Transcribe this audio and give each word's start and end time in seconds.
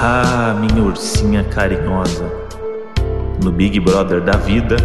Ah, 0.00 0.54
minha 0.54 0.80
ursinha 0.80 1.42
carinhosa. 1.42 2.30
No 3.42 3.50
Big 3.50 3.80
Brother 3.80 4.22
da 4.22 4.36
vida, 4.36 4.76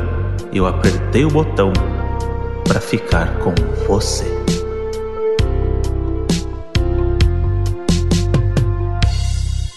eu 0.52 0.66
apertei 0.66 1.24
o 1.24 1.30
botão 1.30 1.72
para 2.68 2.82
ficar 2.82 3.38
com 3.38 3.54
você. 3.86 4.26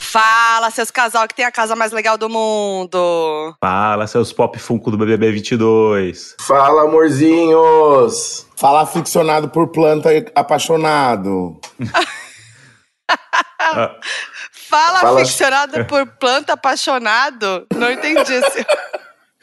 Fala, 0.00 0.70
seus 0.70 0.90
casal 0.90 1.28
que 1.28 1.34
tem 1.34 1.44
a 1.44 1.52
casa 1.52 1.76
mais 1.76 1.92
legal 1.92 2.16
do 2.16 2.30
mundo. 2.30 3.54
Fala, 3.60 4.06
seus 4.06 4.32
pop 4.32 4.58
funko 4.58 4.90
do 4.90 4.96
BBB 4.96 5.32
22. 5.32 6.34
Fala, 6.40 6.84
amorzinhos. 6.84 8.46
Fala 8.56 8.80
aficionado 8.80 9.50
por 9.50 9.68
planta 9.68 10.14
e 10.14 10.24
apaixonado. 10.34 11.60
Fala, 14.76 15.00
Fala- 15.00 15.22
aficionado 15.22 15.84
por 15.86 16.06
planta 16.06 16.52
apaixonado. 16.52 17.66
Não 17.74 17.90
entendi 17.90 18.32
esse. 18.32 18.66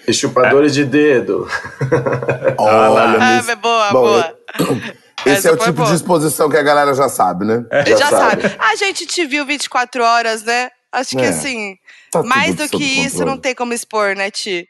E 0.06 0.12
chupadores 0.14 0.74
de 0.74 0.84
dedo. 0.84 1.48
Olha, 2.60 3.18
Ah, 3.22 3.42
é 3.52 3.56
boa, 3.56 3.92
Bom, 3.92 4.02
boa. 4.02 4.38
Esse 5.26 5.30
Essa 5.38 5.50
é 5.50 5.52
o 5.54 5.58
tipo 5.58 5.72
boa. 5.74 5.88
de 5.88 5.96
exposição 5.96 6.50
que 6.50 6.58
a 6.58 6.62
galera 6.62 6.94
já 6.94 7.08
sabe, 7.08 7.46
né? 7.46 7.64
Já, 7.88 7.96
Já 7.96 8.10
sabe. 8.10 8.42
sabe. 8.42 8.56
A 8.60 8.76
gente 8.76 9.06
te 9.06 9.26
viu 9.26 9.46
24 9.46 10.04
horas, 10.04 10.44
né? 10.44 10.70
Acho 10.92 11.12
que 11.12 11.24
É. 11.24 11.30
assim, 11.30 11.78
Tá 12.12 12.22
mais 12.22 12.54
do 12.54 12.68
que 12.68 12.84
isso 12.84 13.12
controle. 13.20 13.32
não 13.32 13.38
tem 13.38 13.56
como 13.56 13.72
expor, 13.74 14.14
né, 14.14 14.30
Ti? 14.30 14.68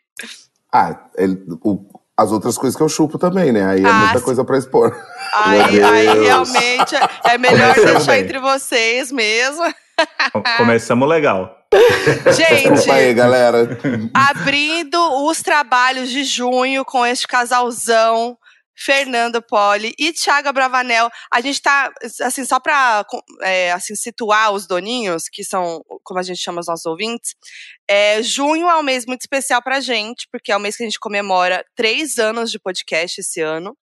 Ah, 0.72 0.98
ele- 1.18 1.42
o- 1.64 1.84
as 2.16 2.32
outras 2.32 2.56
coisas 2.56 2.78
que 2.78 2.84
eu 2.84 2.90
chupo 2.90 3.18
também, 3.18 3.52
né? 3.52 3.66
Aí 3.66 3.84
é 3.84 3.88
Ah, 3.90 3.94
muita 3.94 4.20
sim. 4.20 4.26
coisa 4.26 4.46
pra 4.46 4.56
expor. 4.60 4.96
Aí, 5.34 5.82
aí 5.84 6.20
realmente 6.26 6.96
é- 6.96 7.32
é 7.34 7.38
melhor 7.40 7.74
deixar 7.74 8.20
entre 8.20 8.38
vocês 8.40 9.12
mesmo. 9.12 9.64
Com- 10.32 10.44
Começamos 10.58 11.08
legal. 11.08 11.58
Gente, 12.36 12.70
Desculpa 12.72 12.94
aí, 12.94 13.14
galera. 13.14 13.78
abrindo 14.14 14.98
os 15.26 15.42
trabalhos 15.42 16.10
de 16.10 16.24
junho 16.24 16.86
com 16.86 17.06
este 17.06 17.28
casalzão. 17.28 18.38
Fernando 18.76 19.40
Poli 19.40 19.94
e 20.00 20.12
Thiago 20.12 20.52
Bravanel. 20.52 21.08
A 21.32 21.40
gente 21.42 21.62
tá, 21.62 21.92
assim, 22.24 22.44
só 22.44 22.60
pra 22.60 23.06
é, 23.44 23.72
assim, 23.72 23.96
situar 23.96 24.52
os 24.52 24.66
doninhos, 24.66 25.26
que 25.32 25.44
são, 25.44 25.84
como 26.04 26.20
a 26.20 26.24
gente 26.24 26.42
chama 26.42 26.60
os 26.60 26.66
nossos 26.66 26.86
ouvintes, 26.88 27.36
é, 27.88 28.22
junho 28.24 28.68
é 28.68 28.76
um 28.76 28.82
mês 28.82 29.06
muito 29.06 29.22
especial 29.22 29.62
pra 29.62 29.80
gente, 29.80 30.28
porque 30.32 30.52
é 30.52 30.58
o 30.58 30.60
mês 30.60 30.76
que 30.76 30.82
a 30.82 30.88
gente 30.88 31.00
comemora 31.00 31.64
três 31.76 32.18
anos 32.18 32.50
de 32.50 32.58
podcast 32.60 33.22
esse 33.22 33.42
ano. 33.42 33.78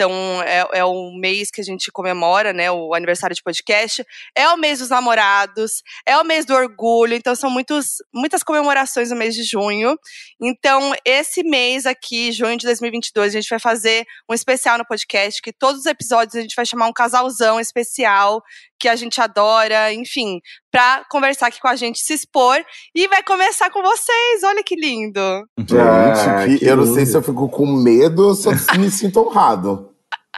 Então, 0.00 0.42
é, 0.44 0.66
é 0.78 0.84
o 0.84 1.12
mês 1.12 1.50
que 1.50 1.60
a 1.60 1.64
gente 1.64 1.92
comemora, 1.92 2.54
né, 2.54 2.70
o 2.70 2.94
aniversário 2.94 3.36
de 3.36 3.42
podcast. 3.42 4.02
É 4.34 4.48
o 4.48 4.56
mês 4.56 4.78
dos 4.78 4.88
namorados, 4.88 5.82
é 6.06 6.16
o 6.16 6.24
mês 6.24 6.46
do 6.46 6.54
orgulho, 6.54 7.12
então 7.12 7.34
são 7.34 7.50
muitos, 7.50 7.96
muitas 8.10 8.42
comemorações 8.42 9.10
no 9.10 9.16
mês 9.16 9.34
de 9.34 9.42
junho. 9.42 9.94
Então, 10.40 10.94
esse 11.04 11.42
mês 11.42 11.84
aqui, 11.84 12.32
junho 12.32 12.56
de 12.56 12.64
2022, 12.64 13.34
a 13.34 13.40
gente 13.40 13.50
vai 13.50 13.58
fazer 13.58 14.06
um 14.26 14.32
especial 14.32 14.78
no 14.78 14.86
podcast, 14.86 15.42
que 15.42 15.52
todos 15.52 15.80
os 15.80 15.86
episódios 15.86 16.34
a 16.34 16.40
gente 16.40 16.56
vai 16.56 16.64
chamar 16.64 16.86
um 16.86 16.94
casalzão 16.94 17.60
especial, 17.60 18.42
que 18.78 18.88
a 18.88 18.96
gente 18.96 19.20
adora, 19.20 19.92
enfim, 19.92 20.40
pra 20.72 21.04
conversar 21.10 21.48
aqui 21.48 21.60
com 21.60 21.68
a 21.68 21.76
gente, 21.76 21.98
se 21.98 22.14
expor. 22.14 22.56
E 22.94 23.06
vai 23.08 23.22
começar 23.22 23.68
com 23.68 23.82
vocês, 23.82 24.42
olha 24.44 24.64
que 24.64 24.74
lindo. 24.74 25.20
Gente, 25.58 25.76
Ah, 25.78 26.46
que 26.46 26.58
que 26.60 26.64
eu 26.64 26.78
não 26.78 26.94
sei 26.94 27.04
se 27.04 27.14
eu 27.14 27.22
fico 27.22 27.46
com 27.50 27.66
medo 27.66 28.28
ou 28.28 28.34
se 28.34 28.48
eu 28.48 28.52
me 28.78 28.90
sinto 28.90 29.20
honrado. 29.20 29.89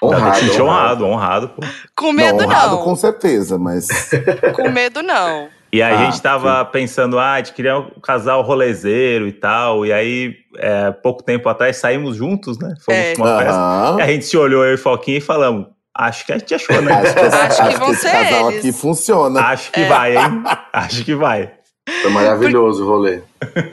Honrado, 0.02 0.24
Honrado, 0.26 0.62
honrado, 0.62 0.62
honrado, 0.62 1.04
honrado, 1.06 1.48
pô. 1.50 1.62
Com 1.96 2.12
medo 2.12 2.38
não, 2.38 2.44
honrado 2.46 2.70
não. 2.76 2.82
com 2.82 2.96
certeza, 2.96 3.56
mas. 3.58 3.86
Com 4.56 4.68
medo 4.70 5.02
não. 5.02 5.48
E 5.72 5.80
aí 5.82 5.94
a 5.94 6.00
Ah, 6.00 6.04
gente 6.04 6.20
tava 6.20 6.64
pensando, 6.66 7.18
ah, 7.18 7.34
a 7.34 7.36
gente 7.38 7.52
queria 7.54 7.78
um 7.78 8.00
casal 8.02 8.42
rolezeiro 8.42 9.26
e 9.26 9.32
tal. 9.32 9.86
E 9.86 9.92
aí, 9.92 10.34
é, 10.58 10.90
pouco 10.90 11.22
tempo 11.22 11.48
atrás, 11.48 11.76
saímos 11.78 12.16
juntos, 12.16 12.58
né? 12.58 12.74
Fomos 12.84 13.00
É. 13.00 13.14
pra 13.14 13.24
uma 13.24 13.38
festa. 13.38 13.96
E 13.98 14.02
a 14.02 14.06
gente 14.08 14.24
se 14.26 14.36
olhou, 14.36 14.64
eu 14.66 14.74
e 14.74 14.76
Foquinha, 14.76 15.16
e 15.16 15.20
falamos, 15.20 15.68
acho 15.96 16.26
que 16.26 16.32
a 16.32 16.38
gente 16.38 16.54
achou, 16.54 16.82
né? 16.82 16.92
Acho 16.92 17.14
que, 17.14 17.20
esse- 17.20 17.36
Acho 17.36 17.56
que 17.56 17.68
acho 17.68 17.78
vão 17.78 17.90
esse 17.92 18.00
ser 18.02 18.10
casal 18.10 18.50
eles. 18.50 18.58
aqui 18.58 18.72
funciona. 18.72 19.40
Acho 19.40 19.72
que 19.72 19.84
vai, 19.84 20.16
hein? 20.16 20.42
Acho 20.74 21.04
que 21.04 21.14
vai. 21.14 21.50
Foi 21.88 22.10
maravilhoso 22.10 22.84
o 22.84 22.86
rolê. 22.86 23.22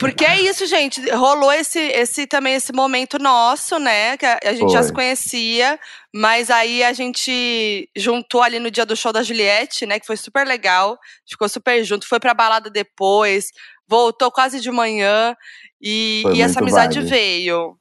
Porque 0.00 0.24
é 0.24 0.40
isso, 0.40 0.66
gente. 0.66 1.00
Rolou 1.10 1.52
esse, 1.52 1.78
esse 1.78 2.26
também 2.26 2.54
esse 2.54 2.72
momento 2.72 3.18
nosso, 3.20 3.78
né? 3.78 4.16
Que 4.16 4.26
a, 4.26 4.38
a 4.44 4.52
gente 4.52 4.72
já 4.72 4.80
Foi. 4.80 4.88
se 4.88 4.92
conhecia, 4.92 5.78
mas 6.12 6.50
aí 6.50 6.82
a 6.82 6.92
gente 6.92 7.88
juntou 7.96 8.42
ali 8.42 8.58
no 8.58 8.70
dia 8.70 8.84
do 8.84 8.96
show 8.96 9.12
da 9.12 9.22
Juliette, 9.22 9.86
né? 9.86 10.00
Que 10.00 10.06
foi 10.06 10.16
super 10.16 10.44
legal. 10.44 10.98
Ficou 11.28 11.48
super 11.48 11.84
junto. 11.84 12.08
Foi 12.08 12.18
pra 12.18 12.34
balada 12.34 12.68
depois, 12.68 13.46
voltou 13.86 14.30
quase 14.32 14.60
de 14.60 14.72
manhã. 14.72 15.36
E, 15.80 16.24
e 16.34 16.42
essa 16.42 16.60
amizade 16.60 16.98
vibe. 16.98 17.10
veio. 17.10 17.76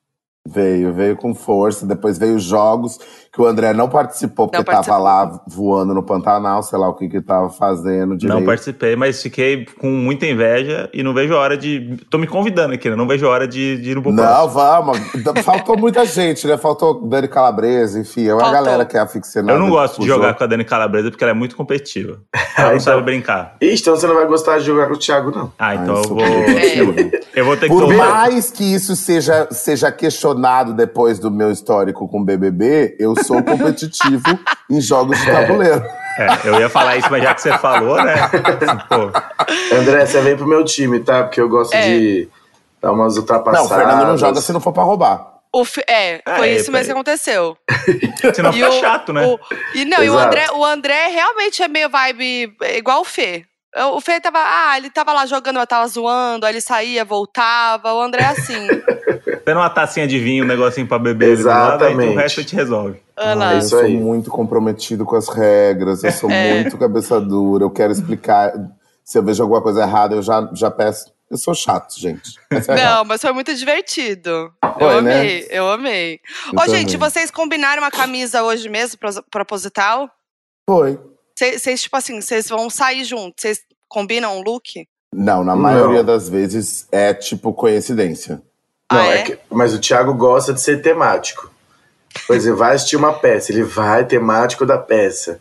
Veio, 0.48 0.94
veio 0.94 1.18
com 1.18 1.34
força. 1.34 1.88
Depois 1.88 2.20
veio 2.20 2.36
os 2.36 2.44
jogos, 2.44 3.00
que 3.32 3.42
o 3.42 3.46
André 3.46 3.74
não 3.74 3.88
participou, 3.88 4.48
porque 4.48 4.58
Não 4.58 4.64
tava 4.64 4.78
participou. 4.78 5.04
lá 5.04 5.42
voando 5.48 5.94
no 5.94 6.02
Pantanal, 6.04 6.64
sei 6.64 6.80
lá 6.80 6.90
o 6.90 6.94
que 6.96 7.08
que 7.08 7.22
tava 7.22 7.50
fazendo 7.50 8.18
direito. 8.18 8.40
Não 8.40 8.46
participei, 8.46 8.96
mas 8.96 9.22
fiquei 9.22 9.66
com 9.80 9.88
muita 9.90 10.26
inveja 10.26 10.90
e 10.94 11.04
não 11.04 11.14
vejo 11.14 11.36
a 11.36 11.40
hora 11.40 11.58
de. 11.58 11.98
Tô 12.10 12.18
me 12.18 12.26
convidando 12.28 12.74
aqui, 12.74 12.90
né? 12.90 12.96
Não 12.96 13.08
vejo 13.08 13.26
a 13.28 13.30
hora 13.30 13.48
de, 13.48 13.78
de 13.78 13.92
ir 13.92 13.96
no 13.96 14.02
próximo. 14.02 14.22
Não, 14.24 14.50
vamos. 14.50 14.98
Faltou 15.44 15.78
muita 15.78 16.06
gente, 16.06 16.48
né? 16.48 16.58
Faltou 16.58 17.08
Dani 17.08 17.28
Calabresa, 17.28 18.00
enfim. 18.00 18.28
É 18.28 18.34
uma 18.34 18.42
Faltou. 18.42 18.64
galera 18.64 18.86
que 18.86 18.98
é 18.98 19.00
aficionada. 19.00 19.54
Eu 19.54 19.60
não 19.60 19.70
gosto 19.70 20.02
de 20.02 20.08
jogar 20.08 20.28
jogo. 20.30 20.38
com 20.40 20.44
a 20.44 20.48
Dani 20.48 20.66
Calabresa 20.66 21.12
porque 21.12 21.24
ela 21.24 21.32
é 21.32 21.36
muito 21.36 21.56
competitiva. 21.56 22.20
Ela 22.58 22.70
não 22.70 22.76
então- 22.78 22.80
sabe 22.80 23.02
brincar. 23.04 23.56
Ixi, 23.62 23.82
então 23.84 23.96
você 23.96 24.08
não 24.08 24.16
vai 24.16 24.26
gostar 24.26 24.58
de 24.60 24.66
jogar 24.66 24.88
com 24.88 24.94
o 24.94 24.98
Thiago, 24.98 25.32
não. 25.32 25.52
Ah, 25.60 25.76
então 25.76 25.96
Ah, 25.96 26.00
eu 26.00 26.04
vou. 26.10 26.94
é. 26.96 27.20
Eu 27.36 27.46
vou 27.46 27.56
ter 27.56 27.68
que 27.68 27.74
Por 27.74 27.82
tomar. 27.88 28.10
mais 28.10 28.50
que 28.52 28.64
isso 28.64 28.96
seja, 28.96 29.48
seja 29.52 29.92
questionado 29.92 30.74
depois 30.74 31.20
do 31.20 31.30
meu 31.32 31.52
histórico 31.52 32.08
com 32.08 32.24
BBB, 32.24 32.96
eu 33.00 33.14
sou 33.30 33.44
competitivo 33.44 34.24
em 34.70 34.82
jogos 34.82 35.20
de 35.20 35.26
tabuleiro. 35.32 35.84
É, 36.18 36.28
eu 36.50 36.60
ia 36.60 36.70
falar 36.70 36.98
isso, 36.98 37.08
mas 37.12 37.24
já 37.24 37.34
que 37.34 37.42
você 37.42 37.58
falou, 37.60 37.96
né? 38.04 38.16
Pô, 38.90 39.12
André, 39.76 40.06
você 40.06 40.20
vem 40.22 40.36
pro 40.36 40.48
meu 40.48 40.66
time, 40.66 41.00
tá? 41.00 41.24
Porque 41.24 41.40
eu 41.40 41.48
gosto 41.48 41.74
É. 41.74 41.82
de 41.82 42.28
dar 42.82 42.92
umas 42.92 43.16
Não, 43.16 43.22
ultrapassadas. 43.22 43.72
o 43.72 43.74
Fernando 43.76 44.08
não 44.08 44.18
joga 44.18 44.42
se 44.42 44.52
não 44.52 44.60
for 44.60 44.74
pra 44.74 44.84
roubar. 44.84 45.28
O 45.54 45.64
fi- 45.66 45.84
é, 45.88 46.22
foi 46.38 46.50
É, 46.50 46.56
isso 46.58 46.72
mesmo 46.72 46.84
é. 46.84 46.86
que 46.86 46.92
aconteceu. 46.92 47.58
senão 48.36 48.52
fica 48.54 48.70
o- 48.70 48.80
chato, 48.80 49.14
né? 49.14 49.26
o- 49.26 49.40
e 49.74 49.86
não, 49.86 50.04
e 50.04 50.10
o 50.10 50.14
Exato. 50.14 50.28
André, 50.28 50.48
o 50.54 50.66
André 50.66 51.08
realmente 51.08 51.64
é 51.64 51.68
meio 51.68 51.90
vibe 51.90 52.54
é, 52.64 52.78
igual 52.78 53.02
o 53.02 53.06
Fê. 53.06 53.46
O 53.94 54.02
Fê 54.02 54.20
tava, 54.20 54.40
ah, 54.40 54.78
ele 54.78 54.90
tava 54.90 55.14
lá 55.14 55.26
jogando, 55.28 55.60
eu 55.60 55.68
tava 55.68 55.88
zoando, 55.88 56.46
aí 56.46 56.52
ele 56.54 56.60
saía, 56.62 57.06
voltava. 57.06 57.94
O 57.94 58.02
André 58.02 58.24
é 58.24 58.28
assim. 58.28 58.68
Tendo 59.46 59.58
uma 59.58 59.70
tacinha 59.70 60.08
de 60.08 60.20
vinho, 60.20 60.44
um 60.44 60.48
negocinho 60.48 60.88
pra 60.88 61.00
beber 61.00 61.38
do 61.38 61.44
lado, 61.46 61.84
aí 61.84 61.92
Exatamente. 61.92 62.16
o 62.16 62.18
resto 62.20 62.40
a 62.40 62.44
gente 62.44 62.56
resolve. 62.56 63.00
Olha 63.18 63.34
lá. 63.36 63.50
Ah, 63.50 63.54
eu 63.54 63.60
isso 63.60 63.70
sou 63.70 63.80
aí. 63.80 63.98
muito 63.98 64.30
comprometido 64.30 65.06
com 65.06 65.16
as 65.16 65.28
regras, 65.30 66.04
eu 66.04 66.12
sou 66.12 66.30
É. 66.32 66.62
muito 66.62 66.78
cabeça 66.78 67.20
dura, 67.20 67.64
eu 67.64 67.70
quero 67.72 67.92
explicar. 67.92 68.54
Se 69.04 69.18
eu 69.18 69.24
vejo 69.24 69.42
alguma 69.42 69.62
coisa 69.62 69.82
errada, 69.82 70.16
eu 70.16 70.22
já, 70.22 70.50
já 70.54 70.70
peço. 70.70 71.12
Eu 71.32 71.38
sou 71.38 71.54
chato, 71.54 71.94
gente. 72.00 72.32
Essa 72.50 72.74
é 72.74 72.84
a. 72.84 72.96
Não, 72.98 73.06
mas 73.06 73.22
foi 73.22 73.32
muito 73.32 73.54
divertido. 73.54 74.52
eu 74.64 74.74
Foi, 74.80 75.02
né? 75.02 75.20
amei, 75.20 75.48
eu 75.52 75.70
amei. 75.72 76.20
Eu 76.52 76.60
Ô, 76.60 76.68
gente, 76.68 76.98
vocês 76.98 77.30
combinaram 77.30 77.84
uma 77.84 77.92
camisa 77.92 78.42
hoje 78.44 78.68
mesmo, 78.68 78.98
proposital? 79.30 80.10
Foi. 80.68 81.00
Vocês, 81.38 81.82
tipo 81.84 81.96
assim, 81.96 82.20
vocês 82.20 82.50
vão 82.50 82.70
sair 82.70 83.04
juntos, 83.04 83.36
vocês 83.42 83.62
combinam 83.88 84.38
um 84.38 84.42
look? 84.42 84.88
Não, 85.14 85.44
na 85.44 85.56
Não. 85.56 85.62
maioria 85.62 86.04
das 86.04 86.28
vezes 86.28 86.88
é 86.92 87.14
tipo 87.14 87.54
coincidência. 87.54 88.42
Não, 88.92 89.00
Ah, 89.00 89.06
é? 89.08 89.20
é? 89.20 89.24
que- 89.24 89.40
mas 89.52 89.74
o 89.74 89.80
Thiago 89.80 90.14
gosta 90.14 90.54
de 90.54 90.62
ser 90.62 90.82
temático. 90.82 91.50
Por 92.26 92.36
exemplo, 92.36 92.60
vai 92.60 92.76
assistir 92.76 92.96
uma 92.96 93.14
peça, 93.14 93.52
ele 93.52 93.64
vai 93.64 94.04
temático 94.06 94.66
da 94.66 94.78
peça. 94.78 95.40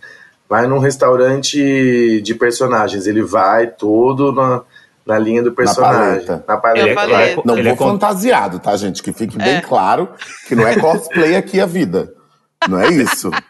Vai 0.48 0.66
num 0.66 0.78
restaurante 0.78 2.20
de 2.22 2.34
personagens, 2.34 3.06
ele 3.06 3.22
vai 3.22 3.66
todo 3.66 4.32
na, 4.32 4.62
na 5.06 5.18
linha 5.18 5.42
do 5.42 5.52
personagem. 5.52 6.24
paleta. 6.26 6.44
Na 6.46 6.56
paleta. 6.56 6.94
Falei. 6.94 7.34
vai. 7.34 7.42
Não 7.44 7.58
Ele 7.58 7.72
vou 7.74 7.88
é 7.88 7.90
fantasiado, 7.92 8.58
tá, 8.58 8.76
gente? 8.76 9.02
Que 9.02 9.12
fique 9.12 9.36
bem 9.36 9.56
É. 9.56 9.60
claro 9.60 10.08
que 10.46 10.54
não 10.54 10.66
é 10.66 10.76
cosplay 10.78 11.36
aqui 11.36 11.60
a 11.60 11.66
vida. 11.66 12.12
Não 12.68 12.78
é 12.80 12.88
isso. 12.88 13.30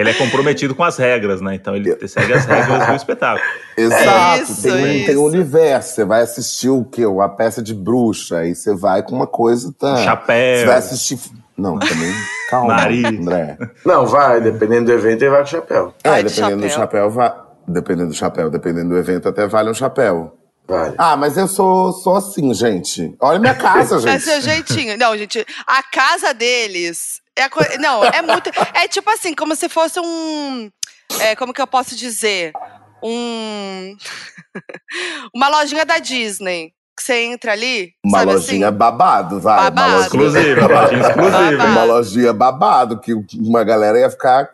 Ele 0.00 0.10
é 0.10 0.14
comprometido 0.14 0.74
com 0.74 0.82
as 0.84 0.96
regras, 0.96 1.40
né? 1.40 1.54
Então 1.54 1.74
ele 1.76 1.94
segue 2.08 2.32
as 2.32 2.44
regras 2.44 2.86
do 2.86 2.94
espetáculo. 2.94 3.44
Exato. 3.76 4.42
Isso, 4.42 4.62
tem, 4.62 4.72
um, 4.72 4.82
tem 4.82 5.10
isso. 5.10 5.20
um 5.20 5.24
universo. 5.24 5.94
Você 5.94 6.04
vai 6.04 6.22
assistir 6.22 6.68
o 6.68 6.84
quê? 6.84 7.04
Uma 7.06 7.28
peça 7.28 7.62
de 7.62 7.74
bruxa. 7.74 8.38
Aí 8.38 8.54
você 8.54 8.74
vai 8.74 9.02
com 9.02 9.14
uma 9.14 9.26
coisa. 9.26 9.72
Tá. 9.78 9.96
Você 9.96 10.04
Chapéu. 10.04 10.66
vai 10.66 10.76
assistir. 10.76 11.18
Não, 11.56 11.78
também. 11.78 12.12
Calma, 12.48 12.74
Nariz. 12.76 13.04
André. 13.04 13.58
Não, 13.84 14.06
vai, 14.06 14.40
dependendo 14.40 14.86
do 14.86 14.92
evento, 14.92 15.22
ele 15.22 15.30
vai 15.30 15.40
com 15.40 15.46
chapéu. 15.46 15.94
Vai 16.04 16.20
É, 16.20 16.22
de 16.22 16.34
dependendo 16.34 16.62
do 16.62 16.68
chapéu. 16.70 16.80
chapéu, 16.80 17.10
vai. 17.10 17.32
Dependendo 17.68 18.08
do 18.08 18.14
chapéu, 18.14 18.50
dependendo 18.50 18.88
do 18.88 18.98
evento, 18.98 19.28
até 19.28 19.46
vale 19.46 19.70
um 19.70 19.74
chapéu. 19.74 20.36
Vale. 20.66 20.94
Ah, 20.96 21.16
mas 21.16 21.36
eu 21.36 21.46
sou, 21.48 21.92
sou 21.92 22.16
assim, 22.16 22.54
gente. 22.54 23.14
Olha 23.20 23.38
minha 23.38 23.54
casa, 23.54 23.96
É 24.08 24.12
gente. 24.12 24.22
seu 24.22 24.40
jeitinho. 24.40 24.96
Não, 24.96 25.16
gente, 25.18 25.44
a 25.66 25.82
casa 25.82 26.32
deles. 26.32 27.20
É 27.40 27.44
a 27.44 27.50
coi- 27.50 27.78
Não, 27.78 28.04
é 28.04 28.22
muito. 28.22 28.50
É 28.74 28.86
tipo 28.86 29.08
assim, 29.10 29.34
como 29.34 29.54
se 29.56 29.68
fosse 29.68 29.98
um. 30.00 30.70
é, 31.20 31.34
como 31.36 31.52
que 31.52 31.62
eu 31.62 31.66
posso 31.66 31.96
dizer? 31.96 32.52
um. 33.02 33.96
uma 35.34 35.48
lojinha 35.48 35.84
da 35.84 35.98
Disney. 35.98 36.72
Que 36.96 37.02
você 37.04 37.14
entra 37.24 37.52
ali. 37.52 37.94
Uma 38.04 38.18
sabe 38.18 38.32
lojinha 38.32 38.68
assim? 38.68 38.76
babado, 38.76 39.40
vai. 39.40 39.56
Babado. 39.56 39.88
Uma 39.88 39.96
lojinha, 39.96 40.04
Exclusiva, 40.60 40.66
lojinha 40.66 41.00
exclusiva. 41.00 41.50
Babado. 41.56 41.70
uma 41.70 41.84
lojinha 41.84 42.32
babado, 42.32 43.00
que 43.00 43.14
uma 43.38 43.64
galera 43.64 43.98
ia 43.98 44.10
ficar. 44.10 44.50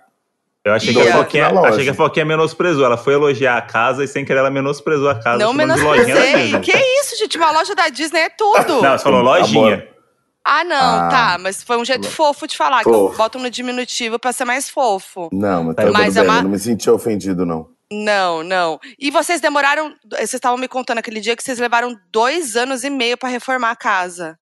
Eu 0.64 0.72
achei 0.74 0.92
que, 0.92 1.00
a 1.00 1.12
Foquinha, 1.16 1.46
achei 1.46 1.84
que 1.84 1.90
a 1.90 1.94
Foquinha 1.94 2.24
menosprezou. 2.24 2.84
Ela 2.84 2.96
foi 2.96 3.14
elogiar 3.14 3.56
a 3.56 3.62
casa 3.62 4.02
e 4.02 4.08
sem 4.08 4.24
querer 4.24 4.40
ela 4.40 4.50
menosprezou 4.50 5.08
a 5.08 5.14
casa. 5.14 5.38
Não 5.38 5.52
menosprezei. 5.52 6.58
Que 6.60 6.76
isso, 7.00 7.16
gente? 7.18 7.36
Uma 7.38 7.52
loja 7.52 7.74
da 7.74 7.88
Disney 7.88 8.20
é 8.20 8.28
tudo. 8.28 8.82
Não, 8.82 8.98
você 8.98 9.04
falou 9.04 9.22
lojinha. 9.22 9.74
Amor. 9.74 9.95
Ah, 10.48 10.62
não, 10.64 10.76
Ah. 11.00 11.08
tá. 11.08 11.38
Mas 11.40 11.62
foi 11.62 11.76
um 11.76 11.84
jeito 11.84 12.08
fofo 12.08 12.46
de 12.46 12.56
falar. 12.56 12.82
Que 12.84 12.88
eu 12.88 12.92
Fofo. 12.92 13.16
boto 13.18 13.38
no 13.38 13.50
diminutivo 13.50 14.18
pra 14.18 14.32
ser 14.32 14.44
mais 14.44 14.70
fofo. 14.70 15.28
Não, 15.32 15.64
mas 15.64 15.74
tá 15.76 15.90
Mas 15.90 16.16
é 16.16 16.20
bem, 16.20 16.30
uma- 16.30 16.42
não 16.42 16.50
me 16.50 16.58
senti 16.58 16.88
ofendido, 16.88 17.44
não. 17.44 17.68
Não, 17.92 18.42
não. 18.44 18.78
E 18.98 19.10
vocês 19.10 19.40
demoraram. 19.40 19.94
Vocês 20.10 20.34
estavam 20.34 20.56
me 20.58 20.68
contando 20.68 20.98
aquele 20.98 21.20
dia 21.20 21.34
que 21.36 21.42
vocês 21.42 21.58
levaram 21.58 21.96
dois 22.12 22.54
anos 22.56 22.84
e 22.84 22.90
meio 22.90 23.16
pra 23.18 23.28
reformar 23.28 23.70
a 23.72 23.76
casa. 23.76 24.38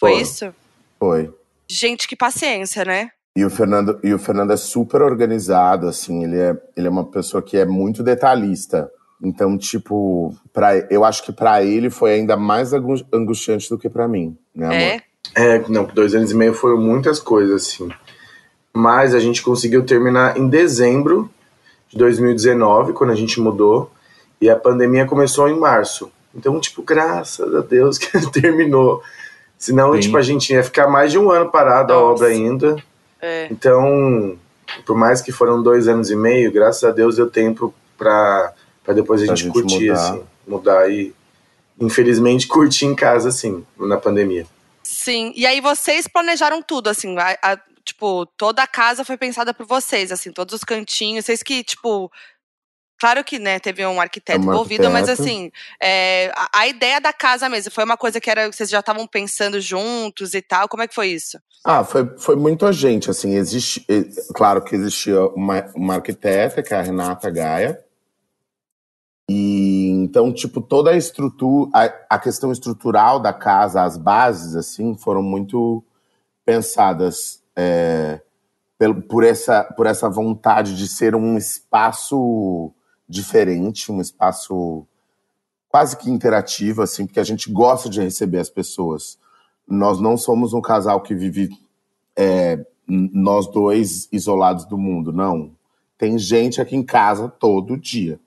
Foi 0.00 0.12
Foi. 0.12 0.20
isso? 0.22 0.54
Foi. 0.98 1.32
Gente, 1.68 2.06
que 2.08 2.16
paciência, 2.16 2.84
né? 2.84 3.10
E 3.36 3.44
o 3.44 3.50
Fernando, 3.50 3.98
e 4.02 4.14
o 4.14 4.18
Fernando 4.18 4.52
é 4.52 4.56
super 4.56 5.02
organizado, 5.02 5.88
assim, 5.88 6.24
ele 6.24 6.38
é, 6.38 6.56
ele 6.76 6.86
é 6.86 6.90
uma 6.90 7.04
pessoa 7.04 7.42
que 7.42 7.56
é 7.56 7.64
muito 7.64 8.02
detalhista. 8.02 8.90
Então, 9.22 9.56
tipo, 9.58 10.34
pra, 10.52 10.76
eu 10.90 11.04
acho 11.04 11.22
que 11.22 11.32
pra 11.32 11.62
ele 11.62 11.88
foi 11.90 12.12
ainda 12.14 12.36
mais 12.36 12.72
angu- 12.72 13.04
angustiante 13.12 13.68
do 13.70 13.78
que 13.78 13.88
pra 13.88 14.06
mim, 14.06 14.36
né, 14.54 14.66
amor? 14.66 14.76
É. 14.78 15.02
É, 15.34 15.58
não, 15.68 15.84
dois 15.84 16.14
anos 16.14 16.30
e 16.30 16.34
meio 16.34 16.54
foram 16.54 16.76
muitas 16.76 17.18
coisas, 17.20 17.62
assim. 17.62 17.88
Mas 18.72 19.14
a 19.14 19.20
gente 19.20 19.42
conseguiu 19.42 19.84
terminar 19.84 20.36
em 20.36 20.48
dezembro 20.48 21.30
de 21.88 21.96
2019, 21.98 22.92
quando 22.92 23.10
a 23.10 23.14
gente 23.16 23.40
mudou. 23.40 23.90
E 24.40 24.50
a 24.50 24.56
pandemia 24.56 25.06
começou 25.06 25.48
em 25.48 25.58
março. 25.58 26.10
Então, 26.34 26.58
tipo, 26.60 26.82
graças 26.82 27.54
a 27.54 27.60
Deus 27.60 27.96
que 27.98 28.30
terminou. 28.32 29.02
Senão, 29.56 29.94
Sim. 29.94 30.00
tipo, 30.00 30.16
a 30.16 30.22
gente 30.22 30.52
ia 30.52 30.62
ficar 30.62 30.88
mais 30.88 31.12
de 31.12 31.18
um 31.18 31.30
ano 31.30 31.50
parado 31.50 31.92
a 31.92 31.96
Nossa. 31.96 32.06
obra 32.24 32.26
ainda. 32.28 32.76
É. 33.22 33.46
Então, 33.50 34.36
por 34.84 34.96
mais 34.96 35.22
que 35.22 35.32
foram 35.32 35.62
dois 35.62 35.88
anos 35.88 36.10
e 36.10 36.16
meio, 36.16 36.52
graças 36.52 36.84
a 36.84 36.90
Deus 36.90 37.16
deu 37.16 37.30
tempo 37.30 37.72
pra, 37.96 38.52
pra 38.84 38.92
depois 38.92 39.22
a 39.22 39.26
Pra 39.26 39.34
gente, 39.36 39.44
gente 39.46 39.52
curtir, 39.52 39.88
mudar. 39.88 40.00
assim. 40.10 40.22
Mudar 40.46 40.90
e, 40.90 41.14
infelizmente, 41.80 42.46
curtir 42.48 42.86
em 42.86 42.94
casa, 42.94 43.28
assim, 43.30 43.64
na 43.78 43.96
pandemia. 43.96 44.46
Sim. 44.84 45.32
E 45.34 45.46
aí 45.46 45.60
vocês 45.60 46.06
planejaram 46.06 46.62
tudo, 46.62 46.88
assim. 46.88 47.16
a- 47.18 47.38
a- 47.42 47.60
tipo, 47.84 48.24
toda 48.36 48.62
a 48.62 48.66
casa 48.66 49.04
foi 49.04 49.16
pensada 49.16 49.52
por 49.52 49.66
vocês, 49.66 50.12
assim, 50.12 50.30
todos 50.30 50.54
os 50.54 50.62
cantinhos. 50.64 51.24
Vocês 51.24 51.42
que, 51.42 51.64
tipo. 51.64 52.12
Claro 52.96 53.24
que, 53.24 53.38
né, 53.40 53.58
teve 53.58 53.84
um 53.84 54.00
arquiteto 54.00 54.38
Um 54.38 54.44
envolvido, 54.44 54.88
mas 54.88 55.08
assim, 55.08 55.50
é, 55.82 56.30
a, 56.34 56.60
a 56.60 56.68
ideia 56.68 57.00
da 57.00 57.12
casa 57.12 57.48
mesmo, 57.48 57.70
foi 57.72 57.82
uma 57.84 57.96
coisa 57.96 58.20
que 58.20 58.30
era, 58.30 58.50
vocês 58.50 58.70
já 58.70 58.78
estavam 58.78 59.04
pensando 59.06 59.60
juntos 59.60 60.32
e 60.32 60.40
tal. 60.40 60.68
Como 60.68 60.82
é 60.82 60.86
que 60.88 60.94
foi 60.94 61.08
isso? 61.08 61.38
Ah, 61.64 61.82
foi, 61.82 62.16
foi 62.16 62.36
muita 62.36 62.72
gente, 62.72 63.10
assim, 63.10 63.34
existe, 63.34 63.84
claro 64.32 64.62
que 64.62 64.76
existia 64.76 65.20
uma, 65.30 65.70
uma 65.74 65.94
arquiteta, 65.96 66.62
que 66.62 66.72
é 66.72 66.76
a 66.76 66.82
Renata 66.82 67.28
Gaia, 67.30 67.84
e 69.28 69.63
então, 70.14 70.32
tipo, 70.32 70.60
toda 70.60 70.92
a 70.92 70.96
estrutura, 70.96 71.68
a, 71.74 72.14
a 72.14 72.18
questão 72.20 72.52
estrutural 72.52 73.18
da 73.18 73.32
casa, 73.32 73.82
as 73.82 73.98
bases, 73.98 74.54
assim, 74.54 74.96
foram 74.96 75.24
muito 75.24 75.82
pensadas 76.46 77.42
é, 77.56 78.20
pelo- 78.78 79.02
por, 79.02 79.24
essa, 79.24 79.64
por 79.64 79.86
essa 79.86 80.08
vontade 80.08 80.76
de 80.76 80.86
ser 80.86 81.16
um 81.16 81.36
espaço 81.36 82.70
diferente, 83.08 83.90
um 83.90 84.00
espaço 84.00 84.86
quase 85.68 85.96
que 85.96 86.08
interativo, 86.08 86.80
assim, 86.82 87.06
porque 87.06 87.18
a 87.18 87.24
gente 87.24 87.50
gosta 87.50 87.90
de 87.90 88.00
receber 88.00 88.38
as 88.38 88.48
pessoas. 88.48 89.18
Nós 89.66 89.98
não 90.00 90.16
somos 90.16 90.52
um 90.52 90.60
casal 90.60 91.00
que 91.00 91.16
vive 91.16 91.48
é, 92.16 92.64
nós 92.86 93.48
dois 93.50 94.08
isolados 94.12 94.64
do 94.64 94.78
mundo, 94.78 95.12
não. 95.12 95.56
Tem 95.98 96.16
gente 96.16 96.60
aqui 96.60 96.76
em 96.76 96.84
casa 96.84 97.28
todo 97.28 97.76
dia. 97.76 98.20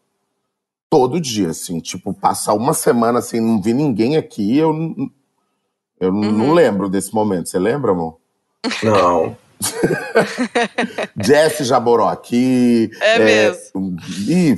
Todo 0.89 1.19
dia, 1.19 1.49
assim, 1.49 1.79
tipo, 1.79 2.13
passar 2.13 2.53
uma 2.53 2.73
semana 2.73 3.21
sem 3.21 3.41
não 3.41 3.61
ver 3.61 3.73
ninguém 3.73 4.15
aqui, 4.15 4.57
eu, 4.57 4.73
eu 5.99 6.11
não 6.13 6.47
Uhum. 6.47 6.53
lembro 6.53 6.87
desse 6.87 7.13
momento. 7.13 7.49
Você 7.49 7.59
lembra, 7.59 7.91
amor? 7.91 8.17
Não. 8.81 9.35
Jess 11.21 11.59
já 11.67 11.79
morou 11.79 12.07
aqui. 12.07 12.89
É 13.01 13.19
mesmo. 13.19 13.97
E 14.27 14.57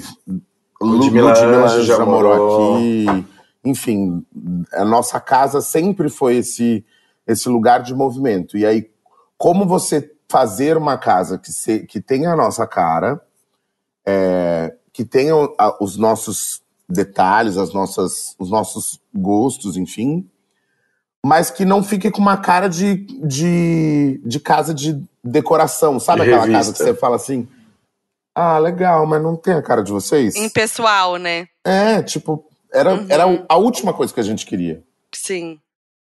Lu- 0.81 0.97
Ludmilla 0.97 1.29
Ludmilla 1.33 1.67
já 1.69 1.81
já 1.97 2.05
morou 2.05 2.35
morou. 2.35 2.75
aqui. 2.75 3.25
Enfim, 3.65 4.25
a 4.73 4.85
nossa 4.85 5.19
casa 5.19 5.61
sempre 5.61 6.09
foi 6.09 6.37
esse, 6.37 6.85
esse 7.27 7.49
lugar 7.49 7.81
de 7.81 7.93
movimento. 7.93 8.57
E 8.57 8.65
aí, 8.65 8.89
como 9.37 9.65
você 9.65 10.11
fazer 10.29 10.77
uma 10.77 10.97
casa 10.97 11.37
que, 11.37 11.51
se, 11.51 11.79
que 11.87 11.99
tenha 11.99 12.31
a 12.31 12.35
nossa 12.35 12.65
cara, 12.67 13.19
é, 14.05 14.73
que 14.99 15.05
tenha 15.05 15.33
o- 15.33 15.55
a- 15.57 15.77
os 15.81 15.95
nossos 15.95 16.61
detalhes, 16.89 17.55
as 17.55 17.73
nossas, 17.73 18.35
os 18.37 18.49
nossos 18.49 18.99
gostos, 19.15 19.77
enfim, 19.77 20.29
mas 21.25 21.49
que 21.49 21.63
não 21.63 21.81
fique 21.81 22.11
com 22.11 22.19
uma 22.19 22.35
cara 22.35 22.67
de, 22.67 22.95
de, 23.25 24.19
de 24.25 24.39
casa 24.41 24.73
de 24.73 25.01
decoração. 25.23 26.01
Sabe 26.01 26.23
De 26.23 26.27
aquela 26.27 26.41
casa 26.47 26.51
revista. 26.71 26.73
que 26.83 26.89
você 26.91 26.93
fala 26.93 27.15
assim? 27.15 27.47
Ah, 28.35 28.57
legal, 28.59 29.05
mas 29.05 29.23
não 29.23 29.37
tem 29.37 29.53
a 29.53 29.61
cara 29.61 29.81
de 29.81 29.91
vocês? 29.93 30.35
Impessoal, 30.35 31.15
né? 31.15 31.47
É, 31.63 32.03
tipo, 32.03 32.45
era, 32.73 32.95
Uhum. 32.95 33.05
era 33.07 33.45
a 33.47 33.55
última 33.55 33.93
coisa 33.93 34.13
que 34.13 34.19
a 34.19 34.23
gente 34.23 34.45
queria. 34.45 34.83
Sim. 35.15 35.61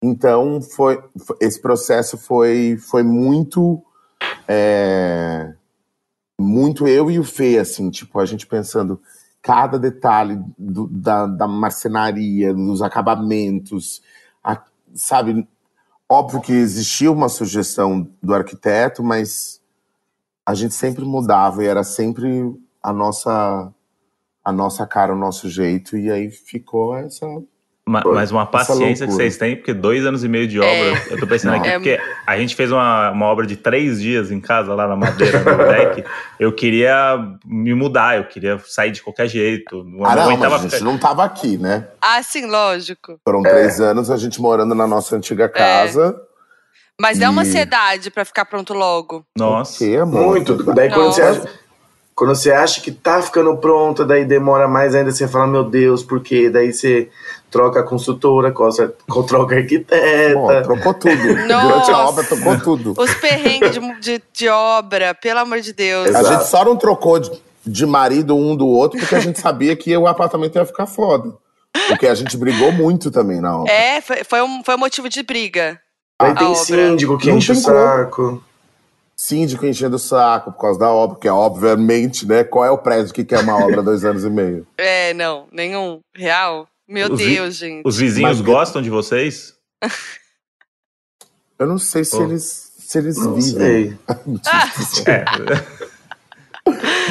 Então, 0.03 0.61
foi, 0.61 1.01
foi- 1.25 1.37
esse 1.39 1.61
processo 1.61 2.17
foi, 2.17 2.75
foi 2.77 3.01
muito. 3.01 3.81
é, 4.45 5.53
muito 6.43 6.87
eu 6.87 7.09
e 7.11 7.19
o 7.19 7.23
Fê, 7.23 7.59
assim, 7.59 7.89
tipo, 7.91 8.19
a 8.19 8.25
gente 8.25 8.47
pensando 8.47 9.01
cada 9.41 9.79
detalhe 9.79 10.39
do- 10.57 10.87
da, 10.87 11.27
da 11.27 11.47
marcenaria, 11.47 12.53
dos 12.53 12.81
acabamentos, 12.81 14.01
a- 14.43 14.63
sabe? 14.95 15.47
Óbvio 16.09 16.41
que 16.41 16.53
existia 16.53 17.11
uma 17.11 17.29
sugestão 17.29 18.09
do 18.21 18.33
arquiteto, 18.35 19.03
mas 19.03 19.61
a 20.45 20.53
gente 20.53 20.73
sempre 20.75 21.05
mudava 21.05 21.63
e 21.63 21.67
era 21.67 21.83
sempre 21.83 22.53
a 22.81 22.93
nossa 22.93 23.73
a 24.43 24.51
nossa 24.51 24.85
cara, 24.87 25.13
o 25.13 25.17
nosso 25.17 25.49
jeito, 25.49 25.97
e 25.97 26.11
aí 26.11 26.29
ficou 26.31 26.95
essa 26.97 27.25
Ma- 27.85 28.01
Mas 28.05 28.31
uma 28.31 28.45
paciência 28.45 29.05
que 29.05 29.11
vocês 29.11 29.35
têm, 29.35 29.57
porque 29.57 29.73
dois 29.73 30.05
anos 30.05 30.23
e 30.23 30.27
meio 30.29 30.47
de 30.47 30.57
obra, 30.57 31.03
eu 31.11 31.19
tô 31.19 31.27
pensando 31.27 31.55
aqui, 31.55 31.67
É. 31.67 31.73
porque 31.73 31.99
a 32.25 32.37
gente 32.37 32.55
fez 32.55 32.71
uma, 32.71 33.11
uma 33.11 33.25
obra 33.25 33.45
de 33.45 33.57
três 33.57 34.01
dias 34.01 34.31
em 34.31 34.39
casa, 34.39 34.73
lá 34.73 34.87
na 34.87 34.95
madeira, 34.95 35.39
no 35.39 35.43
deck. 35.67 36.03
Eu 36.39 36.53
queria 36.53 37.17
me 37.45 37.73
mudar, 37.73 38.17
eu 38.17 38.23
queria 38.23 38.57
sair 38.65 38.91
de 38.91 39.01
qualquer 39.03 39.27
jeito. 39.27 39.83
Não 39.83 40.05
Ah, 40.05 40.15
não, 40.15 40.37
mas 40.37 40.53
a 40.53 40.57
gente 40.59 40.71
ficar- 40.75 40.85
não 40.85 40.97
tava 40.97 41.25
aqui, 41.25 41.57
né? 41.57 41.85
Ah, 42.01 42.23
sim, 42.23 42.45
lógico. 42.45 43.19
Foram 43.25 43.41
três 43.43 43.81
anos 43.81 44.09
a 44.09 44.15
gente 44.15 44.39
morando 44.39 44.73
na 44.73 44.87
nossa 44.87 45.17
antiga 45.17 45.49
casa. 45.49 46.15
Mas 47.01 47.19
é 47.19 47.27
uma 47.27 47.43
E- 47.43 47.47
ansiedade 47.47 48.09
pra 48.11 48.23
ficar 48.23 48.45
pronto 48.45 48.73
logo. 48.73 49.25
Nossa. 49.37 49.79
Que, 49.79 49.97
amor? 49.97 50.27
Muito. 50.37 50.63
Daí 50.73 50.89
quando 50.89 51.11
você, 51.11 51.21
Nossa. 51.21 51.49
Quando 52.15 52.35
você 52.35 52.51
acha 52.51 52.79
que 52.81 52.91
tá 52.91 53.21
ficando 53.21 53.55
pronta, 53.57 54.05
daí 54.05 54.23
demora 54.25 54.67
mais 54.67 54.93
ainda, 54.93 55.11
você 55.11 55.27
fala, 55.27 55.47
meu 55.47 55.63
Deus, 55.63 56.03
por 56.03 56.21
quê? 56.21 56.49
Daí 56.49 56.71
você 56.71 57.09
troca 57.49 57.79
a 57.79 57.83
consultora, 57.83 58.51
coça- 58.51 58.93
troca 59.27 59.55
a 59.55 59.57
arquiteta. 59.59 60.33
Pô, 60.33 60.61
trocou 60.61 60.93
tudo. 60.93 61.15
Durante 61.23 61.51
a 61.51 61.57
Nossa. 61.57 61.93
obra, 61.97 62.23
trocou 62.23 62.57
tudo. 62.59 62.93
Os 62.97 63.13
perrengues 63.15 63.71
de, 63.71 63.99
de, 63.99 64.21
de 64.33 64.49
obra, 64.49 65.13
pelo 65.15 65.39
amor 65.39 65.59
de 65.61 65.73
Deus. 65.73 66.07
A 66.07 66.19
Exato. 66.19 66.27
gente 66.33 66.47
só 66.49 66.63
não 66.65 66.75
trocou 66.75 67.19
de, 67.19 67.31
de 67.65 67.85
marido 67.85 68.35
um 68.35 68.55
do 68.55 68.67
outro 68.67 68.99
porque 68.99 69.15
a 69.15 69.19
gente 69.19 69.39
sabia 69.39 69.75
que 69.75 69.95
o 69.97 70.07
apartamento 70.07 70.55
ia 70.55 70.65
ficar 70.65 70.85
foda. 70.85 71.33
Porque 71.87 72.05
a 72.07 72.13
gente 72.15 72.37
brigou 72.37 72.71
muito 72.71 73.09
também 73.09 73.41
na 73.41 73.57
obra. 73.57 73.71
É, 73.73 73.99
foi, 74.01 74.23
foi, 74.23 74.41
um, 74.43 74.63
foi 74.63 74.75
um 74.75 74.79
motivo 74.79 75.09
de 75.09 75.23
briga. 75.23 75.79
Daí 76.21 76.31
a 76.31 76.35
tem 76.35 76.47
obra. 76.47 76.59
síndico 76.59 77.17
que 77.17 77.27
Não 77.29 77.37
enche 77.37 77.51
o 77.51 77.55
tem 77.55 77.63
como. 78.11 78.43
Síndico 79.25 79.65
enchendo 79.65 79.95
o 79.95 79.99
saco 79.99 80.51
por 80.51 80.59
causa 80.59 80.77
da 80.79 80.89
obra, 80.91 81.15
porque 81.15 81.29
obviamente, 81.29 82.25
né? 82.27 82.43
Qual 82.43 82.65
é 82.65 82.69
o 82.69 82.77
prédio 82.77 83.13
que 83.13 83.23
quer 83.23 83.39
uma 83.39 83.55
obra 83.63 83.81
dois 83.81 84.03
anos 84.03 84.25
e 84.25 84.29
meio? 84.29 84.67
É, 84.77 85.13
não, 85.13 85.47
nenhum. 85.49 86.01
Real? 86.13 86.67
Meu 86.85 87.09
Os 87.13 87.19
vi- 87.21 87.35
Deus, 87.35 87.55
gente. 87.55 87.83
Os 87.87 87.95
vizinhos 87.97 88.39
Mas- 88.39 88.41
gostam 88.45 88.81
de 88.81 88.89
vocês? 88.89 89.53
Eu 91.57 91.67
não 91.67 91.77
sei 91.77 92.03
se 92.03 92.17
Oh. 92.17 92.23
eles, 92.23 92.73
se 92.77 92.97
eles 92.97 93.15
Não 93.17 93.33
vivem 93.35 93.97
sei. 93.97 93.97
É. 95.07 95.23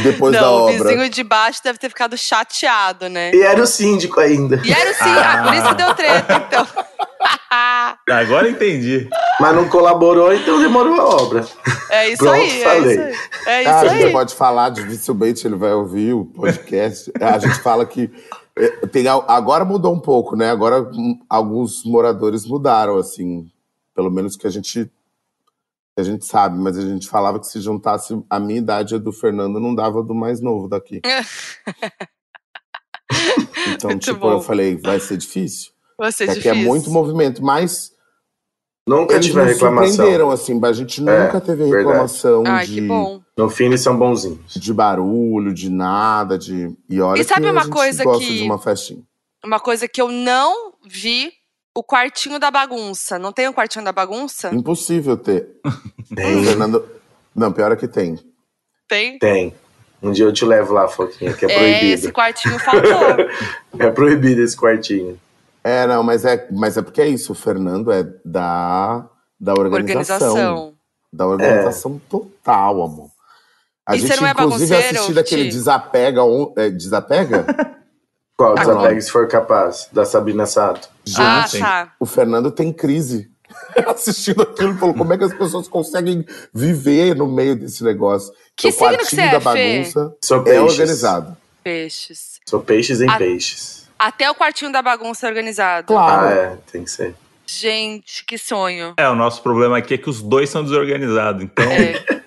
depois 0.02 0.32
da 0.32 0.40
não, 0.40 0.52
o 0.52 0.62
obra. 0.68 0.88
vizinho 0.88 1.11
de 1.11 1.23
baixo 1.23 1.61
deve 1.62 1.78
ter 1.78 1.88
ficado 1.88 2.16
chateado, 2.16 3.09
né? 3.09 3.32
E 3.35 3.42
era 3.42 3.62
o 3.62 3.66
síndico 3.66 4.18
ainda. 4.21 4.61
E 4.64 4.73
era 4.73 4.90
o 4.90 4.94
sim, 4.94 5.11
ah, 5.11 5.42
por 5.44 5.54
isso 5.54 5.68
que 5.68 5.75
deu 5.75 5.94
treta, 5.94 6.47
então. 6.47 6.66
Agora 8.11 8.49
entendi. 8.49 9.09
Mas 9.38 9.54
não 9.54 9.68
colaborou, 9.68 10.32
então 10.35 10.59
demorou 10.61 11.00
a 11.00 11.04
obra. 11.23 11.47
É 11.90 12.09
isso 12.09 12.18
Pronto, 12.18 12.35
aí, 12.35 12.62
é 12.62 12.64
falei. 12.64 12.92
isso 12.94 13.02
aí. 13.02 13.14
É 13.47 13.61
isso 13.62 13.71
Ah, 13.71 13.80
a 13.80 13.88
gente 13.88 14.04
aí. 14.06 14.12
pode 14.12 14.35
falar 14.35 14.68
dificilmente, 14.71 15.47
ele 15.47 15.56
vai 15.56 15.73
ouvir 15.73 16.14
o 16.14 16.25
podcast. 16.25 17.12
A 17.21 17.38
gente 17.38 17.61
fala 17.61 17.85
que 17.85 18.11
eh, 18.59 18.87
tem, 18.90 19.06
agora 19.09 19.64
mudou 19.64 19.94
um 19.94 20.00
pouco, 20.00 20.35
né? 20.35 20.50
Agora 20.50 20.80
hum, 20.82 21.21
alguns 21.28 21.85
moradores 21.85 22.47
mudaram, 22.47 22.97
assim, 22.97 23.47
pelo 23.94 24.11
menos 24.11 24.37
que 24.37 24.47
a 24.47 24.50
gente 24.50 24.90
a 25.99 26.03
gente 26.03 26.25
sabe, 26.25 26.59
mas 26.59 26.77
a 26.79 26.81
gente 26.83 27.07
falava 27.09 27.39
que 27.39 27.47
se 27.47 27.61
juntasse 27.61 28.19
a 28.31 28.41
minha 28.41 28.59
idade 28.59 28.95
e 28.95 28.97
a 28.97 28.99
do 28.99 29.13
Fernando, 29.13 29.61
não 29.61 29.75
dava 29.75 30.03
do 30.03 30.15
mais 30.15 30.41
novo 30.41 30.69
daqui. 30.69 31.01
Então, 33.69 33.91
Muito 33.91 34.05
tipo, 34.05 34.19
bom. 34.21 34.33
eu 34.33 34.41
falei, 34.41 34.77
vai 34.77 34.99
ser 34.99 35.17
difícil. 35.17 35.71
Vai 35.99 36.11
ser 36.11 36.25
É 36.25 36.33
que 36.35 36.49
é 36.49 36.53
difícil. 36.53 36.65
muito 36.69 36.91
movimento, 36.91 37.43
mas 37.45 37.93
Nunca 38.87 39.15
eles 39.15 39.27
tive 39.27 39.39
nos 39.41 39.53
reclamação. 39.53 39.89
surpreenderam, 39.95 40.31
assim, 40.31 40.61
a 40.65 40.73
gente 40.73 41.01
nunca 41.01 41.41
teve 41.41 41.65
verdade. 41.65 41.85
reclamação 41.87 42.43
Ai, 42.47 42.67
de 42.67 42.81
bom. 42.81 43.21
No 43.37 43.49
fim, 43.49 43.67
eles 43.67 43.81
são 43.83 43.97
bonzinhos. 43.97 44.55
de 44.55 44.73
barulho, 44.75 45.53
de 45.55 45.71
nada, 45.71 46.37
de. 46.39 46.75
E 46.89 47.01
olha 47.01 47.21
E 47.21 47.25
sabe 47.25 47.43
que 47.43 47.51
uma 47.51 47.61
a 47.61 47.65
gente 47.65 47.73
coisa 47.73 48.03
gosta 48.05 48.25
que- 48.27 48.39
de 48.39 48.43
uma 48.43 48.59
festinha. 48.59 49.03
Uma 49.45 49.61
coisa 49.61 49.87
que 49.87 50.01
eu 50.01 50.09
não 50.09 50.73
vi, 50.85 51.33
o 51.75 51.83
quartinho 51.83 52.38
da 52.38 52.50
bagunça. 52.50 53.19
Não 53.19 53.33
tem 53.33 53.49
o 53.49 53.55
quartinho 53.55 53.85
da 53.85 53.93
bagunça? 53.93 54.55
Impossível 54.55 55.17
ter. 55.17 55.49
Tem, 56.14 56.41
O 56.41 56.45
Fernando. 56.45 56.85
Não, 57.35 57.50
pior 57.52 57.73
é 57.73 57.76
que 57.76 57.88
tem. 57.88 58.19
Tem. 58.87 59.19
tem. 59.19 59.55
Um 60.02 60.11
dia 60.12 60.26
eu 60.26 60.33
te 60.33 60.45
levo 60.45 60.75
lá, 60.75 60.87
Foquinha, 60.88 61.33
que 61.33 61.47
é 61.47 61.50
É, 61.50 61.55
proibido. 61.59 61.95
esse 61.95 62.12
quartinho 62.12 62.59
faltou. 62.59 62.91
É 63.79 63.91
proibido 63.91 64.43
esse 64.43 64.55
quartinho. 64.57 65.19
É, 65.64 65.87
não, 65.87 66.02
mas 66.02 66.25
é, 66.26 66.47
mas 66.50 66.76
é 66.76 66.83
porque 66.83 67.00
é 67.00 67.09
isso. 67.09 67.33
O 67.33 67.35
Fernando 67.35 67.91
é 67.91 68.02
da, 68.25 69.07
da 69.41 69.52
organização. 69.55 70.29
Organização. 70.35 70.75
Da 71.12 71.26
organização 71.26 72.00
total, 72.11 72.83
amor. 72.83 73.11
A 73.87 73.97
E 73.97 74.00
você 74.00 74.09
gente, 74.09 74.21
não 74.21 74.29
é 74.29 74.31
inclusive, 74.33 74.71
bagunceiro, 74.71 74.97
assistiu 74.99 75.21
aquele 75.21 75.45
Ti? 75.45 75.50
Desapega. 75.50 76.25
on- 76.25 76.52
é, 76.57 76.69
desapega? 76.71 77.47
Qual 78.37 78.55
desapega 78.55 79.01
se 79.01 79.11
for 79.11 79.29
capaz? 79.29 79.89
Da 79.93 80.05
Sabina 80.05 80.47
Sato. 80.47 80.89
ah, 81.19 81.47
Gente, 81.47 81.61
tá. 81.61 81.93
o 82.01 82.07
Fernando 82.07 82.51
tem 82.51 82.73
crise. 82.73 83.31
Assistindo 83.87 84.43
aquilo, 84.43 84.77
falou: 84.79 84.95
como 84.95 85.12
é 85.12 85.19
que 85.19 85.25
as 85.25 85.35
pessoas 85.35 85.69
conseguem 85.69 86.25
viver 86.55 87.15
no 87.15 87.27
meio 87.29 87.55
desse 87.55 87.85
negócio? 87.85 88.33
Que 88.57 88.69
o 88.69 88.73
signo 88.73 88.89
que 88.91 88.97
quartinho 88.97 89.23
você 89.23 89.31
da 89.31 89.37
é, 89.37 89.41
Fê? 89.41 89.79
bagunça 89.83 90.17
Sou 90.23 90.45
é 90.47 90.61
organizado. 90.61 91.37
Peixes. 91.62 92.41
Sou 92.49 92.61
peixes 92.61 93.01
em 93.01 93.09
Ah. 93.09 93.19
peixes. 93.19 93.87
Até 93.99 94.29
o 94.31 94.35
quartinho 94.35 94.73
da 94.73 94.83
bagunça 94.83 95.27
é 95.27 95.29
organizado. 95.29 95.87
Claro. 95.87 96.27
Ah, 96.27 96.31
é, 96.33 96.59
tem 96.73 96.83
que 96.85 96.91
ser. 96.91 97.15
Gente, 97.47 98.25
que 98.25 98.39
sonho. 98.39 98.95
É, 98.97 99.09
o 99.09 99.15
nosso 99.15 99.43
problema 99.43 99.77
aqui 99.79 99.95
é 99.95 99.99
que 99.99 100.09
os 100.11 100.23
dois 100.23 100.49
são 100.51 100.65
desorganizados. 100.65 101.43
Então, 101.45 101.65
É, 101.71 102.23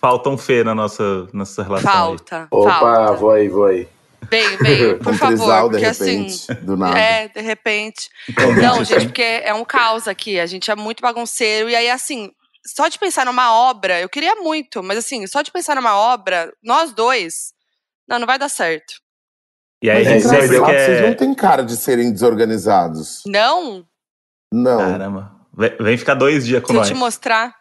falta 0.00 0.28
um 0.28 0.36
fê 0.36 0.62
na 0.64 0.74
nossa, 0.74 1.26
nessa 1.32 1.62
relação. 1.62 1.90
aí. 1.90 1.96
falta. 1.96 2.48
Opa, 2.50 2.70
falta. 2.80 3.12
vou 3.14 3.30
aí, 3.30 3.48
vou 3.48 3.64
aí. 3.66 3.88
Vem, 4.30 4.56
vem, 4.58 4.98
por 4.98 5.12
um 5.12 5.18
favor. 5.18 5.36
trisal, 5.36 5.68
de 5.68 5.78
porque 5.78 5.86
repente, 5.86 6.52
assim. 6.52 6.64
do 6.64 6.76
nada. 6.76 6.98
É, 6.98 7.28
de 7.28 7.40
repente. 7.40 8.08
Não, 8.62 8.80
assim. 8.80 8.84
gente, 8.84 9.06
porque 9.06 9.22
é 9.22 9.52
um 9.54 9.64
caos 9.64 10.06
aqui. 10.08 10.38
A 10.38 10.46
gente 10.46 10.70
é 10.70 10.76
muito 10.76 11.00
bagunceiro. 11.00 11.68
E 11.70 11.76
aí, 11.76 11.90
assim, 11.90 12.30
só 12.66 12.88
de 12.88 12.98
pensar 12.98 13.26
numa 13.26 13.52
obra, 13.54 14.00
eu 14.00 14.08
queria 14.08 14.34
muito, 14.36 14.82
mas 14.82 14.98
assim, 14.98 15.26
só 15.26 15.42
de 15.42 15.50
pensar 15.50 15.76
numa 15.76 15.96
obra, 15.96 16.52
nós 16.62 16.92
dois, 16.92 17.52
não, 18.08 18.18
não 18.18 18.26
vai 18.26 18.38
dar 18.38 18.48
certo. 18.48 18.94
E 19.82 19.90
aí 19.90 19.98
Mas 20.02 20.06
é 20.06 20.10
gente 20.14 20.22
sempre 20.28 20.56
engraçado, 20.56 20.76
vocês 20.78 21.00
não 21.02 21.08
quer. 21.08 21.14
têm 21.16 21.34
cara 21.34 21.62
de 21.62 21.76
serem 21.76 22.10
desorganizados. 22.10 23.20
Não? 23.26 23.84
Não. 24.50 24.78
Caramba. 24.78 25.32
Vem, 25.56 25.76
vem 25.78 25.98
ficar 25.98 26.14
dois 26.14 26.46
dias 26.46 26.62
com 26.62 26.68
Se 26.68 26.72
eu 26.72 26.78
nós. 26.78 26.88
te 26.88 26.94
mostrar. 26.94 27.54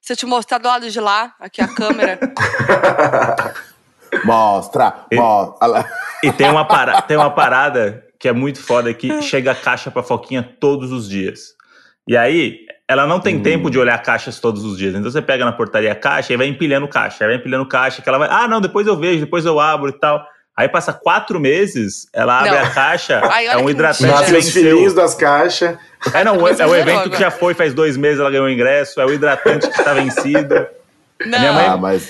Se 0.00 0.12
eu 0.12 0.16
te 0.16 0.24
mostrar 0.24 0.58
do 0.58 0.68
lado 0.68 0.90
de 0.90 1.00
lá, 1.00 1.34
aqui 1.38 1.60
a 1.60 1.68
câmera. 1.68 2.18
Mostra, 4.24 4.94
E- 5.10 5.16
mostra. 5.16 5.84
E 6.22 6.32
tem 6.32 6.48
uma, 6.50 6.64
para... 6.64 7.00
tem 7.02 7.16
uma 7.16 7.30
parada 7.30 8.04
que 8.18 8.28
é 8.28 8.32
muito 8.32 8.60
foda 8.62 8.92
que 8.94 9.20
chega 9.22 9.52
a 9.52 9.54
caixa 9.54 9.90
pra 9.90 10.02
Foquinha 10.02 10.42
todos 10.60 10.90
os 10.92 11.08
dias. 11.08 11.54
E 12.08 12.16
aí, 12.16 12.60
ela 12.88 13.06
não 13.06 13.20
tem 13.20 13.36
Hum. 13.36 13.42
tempo 13.42 13.70
de 13.70 13.78
olhar 13.78 14.00
caixas 14.02 14.38
todos 14.40 14.64
os 14.64 14.78
dias. 14.78 14.94
Então 14.94 15.10
você 15.10 15.20
pega 15.20 15.44
na 15.44 15.52
portaria 15.52 15.92
a 15.92 15.94
caixa 15.96 16.32
e 16.32 16.36
vai 16.36 16.46
empilhando 16.46 16.88
caixa, 16.88 17.24
aí 17.24 17.28
vai 17.30 17.36
empilhando 17.36 17.66
caixa, 17.66 18.00
que 18.00 18.08
ela 18.08 18.18
vai. 18.18 18.28
Ah, 18.30 18.46
não, 18.48 18.60
depois 18.60 18.86
eu 18.86 18.96
vejo, 18.96 19.20
depois 19.20 19.44
eu 19.44 19.58
abro 19.60 19.88
e 19.90 19.98
tal. 19.98 20.24
Aí 20.56 20.68
passa 20.70 20.90
quatro 20.92 21.38
meses, 21.38 22.08
ela 22.14 22.38
abre 22.38 22.52
Não. 22.52 22.58
a 22.64 22.70
caixa, 22.70 23.20
Ai, 23.30 23.46
é 23.46 23.56
um 23.58 23.68
hidratante 23.68 24.06
Nasce 24.10 24.34
os 24.34 24.50
filhinhos 24.50 24.94
das 24.94 25.14
caixas. 25.14 25.76
É, 26.14 26.24
não, 26.24 26.48
é, 26.48 26.52
é 26.58 26.66
o 26.66 26.74
evento 26.74 27.10
que 27.10 27.18
já 27.18 27.30
foi, 27.30 27.52
faz 27.52 27.74
dois 27.74 27.94
meses 27.98 28.20
ela 28.20 28.30
ganhou 28.30 28.46
o 28.46 28.50
ingresso, 28.50 28.98
é 28.98 29.04
o 29.04 29.12
hidratante 29.12 29.68
que 29.68 29.78
está 29.78 29.92
vencido. 29.92 30.66
Não. 31.26 31.38
Minha 31.38 31.52
mãe- 31.52 31.66
Ah, 31.66 31.76
mas, 31.76 32.08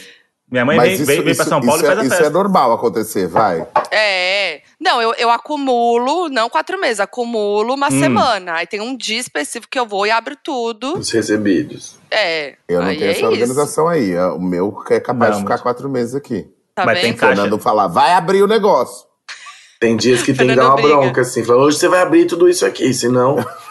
Minha 0.51 0.65
mãe 0.65 0.77
mas 0.77 0.87
vem, 0.87 0.95
isso, 0.95 1.07
vem, 1.07 1.17
vem 1.17 1.25
pra 1.25 1.33
isso- 1.33 1.51
São 1.51 1.61
Paulo 1.61 1.77
isso 1.77 1.85
e 1.85 1.87
é, 1.87 1.89
faz 1.89 1.99
a 1.99 2.03
isso 2.03 2.11
festa. 2.15 2.27
é 2.27 2.31
normal 2.31 2.73
acontecer, 2.73 3.27
vai. 3.27 3.67
É. 3.91 4.61
Não, 4.81 5.03
eu, 5.03 5.13
eu 5.19 5.29
acumulo, 5.31 6.29
não 6.29 6.49
quatro 6.49 6.81
meses, 6.81 7.01
acumulo 7.01 7.75
uma 7.75 7.89
Hum. 7.89 7.99
semana. 8.01 8.53
Aí 8.55 8.67
tem 8.67 8.81
um 8.81 8.97
dia 8.97 9.19
específico 9.19 9.69
que 9.71 9.79
eu 9.79 9.87
vou 9.87 10.07
e 10.07 10.11
abro 10.11 10.37
tudo. 10.37 10.99
Os 10.99 11.11
recebidos. 11.11 11.97
É. 12.11 12.55
Eu 12.69 12.81
não 12.81 12.89
aí 12.89 12.97
tenho 12.97 13.09
é 13.09 13.11
essa 13.11 13.21
isso. 13.21 13.29
organização 13.29 13.89
aí. 13.89 14.13
É 14.13 14.25
O 14.27 14.41
meu 14.41 14.73
é 14.89 15.01
capaz 15.01 15.31
Não, 15.33 15.39
de 15.39 15.43
ficar 15.45 15.59
quatro 15.59 15.89
meses 15.89 16.15
aqui. 16.15 16.47
Tá 16.77 16.85
Mas 16.85 17.01
tem 17.01 17.11
vendo? 17.11 17.21
Caixa. 17.21 17.35
Fernando 17.43 17.59
falar, 17.61 17.89
vai 17.89 18.13
abrir 18.13 18.43
o 18.43 18.47
negócio. 18.47 19.05
Tem 19.81 19.97
dias 19.97 20.23
que 20.23 20.33
tem 20.33 20.47
que 20.49 20.55
dar 20.55 20.67
uma 20.69 20.75
briga. 20.77 20.89
bronca, 20.97 21.21
assim. 21.23 21.43
Fala, 21.43 21.63
hoje 21.65 21.79
você 21.79 21.89
vai 21.89 22.01
abrir 22.03 22.25
tudo 22.27 22.49
isso 22.49 22.65
aqui, 22.65 22.95
senão. 22.95 23.37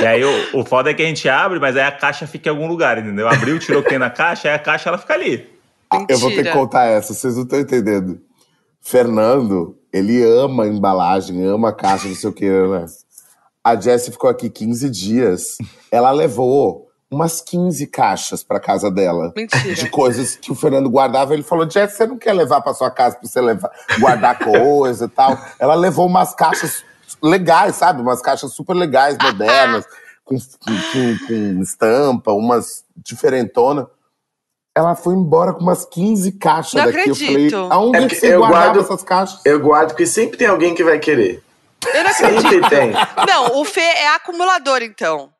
E 0.00 0.06
aí 0.06 0.24
o, 0.24 0.60
o 0.60 0.64
foda 0.64 0.90
é 0.90 0.94
que 0.94 1.02
a 1.02 1.06
gente 1.06 1.28
abre, 1.28 1.58
mas 1.60 1.76
aí 1.76 1.82
a 1.82 1.92
caixa 1.92 2.26
fica 2.26 2.48
em 2.48 2.52
algum 2.52 2.66
lugar, 2.66 2.96
entendeu? 2.96 3.28
Abriu, 3.28 3.58
tirou 3.58 3.80
o 3.80 3.82
que 3.84 3.90
tem 3.90 3.98
na 3.98 4.08
caixa, 4.08 4.48
aí 4.48 4.54
a 4.54 4.58
caixa 4.58 4.88
ela 4.88 4.96
fica 4.96 5.12
ali. 5.12 5.50
Ah, 5.90 6.04
Eu 6.08 6.18
vou 6.18 6.30
ter 6.30 6.44
que 6.44 6.52
contar 6.52 6.84
essa, 6.84 7.14
vocês 7.14 7.36
não 7.36 7.44
estão 7.44 7.60
entendendo. 7.60 8.20
Fernando, 8.80 9.76
ele 9.92 10.22
ama 10.22 10.64
a 10.64 10.68
embalagem, 10.68 11.44
ama 11.44 11.70
a 11.70 11.72
caixa, 11.72 12.08
não 12.08 12.14
sei 12.14 12.30
o 12.30 12.32
que, 12.32 12.48
né? 12.48 12.86
A 13.62 13.74
Jessie 13.74 14.12
ficou 14.12 14.30
aqui 14.30 14.48
15 14.48 14.88
dias. 14.90 15.56
Ela 15.90 16.12
levou 16.12 16.86
umas 17.10 17.40
15 17.40 17.86
caixas 17.88 18.42
pra 18.44 18.60
casa 18.60 18.90
dela. 18.90 19.32
De 19.34 19.40
Mentira. 19.42 19.90
coisas 19.90 20.36
que 20.36 20.52
o 20.52 20.54
Fernando 20.54 20.88
guardava. 20.88 21.34
Ele 21.34 21.42
falou: 21.42 21.68
Jess, 21.68 21.94
você 21.94 22.06
não 22.06 22.16
quer 22.16 22.32
levar 22.32 22.60
pra 22.60 22.74
sua 22.74 22.90
casa 22.90 23.16
pra 23.16 23.28
você 23.28 23.40
levar, 23.40 23.70
guardar 23.98 24.38
coisa 24.38 25.06
e 25.06 25.08
tal? 25.08 25.36
Ela 25.58 25.74
levou 25.74 26.06
umas 26.06 26.34
caixas 26.34 26.84
legais, 27.22 27.76
sabe? 27.76 28.00
Umas 28.02 28.20
caixas 28.22 28.52
super 28.52 28.74
legais, 28.74 29.16
modernas, 29.20 29.84
com, 30.24 30.36
com, 30.36 31.26
com 31.26 31.60
estampa, 31.62 32.32
umas 32.32 32.84
diferentona. 32.96 33.88
Ela 34.76 34.94
foi 34.94 35.14
embora 35.14 35.54
com 35.54 35.60
umas 35.60 35.86
15 35.86 36.32
caixas 36.32 36.74
Não 36.74 36.84
daqui. 36.84 36.98
Eu 37.08 37.12
acredito. 37.14 37.50
falei: 37.56 37.68
aonde 37.72 37.98
É 37.98 38.02
é 38.04 38.08
você 38.10 38.34
eu 38.34 38.38
guardava 38.40 38.64
guardo- 38.66 38.80
essas 38.80 39.02
caixas? 39.02 39.40
Eu 39.44 39.58
guardo, 39.58 39.88
porque 39.88 40.04
sempre 40.06 40.36
tem 40.36 40.46
alguém 40.48 40.74
que 40.74 40.84
vai 40.84 40.98
querer. 40.98 41.42
Eu 41.94 42.04
não 42.04 42.12
Sempre 42.12 42.36
acredito. 42.38 42.68
tem. 42.68 42.92
Não, 43.26 43.58
o 43.60 43.64
Fê 43.64 43.80
é 43.80 44.08
acumulador, 44.08 44.82
então. 44.82 45.30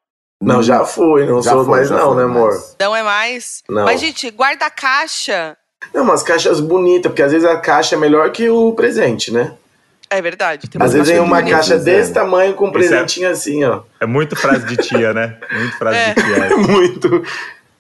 Não, 0.41 0.63
já 0.63 0.85
fui, 0.85 1.27
não 1.27 1.43
Já 1.43 1.51
sou 1.53 1.65
foi, 1.65 1.77
mais 1.77 1.91
não, 1.91 2.09
foi, 2.15 2.17
né, 2.17 2.23
amor? 2.25 2.51
mas- 2.53 2.77
Não 2.81 2.97
é 2.97 3.03
mais. 3.03 3.63
Não. 3.69 3.85
Mas, 3.85 4.01
gente, 4.01 4.29
guarda-caixa. 4.31 5.57
Não, 5.95 6.03
umas 6.05 6.23
caixas 6.23 6.61
bonitas, 6.61 7.11
porque 7.11 7.23
às 7.23 7.33
vezes 7.33 7.47
a 7.49 7.59
caixa 7.59 7.95
é 7.95 7.99
melhor 7.99 8.31
que 8.31 8.49
o 8.49 8.73
presente, 8.73 9.31
né? 9.33 9.53
É 10.09 10.23
verdade. 10.23 10.69
Tem 10.69 10.81
Às 10.81 10.93
vezes 10.93 11.09
vem 11.09 11.19
uma 11.21 11.43
caixa 11.43 11.77
dizendo. 11.79 11.85
desse 11.85 12.13
tamanho 12.13 12.55
com 12.55 12.67
um 12.67 12.69
é- 12.69 12.73
presentinho 12.73 13.29
assim, 13.29 13.65
ó. 13.65 13.83
É 14.01 14.07
muito 14.07 14.37
frase 14.37 14.65
de 14.67 14.77
tia, 14.77 15.13
né? 15.13 15.37
Muito 15.53 15.77
frase 15.79 15.99
É. 15.99 16.15
de 16.15 16.23
tia. 16.23 16.57
Muito. 16.69 17.25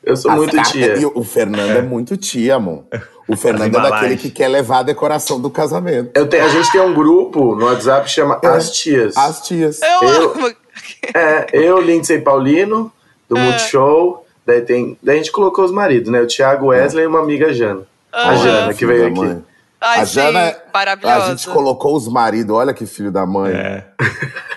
Eu 0.06 0.16
sou 0.16 0.30
As 0.30 0.36
muito 0.36 0.56
ca- 0.56 0.62
tia. 0.62 0.96
E 0.96 1.04
o 1.04 1.24
Fernando 1.24 1.78
é. 1.78 1.82
muito 1.82 2.16
tia, 2.16 2.54
amor. 2.54 2.84
O 3.28 3.36
Fernando 3.36 3.76
é 3.76 3.82
daquele 3.90 4.16
que 4.16 4.30
quer 4.30 4.46
levar 4.46 4.78
a 4.78 4.82
decoração 4.84 5.40
do 5.40 5.50
casamento. 5.50 6.12
Eu 6.14 6.28
tenho, 6.28 6.44
a 6.44 6.48
gente 6.48 6.70
tem 6.70 6.80
um 6.80 6.94
grupo 6.94 7.56
no 7.56 7.66
WhatsApp 7.66 8.04
que 8.06 8.12
chama 8.12 8.38
É. 8.42 8.46
As 8.46 8.70
Tias. 8.70 9.16
As 9.16 9.42
tias. 9.44 9.80
Eu, 9.82 10.08
Eu- 10.08 10.32
amo. 10.34 10.54
É, 11.14 11.46
eu, 11.52 11.80
Lindsay 11.80 12.20
Paulino, 12.20 12.92
do 13.28 13.36
Multishow. 13.36 14.24
Daí, 14.46 14.60
tem, 14.62 14.96
daí 15.02 15.16
a 15.16 15.18
gente 15.18 15.32
colocou 15.32 15.64
os 15.64 15.72
maridos, 15.72 16.08
né? 16.12 16.20
O 16.20 16.26
Thiago 16.28 16.66
Wesley 16.66 17.02
e 17.04 17.06
uma 17.08 17.18
amiga 17.18 17.52
Jana. 17.52 17.82
A 18.12 18.30
Aham. 18.30 18.36
Jana, 18.44 18.74
que 18.74 18.86
veio 18.86 19.06
aqui. 19.08 19.18
mãe. 19.18 19.44
Ai, 19.80 20.00
a 20.00 20.06
sim, 20.06 20.14
Jana, 20.14 20.38
é- 20.40 20.50
a 20.50 20.78
maravilhosa. 20.78 21.26
gente 21.36 21.48
colocou 21.48 21.96
os 21.96 22.06
maridos, 22.06 22.54
olha 22.54 22.72
que 22.72 22.86
filho 22.86 23.10
da 23.10 23.26
mãe. 23.26 23.52
É. 23.52 23.84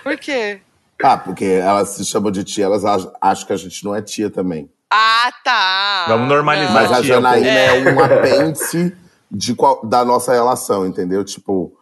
Por 0.04 0.16
quê? 0.16 0.60
Ah, 1.02 1.16
porque 1.16 1.44
elas 1.44 1.88
se 1.90 2.04
chamam 2.04 2.30
de 2.30 2.44
tia, 2.44 2.66
elas 2.66 2.84
ach- 2.84 3.08
acham 3.20 3.46
que 3.48 3.52
a 3.52 3.56
gente 3.56 3.84
não 3.84 3.94
é 3.96 4.00
tia 4.00 4.30
também. 4.30 4.70
Ah, 4.92 5.30
tá. 5.44 6.06
Vamos 6.08 6.28
normalizar. 6.28 6.72
Mas 6.72 6.92
a 6.92 7.02
Janaína 7.02 7.46
pô. 7.48 7.52
é 7.52 7.92
um 7.94 8.00
apêndice 8.04 8.96
de 9.30 9.54
qual- 9.54 9.86
da 9.86 10.04
nossa 10.04 10.32
relação, 10.32 10.84
entendeu? 10.86 11.24
Tipo, 11.24 11.72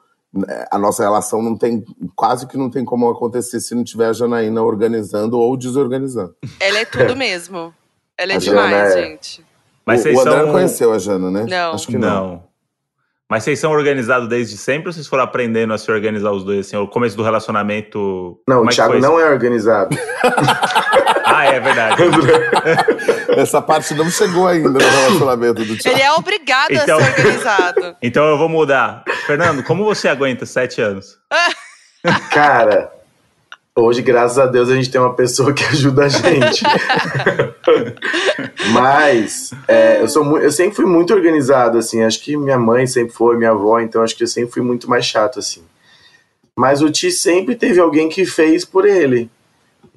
a 0.71 0.79
nossa 0.79 1.03
relação 1.03 1.41
não 1.43 1.57
tem, 1.57 1.83
quase 2.15 2.47
que 2.47 2.57
não 2.59 2.69
tem 2.71 2.85
como 2.85 3.09
acontecer 3.09 3.61
se 3.61 3.75
não 3.75 3.83
tiver 3.83 4.07
a 4.09 4.12
Janaína 4.12 4.62
organizando 4.62 5.38
ou 5.38 5.57
desorganizando. 5.57 6.35
Ela 6.61 6.81
é 6.81 6.85
tudo 6.85 7.17
mesmo. 7.17 7.73
Ela 8.17 8.33
é 8.33 8.37
A 8.37 8.38
demais, 8.38 8.95
é- 8.97 9.03
gente. 9.03 9.45
Mas 9.87 10.05
o, 10.05 10.09
o 10.09 10.21
André 10.21 10.33
são... 10.33 10.45
não 10.47 10.53
conheceu 10.53 10.93
a 10.93 10.99
Jana, 10.99 11.31
né? 11.31 11.47
Não. 11.49 11.73
Acho 11.73 11.87
que 11.87 11.97
não. 11.97 12.09
Não. 12.33 12.49
Mas 13.31 13.45
vocês 13.45 13.59
são 13.59 13.73
organizados 13.73 14.29
desde 14.29 14.57
sempre 14.57 14.88
ou 14.88 14.93
vocês 14.93 15.07
foram 15.07 15.23
aprendendo 15.23 15.73
a 15.73 15.79
se 15.79 15.91
organizar 15.91 16.31
os 16.33 16.45
dois? 16.45 16.67
Assim, 16.67 16.77
o 16.77 16.87
começo 16.88 17.17
do 17.17 17.23
relacionamento. 17.23 18.38
Não, 18.49 18.62
o 18.62 18.67
é 18.67 18.71
Thiago 18.71 18.99
não 18.99 19.19
é 19.21 19.31
organizado. 19.31 19.95
Ah, 21.38 21.45
é 21.47 21.61
verdade. 21.61 21.97
Essa 23.37 23.62
parte 23.62 23.95
não 23.95 24.11
chegou 24.11 24.47
ainda 24.49 24.68
no 24.71 24.78
relacionamento 24.78 25.64
do 25.64 25.76
Thiago. 25.76 25.97
Ele 25.97 26.02
é 26.04 26.12
obrigado 26.12 26.73
Então- 26.73 26.99
a 26.99 27.02
ser 27.02 27.11
organizado. 27.21 27.97
então 28.02 28.25
eu 28.26 28.37
vou 28.38 28.49
mudar. 28.49 29.04
Fernando, 29.26 29.62
como 29.62 29.85
você 29.85 30.09
aguenta 30.09 30.45
sete 30.47 30.80
anos? 30.80 31.16
Cara, 32.33 32.90
hoje, 33.76 34.02
graças 34.02 34.38
a 34.38 34.47
Deus, 34.47 34.68
a 34.68 34.75
gente 34.75 34.90
tem 34.90 35.00
uma 35.00 35.14
pessoa 35.14 35.52
que 35.52 35.64
ajuda 35.64 36.04
a 36.04 36.09
gente. 36.09 36.64
Mas 38.73 39.52
é, 39.66 40.00
eu, 40.00 40.09
sou 40.09 40.38
eu 40.38 40.50
sempre 40.50 40.76
fui 40.76 40.87
muito 40.87 41.12
organizado, 41.14 41.78
assim. 41.78 42.02
Acho 42.02 42.21
que 42.21 42.37
minha 42.37 42.59
mãe 42.59 42.87
sempre 42.87 43.12
foi, 43.14 43.37
minha 43.37 43.50
avó, 43.50 43.80
então 43.80 44.02
acho 44.02 44.16
que 44.16 44.23
eu 44.25 44.28
sempre 44.28 44.52
fui 44.52 44.62
muito 44.62 44.88
mais 44.88 45.04
chato, 45.04 45.38
assim. 45.38 45.62
Mas 46.57 46.83
o 46.83 46.90
Ti 46.90 47.11
sempre 47.12 47.54
teve 47.54 47.78
alguém 47.80 48.09
que 48.09 48.26
fez 48.26 48.64
por 48.64 48.85
ele. 48.87 49.30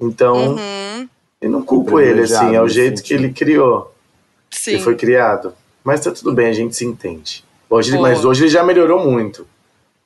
Então, 0.00 0.54
Uhum, 0.56 1.08
eu 1.42 1.50
não 1.50 1.62
culpo 1.62 2.00
ele, 2.00 2.22
assim. 2.22 2.54
É 2.54 2.62
o 2.62 2.68
jeito 2.68 3.02
que 3.02 3.08
sentido. 3.08 3.24
ele 3.24 3.32
criou, 3.34 3.92
sim. 4.50 4.76
que 4.78 4.82
foi 4.82 4.94
criado. 4.96 5.52
Mas 5.84 6.00
tá 6.00 6.10
tudo 6.12 6.32
bem, 6.32 6.46
a 6.48 6.52
gente 6.52 6.74
se 6.76 6.84
entende. 6.86 7.44
Hoje, 7.68 7.90
Boa. 7.92 8.02
mas 8.08 8.24
hoje 8.24 8.44
ele 8.44 8.50
já 8.50 8.62
melhorou 8.62 9.04
muito. 9.04 9.46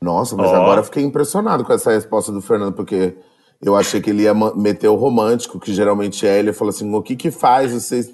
Nossa, 0.01 0.35
mas 0.35 0.49
Ó. 0.51 0.55
agora 0.57 0.81
eu 0.81 0.85
fiquei 0.85 1.03
impressionado 1.03 1.65
com 1.65 1.73
essa 1.73 1.91
resposta 1.93 2.33
do 2.33 2.41
Fernando, 2.41 2.73
porque 2.73 3.15
eu 3.63 3.77
achei 3.77 4.01
que 4.01 4.11
ele 4.11 4.23
ia 4.23 4.35
meter 4.55 4.89
o 4.89 4.95
romântico, 4.95 5.61
que 5.61 5.73
geralmente 5.73 6.27
é 6.27 6.39
ele. 6.39 6.53
Falou 6.53 6.71
assim: 6.71 6.93
o 6.95 7.03
que 7.03 7.15
que 7.17 7.31
faz 7.31 7.73
vocês 7.73 8.11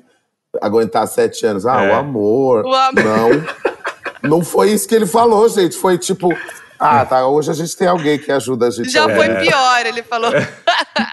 aguentar 0.60 1.06
sete 1.06 1.44
anos? 1.46 1.64
Ah, 1.66 1.82
É. 1.84 1.90
o 1.92 1.94
amor. 1.94 2.64
O 2.64 2.74
amor. 2.74 3.04
Não. 3.04 4.30
Não 4.38 4.44
foi 4.44 4.70
isso 4.70 4.86
que 4.88 4.94
ele 4.94 5.06
falou, 5.06 5.48
gente. 5.48 5.76
Foi 5.76 5.98
tipo, 5.98 6.28
ah, 6.78 7.04
tá, 7.04 7.26
hoje 7.26 7.50
a 7.50 7.54
gente 7.54 7.76
tem 7.76 7.88
alguém 7.88 8.18
que 8.18 8.30
ajuda 8.30 8.68
a 8.68 8.70
gente. 8.70 8.88
Já 8.90 9.04
a 9.06 9.16
foi 9.16 9.28
pior, 9.36 9.86
ele 9.86 10.02
falou. 10.02 10.30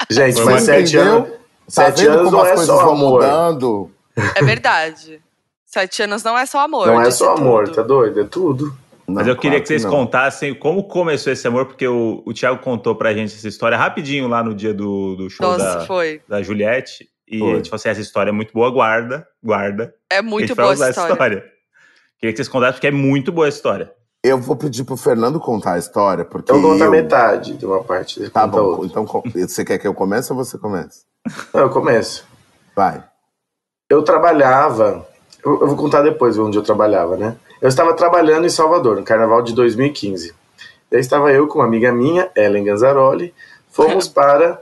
Gente, 0.10 0.42
Foi 0.42 0.54
mas 0.54 0.64
sete 0.64 0.98
anos, 0.98 1.30
Tá 1.74 1.86
sete 1.86 2.04
vendo 2.04 2.12
anos 2.20 2.24
como 2.26 2.32
não 2.32 2.42
as 2.44 2.48
é 2.50 2.56
coisas 2.56 2.76
só 2.76 2.84
vão 2.84 2.94
amor. 2.94 3.12
mudando? 3.14 3.92
É 4.36 4.44
verdade. 4.44 5.22
Sete 5.66 6.02
anos 6.02 6.24
não 6.24 6.38
é 6.38 6.46
só 6.46 6.60
amor. 6.60 6.88
Não 6.88 7.02
é 7.02 7.06
disse 7.06 7.20
só 7.20 7.36
amor, 7.36 7.66
tudo. 7.66 7.76
tá 7.76 7.82
doido? 7.84 8.20
É 8.22 8.24
tudo. 8.24 8.76
Mas 9.08 9.26
Não, 9.26 9.34
eu 9.34 9.36
queria 9.38 9.52
claro 9.58 9.62
que 9.64 9.68
vocês 9.68 9.84
não. 9.84 9.92
contassem 9.92 10.54
como 10.54 10.84
começou 10.84 11.34
esse 11.34 11.48
amor, 11.48 11.66
porque 11.66 11.88
o, 11.88 12.22
o 12.26 12.34
Thiago 12.34 12.60
contou 12.62 12.96
pra 12.96 13.14
gente 13.14 13.34
essa 13.36 13.48
história 13.48 13.78
rapidinho 13.78 14.28
lá 14.28 14.44
no 14.44 14.54
dia 14.54 14.74
do, 14.74 15.16
do 15.16 15.30
show 15.30 15.48
Nossa, 15.48 15.80
da, 15.80 15.86
foi. 15.86 16.22
da 16.28 16.42
Juliette. 16.44 17.08
E 17.28 17.40
Foi. 17.40 17.52
a 17.54 17.56
gente 17.58 17.70
falou 17.70 17.78
assim: 17.80 17.90
essa 17.90 18.02
história 18.02 18.30
é 18.30 18.34
muito 18.34 18.52
boa, 18.54 18.70
guarda, 18.72 19.28
guarda. 19.44 19.94
É 20.12 20.22
muito 20.22 20.56
boa 20.56 20.72
usar 20.74 20.90
essa 20.90 21.08
história. 21.08 21.44
Queria 22.18 22.34
que 22.34 22.38
vocês 22.38 22.48
contassem, 22.48 22.74
porque 22.74 22.88
é 22.88 22.92
muito 22.92 23.32
boa 23.32 23.46
a 23.46 23.50
história. 23.50 23.92
Eu 24.24 24.38
vou 24.40 24.56
pedir 24.56 24.84
pro 24.84 24.98
Fernando 24.98 25.40
contar 25.40 25.74
a 25.74 25.78
história, 25.78 26.26
porque. 26.26 26.52
Então 26.52 26.62
conta 26.62 26.86
eu... 26.86 26.92
metade 26.92 27.56
de 27.56 27.66
uma 27.66 27.84
parte. 27.84 28.28
Tá 28.32 28.46
bom. 28.48 28.60
outra. 28.60 28.86
Então, 28.86 29.06
você 29.34 29.64
quer 29.64 29.78
que 29.78 29.88
eu 29.88 29.94
comece 29.94 30.32
ou 30.34 30.38
você 30.38 30.58
comece? 30.58 31.04
Eu 31.54 31.70
começo. 31.70 32.26
Vai. 32.76 33.04
Eu 33.90 34.04
trabalhava. 34.04 35.08
Eu, 35.44 35.62
eu 35.62 35.68
vou 35.68 35.76
contar 35.76 36.02
depois 36.02 36.38
onde 36.38 36.58
eu 36.58 36.64
trabalhava, 36.64 37.18
né? 37.18 37.38
Eu 37.62 37.68
estava 37.68 37.94
trabalhando 37.94 38.46
em 38.46 38.50
Salvador, 38.50 38.96
no 38.96 39.04
carnaval 39.04 39.42
de 39.42 39.54
2015. 39.54 40.34
Daí 40.90 41.00
estava 41.00 41.32
eu 41.32 41.48
com 41.48 41.60
uma 41.60 41.66
amiga 41.66 41.92
minha, 41.92 42.30
Ellen 42.36 42.64
Ganzaroli. 42.64 43.34
Fomos 43.70 44.08
para, 44.10 44.62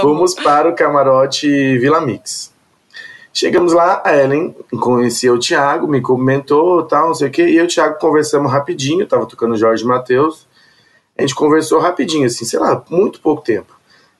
fomos 0.00 0.34
para 0.34 0.68
o 0.68 0.74
camarote 0.74 1.46
Vila 1.78 2.00
Mix. 2.00 2.52
Chegamos 3.32 3.72
lá, 3.72 4.00
a 4.04 4.16
Ellen 4.16 4.54
conhecia 4.80 5.32
o 5.32 5.38
Thiago, 5.38 5.88
me 5.88 6.00
comentou, 6.00 6.84
tal, 6.84 7.08
não 7.08 7.14
sei 7.14 7.28
o 7.28 7.30
quê, 7.32 7.42
e 7.48 7.56
eu 7.56 7.64
e 7.64 7.66
o 7.66 7.68
Thiago 7.68 7.98
conversamos 7.98 8.50
rapidinho, 8.50 9.08
tava 9.08 9.26
tocando 9.26 9.56
Jorge 9.56 9.84
Matheus. 9.84 10.46
A 11.18 11.22
gente 11.22 11.34
conversou 11.34 11.80
rapidinho, 11.80 12.26
assim, 12.26 12.44
sei 12.44 12.60
lá, 12.60 12.82
muito 12.88 13.20
pouco 13.20 13.42
tempo. 13.42 13.74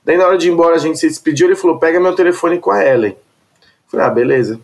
Daí 0.05 0.17
na 0.17 0.27
hora 0.27 0.37
de 0.37 0.49
ir 0.49 0.53
embora 0.53 0.77
a 0.77 0.79
gente 0.79 0.99
se 0.99 1.09
despediu, 1.09 1.47
ele 1.47 1.57
falou: 1.57 1.79
"Pega 1.79 1.99
meu 1.99 2.15
telefone 2.15 2.59
com 2.59 2.71
a 2.71 2.85
Ellen". 2.85 3.17
Falei: 3.89 4.07
"Ah, 4.07 4.11
beleza". 4.11 4.61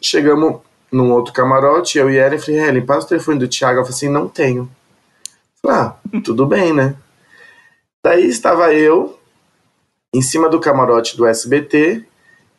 Chegamos 0.00 0.60
num 0.90 1.12
outro 1.12 1.32
camarote, 1.32 1.98
eu 1.98 2.10
e 2.10 2.18
a 2.18 2.26
Ellen, 2.26 2.38
falei: 2.38 2.60
"Ellen, 2.60 2.86
passa 2.86 3.06
o 3.06 3.08
telefone 3.10 3.38
do 3.38 3.48
Thiago". 3.48 3.78
Ela 3.78 3.84
falou 3.84 3.96
assim: 3.96 4.08
"Não 4.08 4.28
tenho". 4.28 4.70
Falei: 5.62 5.78
"Ah, 5.78 5.96
tudo 6.24 6.46
bem, 6.46 6.72
né?". 6.72 6.94
Daí 8.02 8.26
estava 8.26 8.72
eu 8.72 9.18
em 10.14 10.22
cima 10.22 10.48
do 10.48 10.60
camarote 10.60 11.16
do 11.16 11.26
SBT, 11.26 12.04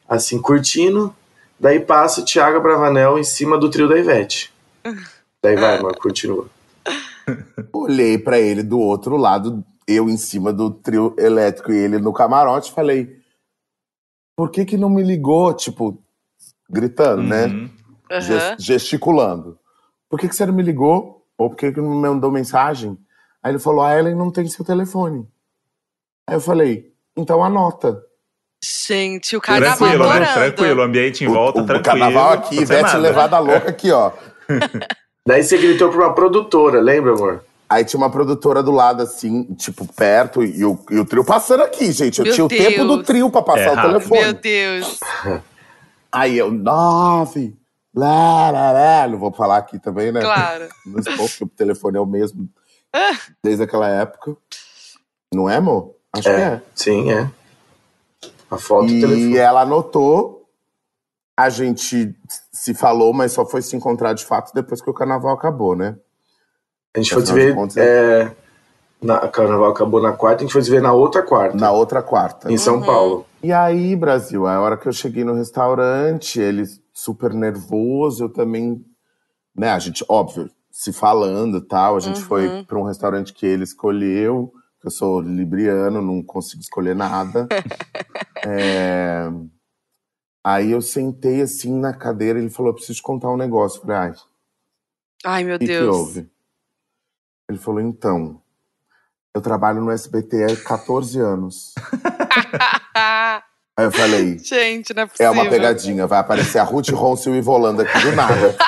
assim 0.07 0.39
curtindo. 0.39 1.15
Daí 1.59 1.79
passa 1.79 2.21
o 2.21 2.25
Thiago 2.25 2.61
Bravanel 2.61 3.17
em 3.17 3.23
cima 3.23 3.57
do 3.57 3.69
trio 3.69 3.87
da 3.87 3.97
Ivete. 3.97 4.53
Daí 5.41 5.55
vai, 5.55 5.77
amor, 5.77 5.97
continua. 5.97 6.47
Olhei 7.71 8.17
pra 8.17 8.39
ele 8.39 8.61
do 8.61 8.79
outro 8.79 9.17
lado, 9.17 9.63
eu 9.91 10.09
em 10.09 10.17
cima 10.17 10.51
do 10.53 10.69
trio 10.71 11.15
elétrico 11.17 11.71
e 11.71 11.77
ele 11.77 11.97
no 11.99 12.13
camarote, 12.13 12.71
falei: 12.71 13.17
por 14.35 14.49
que 14.51 14.65
que 14.65 14.77
não 14.77 14.89
me 14.89 15.03
ligou? 15.03 15.53
Tipo, 15.53 15.97
gritando, 16.69 17.23
né? 17.23 17.47
Uhum. 17.47 17.69
Ges- 18.21 18.43
Aham. 18.43 18.55
Gesticulando. 18.59 19.59
Por 20.09 20.19
que 20.19 20.27
que 20.27 20.35
você 20.35 20.45
não 20.45 20.53
me 20.53 20.63
ligou? 20.63 21.25
Ou 21.37 21.49
por 21.49 21.55
que 21.55 21.71
que 21.71 21.79
não 21.81 21.89
me 21.89 21.95
mandou 22.07 22.31
mensagem? 22.31 22.97
Aí 23.43 23.51
ele 23.51 23.59
falou: 23.59 23.81
a 23.83 23.97
Ellen 23.97 24.15
não 24.15 24.31
tem 24.31 24.47
seu 24.47 24.65
telefone. 24.65 25.27
Aí 26.27 26.35
eu 26.35 26.41
falei: 26.41 26.91
então 27.15 27.43
anota. 27.43 28.03
Gente, 28.63 29.37
o 29.37 29.41
carnaval 29.41 29.77
Tranquilo, 29.77 30.13
né? 30.19 30.33
Tranquilo, 30.33 30.81
o 30.81 30.83
ambiente 30.83 31.23
em 31.23 31.27
O- 31.27 31.33
volta, 31.33 31.61
o, 31.61 31.65
tranquilo. 31.65 31.83
carnaval 31.99 32.33
aqui, 32.33 32.59
Ivete 32.61 32.97
levada 32.97 33.39
louca 33.39 33.69
aqui, 33.71 33.89
ó. 33.91 34.11
Daí 35.25 35.43
você 35.43 35.57
gritou 35.57 35.89
pra 35.91 36.07
uma 36.07 36.13
produtora, 36.15 36.81
lembra, 36.81 37.13
amor? 37.13 37.43
Aí 37.69 37.85
tinha 37.85 37.99
uma 37.99 38.09
produtora 38.09 38.63
do 38.63 38.71
lado, 38.71 39.03
assim, 39.03 39.43
tipo, 39.53 39.85
perto, 39.93 40.43
e 40.43 40.65
o, 40.65 40.79
e 40.89 40.97
o 40.97 41.05
trio 41.05 41.23
passando 41.23 41.61
aqui, 41.63 41.91
gente. 41.91 42.17
Eu 42.19 42.25
Meu 42.25 42.33
tinha 42.33 42.45
o 42.45 42.49
tempo 42.49 42.83
do 42.83 42.95
Deus. 42.95 43.05
trio 43.07 43.29
pra 43.29 43.43
passar 43.43 43.59
É 43.61 43.71
o 43.71 43.75
rápido. 43.75 43.91
telefone. 43.93 44.21
Meu 44.21 44.33
Deus. 44.33 44.99
Aí 46.11 46.35
eu, 46.37 46.49
nove, 46.49 47.55
lá, 47.93 48.49
lá, 48.49 48.71
lá. 48.71 49.07
Não 49.07 49.19
vou 49.19 49.31
falar 49.31 49.57
aqui 49.57 49.77
também, 49.77 50.11
né? 50.11 50.19
Claro. 50.21 50.67
Não 50.83 50.99
expor, 50.99 51.29
porque 51.29 51.43
o 51.43 51.47
telefone 51.47 51.97
é 51.97 52.01
o 52.01 52.05
mesmo 52.07 52.49
desde 53.43 53.61
aquela 53.63 53.87
época. 53.87 54.35
Não 55.31 55.47
é, 55.47 55.57
amor? 55.57 55.93
Acho 56.11 56.23
que 56.23 56.29
é. 56.29 56.61
Sim, 56.73 57.11
é. 57.11 57.29
A 58.49 58.57
foto 58.57 58.87
do 58.87 58.93
E 58.93 58.99
telefone. 59.01 59.37
ela 59.37 59.61
anotou, 59.61 60.49
a 61.37 61.49
gente 61.51 62.15
se 62.51 62.73
falou, 62.73 63.13
mas 63.13 63.31
só 63.31 63.45
foi 63.45 63.61
se 63.61 63.75
encontrar 63.75 64.13
de 64.13 64.25
fato 64.25 64.51
depois 64.55 64.81
que 64.81 64.89
o 64.89 64.93
carnaval 64.93 65.35
acabou, 65.35 65.75
né? 65.75 65.95
A 66.95 66.99
gente 66.99 67.13
foi 67.13 67.25
se 67.25 67.33
ver. 67.33 67.53
contas, 67.55 67.77
é, 67.77 68.35
na, 69.01 69.23
o 69.25 69.29
carnaval 69.31 69.71
acabou 69.71 70.01
na 70.01 70.11
quarta, 70.13 70.41
a 70.41 70.45
gente 70.45 70.51
foi 70.53 70.61
se 70.63 70.71
ver 70.71 70.81
na 70.81 70.91
outra 70.93 71.21
quarta, 71.21 71.55
Na 71.57 71.71
outra 71.71 72.01
quarta. 72.01 72.51
em 72.51 72.57
São 72.57 72.81
Paulo. 72.81 73.25
E 73.41 73.51
aí, 73.53 73.95
Brasil, 73.95 74.47
a 74.47 74.59
hora 74.59 74.75
que 74.77 74.87
eu 74.87 74.91
cheguei 74.93 75.23
no 75.23 75.33
restaurante, 75.33 76.39
ele 76.39 76.63
super 76.93 77.33
nervoso, 77.33 78.25
eu 78.25 78.29
também, 78.29 78.83
né, 79.55 79.69
a 79.71 79.79
gente, 79.79 80.03
óbvio, 80.09 80.49
se 80.71 80.91
falando 80.91 81.57
e 81.57 81.61
tal, 81.61 81.95
a 81.95 81.99
gente 81.99 82.21
foi 82.21 82.63
para 82.65 82.77
um 82.77 82.83
restaurante 82.83 83.33
que 83.33 83.45
ele 83.45 83.63
escolheu, 83.63 84.51
que 84.81 84.87
eu 84.87 84.91
sou 84.91 85.21
libriano, 85.21 86.01
não 86.01 86.21
consigo 86.23 86.61
escolher 86.61 86.95
nada. 86.95 87.47
É, 88.41 89.29
Aí 90.43 90.71
eu 90.71 90.81
sentei 90.81 91.41
assim 91.41 91.77
na 91.77 91.93
cadeira, 91.93 92.39
ele 92.39 92.49
falou, 92.49 92.69
eu 92.71 92.75
preciso 92.75 92.97
te 92.97 93.03
contar 93.03 93.29
um 93.29 93.37
negócio. 93.37 93.77
Eu 93.77 93.81
falei, 93.81 93.97
ai, 93.97 94.13
Ai, 95.25 95.43
meu 95.43 95.57
o 95.57 95.59
que, 95.59 95.65
que 95.65 95.71
Deus. 95.73 95.95
houve? 95.95 96.29
Ele 97.49 97.57
falou, 97.57 97.81
então, 97.81 98.39
eu 99.33 99.41
trabalho 99.41 99.81
no 99.81 99.89
SBT 99.89 100.43
há 100.43 100.55
14 100.55 101.19
anos. 101.19 101.73
Aí 103.75 103.85
eu 103.85 103.91
falei, 103.91 104.37
Gente, 104.39 104.93
não 104.93 105.03
é 105.03 105.05
É 105.05 105.07
possível. 105.07 105.31
uma 105.31 105.49
pegadinha, 105.49 106.05
vai 106.05 106.19
aparecer 106.19 106.59
a 106.59 106.63
Ruth 106.63 106.89
Ronce 106.89 107.29
e 107.29 107.31
o 107.31 107.35
Ivolanda 107.35 107.83
aqui 107.83 107.99
do 108.01 108.11
nada. 108.11 108.55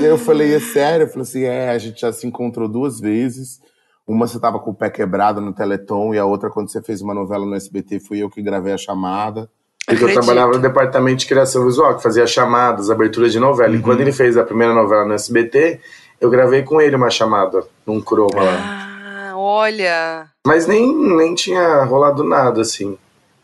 e 0.00 0.04
eu 0.04 0.18
falei, 0.18 0.54
é 0.54 0.60
sério? 0.60 1.04
Eu 1.04 1.08
falei 1.08 1.22
assim, 1.22 1.42
é, 1.44 1.70
a 1.70 1.78
gente 1.78 2.00
já 2.00 2.12
se 2.12 2.26
encontrou 2.26 2.68
duas 2.68 2.98
vezes. 2.98 3.60
Uma 4.06 4.26
você 4.26 4.40
tava 4.40 4.58
com 4.58 4.70
o 4.70 4.74
pé 4.74 4.90
quebrado 4.90 5.40
no 5.40 5.52
Teleton 5.52 6.14
e 6.14 6.18
a 6.18 6.24
outra 6.24 6.50
quando 6.50 6.70
você 6.72 6.82
fez 6.82 7.02
uma 7.02 7.14
novela 7.14 7.44
no 7.44 7.54
SBT 7.54 8.00
fui 8.00 8.18
eu 8.18 8.30
que 8.30 8.42
gravei 8.42 8.72
a 8.72 8.78
chamada. 8.78 9.50
Porque 9.88 10.04
eu 10.04 10.12
trabalhava 10.12 10.52
no 10.52 10.58
departamento 10.58 11.20
de 11.20 11.26
criação 11.26 11.64
visual, 11.64 11.96
que 11.96 12.02
fazia 12.02 12.26
chamadas, 12.26 12.90
aberturas 12.90 13.32
de 13.32 13.40
novela. 13.40 13.74
E 13.74 13.80
quando 13.80 14.02
ele 14.02 14.12
fez 14.12 14.36
a 14.36 14.44
primeira 14.44 14.74
novela 14.74 15.06
no 15.06 15.14
SBT, 15.14 15.80
eu 16.20 16.28
gravei 16.28 16.62
com 16.62 16.78
ele 16.78 16.94
uma 16.94 17.08
chamada, 17.08 17.64
num 17.86 17.98
croma 17.98 18.42
lá. 18.42 19.30
Ah, 19.30 19.32
olha. 19.34 20.26
Mas 20.46 20.66
nem, 20.66 20.94
nem 21.16 21.34
tinha 21.34 21.84
rolado 21.84 22.22
nada, 22.22 22.60
assim. 22.60 22.98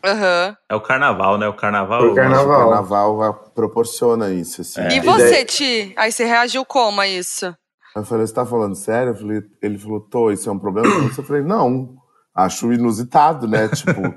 Aham. 0.05 0.55
É 0.69 0.75
o 0.75 0.81
carnaval, 0.81 1.39
né? 1.39 1.47
O 1.47 1.53
carnaval. 1.53 2.11
O 2.11 2.13
carnaval. 2.13 2.45
O 2.45 2.69
carnaval 2.69 3.23
ah, 3.23 3.33
proporciona 3.33 4.29
isso, 4.29 4.61
assim. 4.61 4.81
É. 4.81 4.97
E 4.97 4.99
você, 4.99 5.43
Ti? 5.43 5.93
Aí 5.97 6.11
você 6.11 6.25
reagiu 6.25 6.63
como 6.63 7.01
a 7.01 7.07
isso? 7.07 7.55
Eu 7.95 8.03
falei, 8.03 8.27
você 8.27 8.33
tá 8.33 8.45
falando 8.45 8.75
sério? 8.75 9.13
Eu 9.13 9.15
falei, 9.15 9.41
ele 9.63 9.79
falou, 9.79 9.99
tô, 9.99 10.29
isso 10.29 10.47
é 10.47 10.51
um 10.51 10.59
problema? 10.59 10.87
pra 10.93 11.07
você?" 11.07 11.21
Eu 11.21 11.25
falei, 11.25 11.41
não, 11.41 11.95
acho 12.35 12.71
inusitado, 12.71 13.47
né? 13.47 13.67
Tipo, 13.69 14.13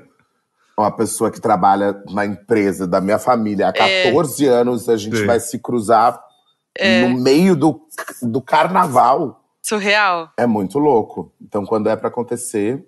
uma 0.81 0.91
pessoa 0.95 1.29
que 1.31 1.39
trabalha 1.41 1.95
na 2.11 2.25
empresa 2.25 2.87
da 2.87 2.99
minha 3.01 3.19
família 3.19 3.67
há 3.67 3.87
É. 3.87 4.03
14 4.05 4.45
anos, 4.47 4.87
a 4.89 4.95
gente 4.97 5.17
Sim. 5.17 5.25
vai 5.25 5.39
se 5.39 5.59
cruzar 5.59 6.19
É. 6.77 7.07
no 7.07 7.19
meio 7.21 7.55
do, 7.55 7.81
do 8.21 8.41
carnaval. 8.41 9.43
Surreal. 9.61 10.29
É 10.37 10.45
muito 10.47 10.79
louco. 10.79 11.31
Então, 11.41 11.65
quando 11.65 11.89
é 11.89 11.95
pra 11.95 12.07
acontecer. 12.07 12.83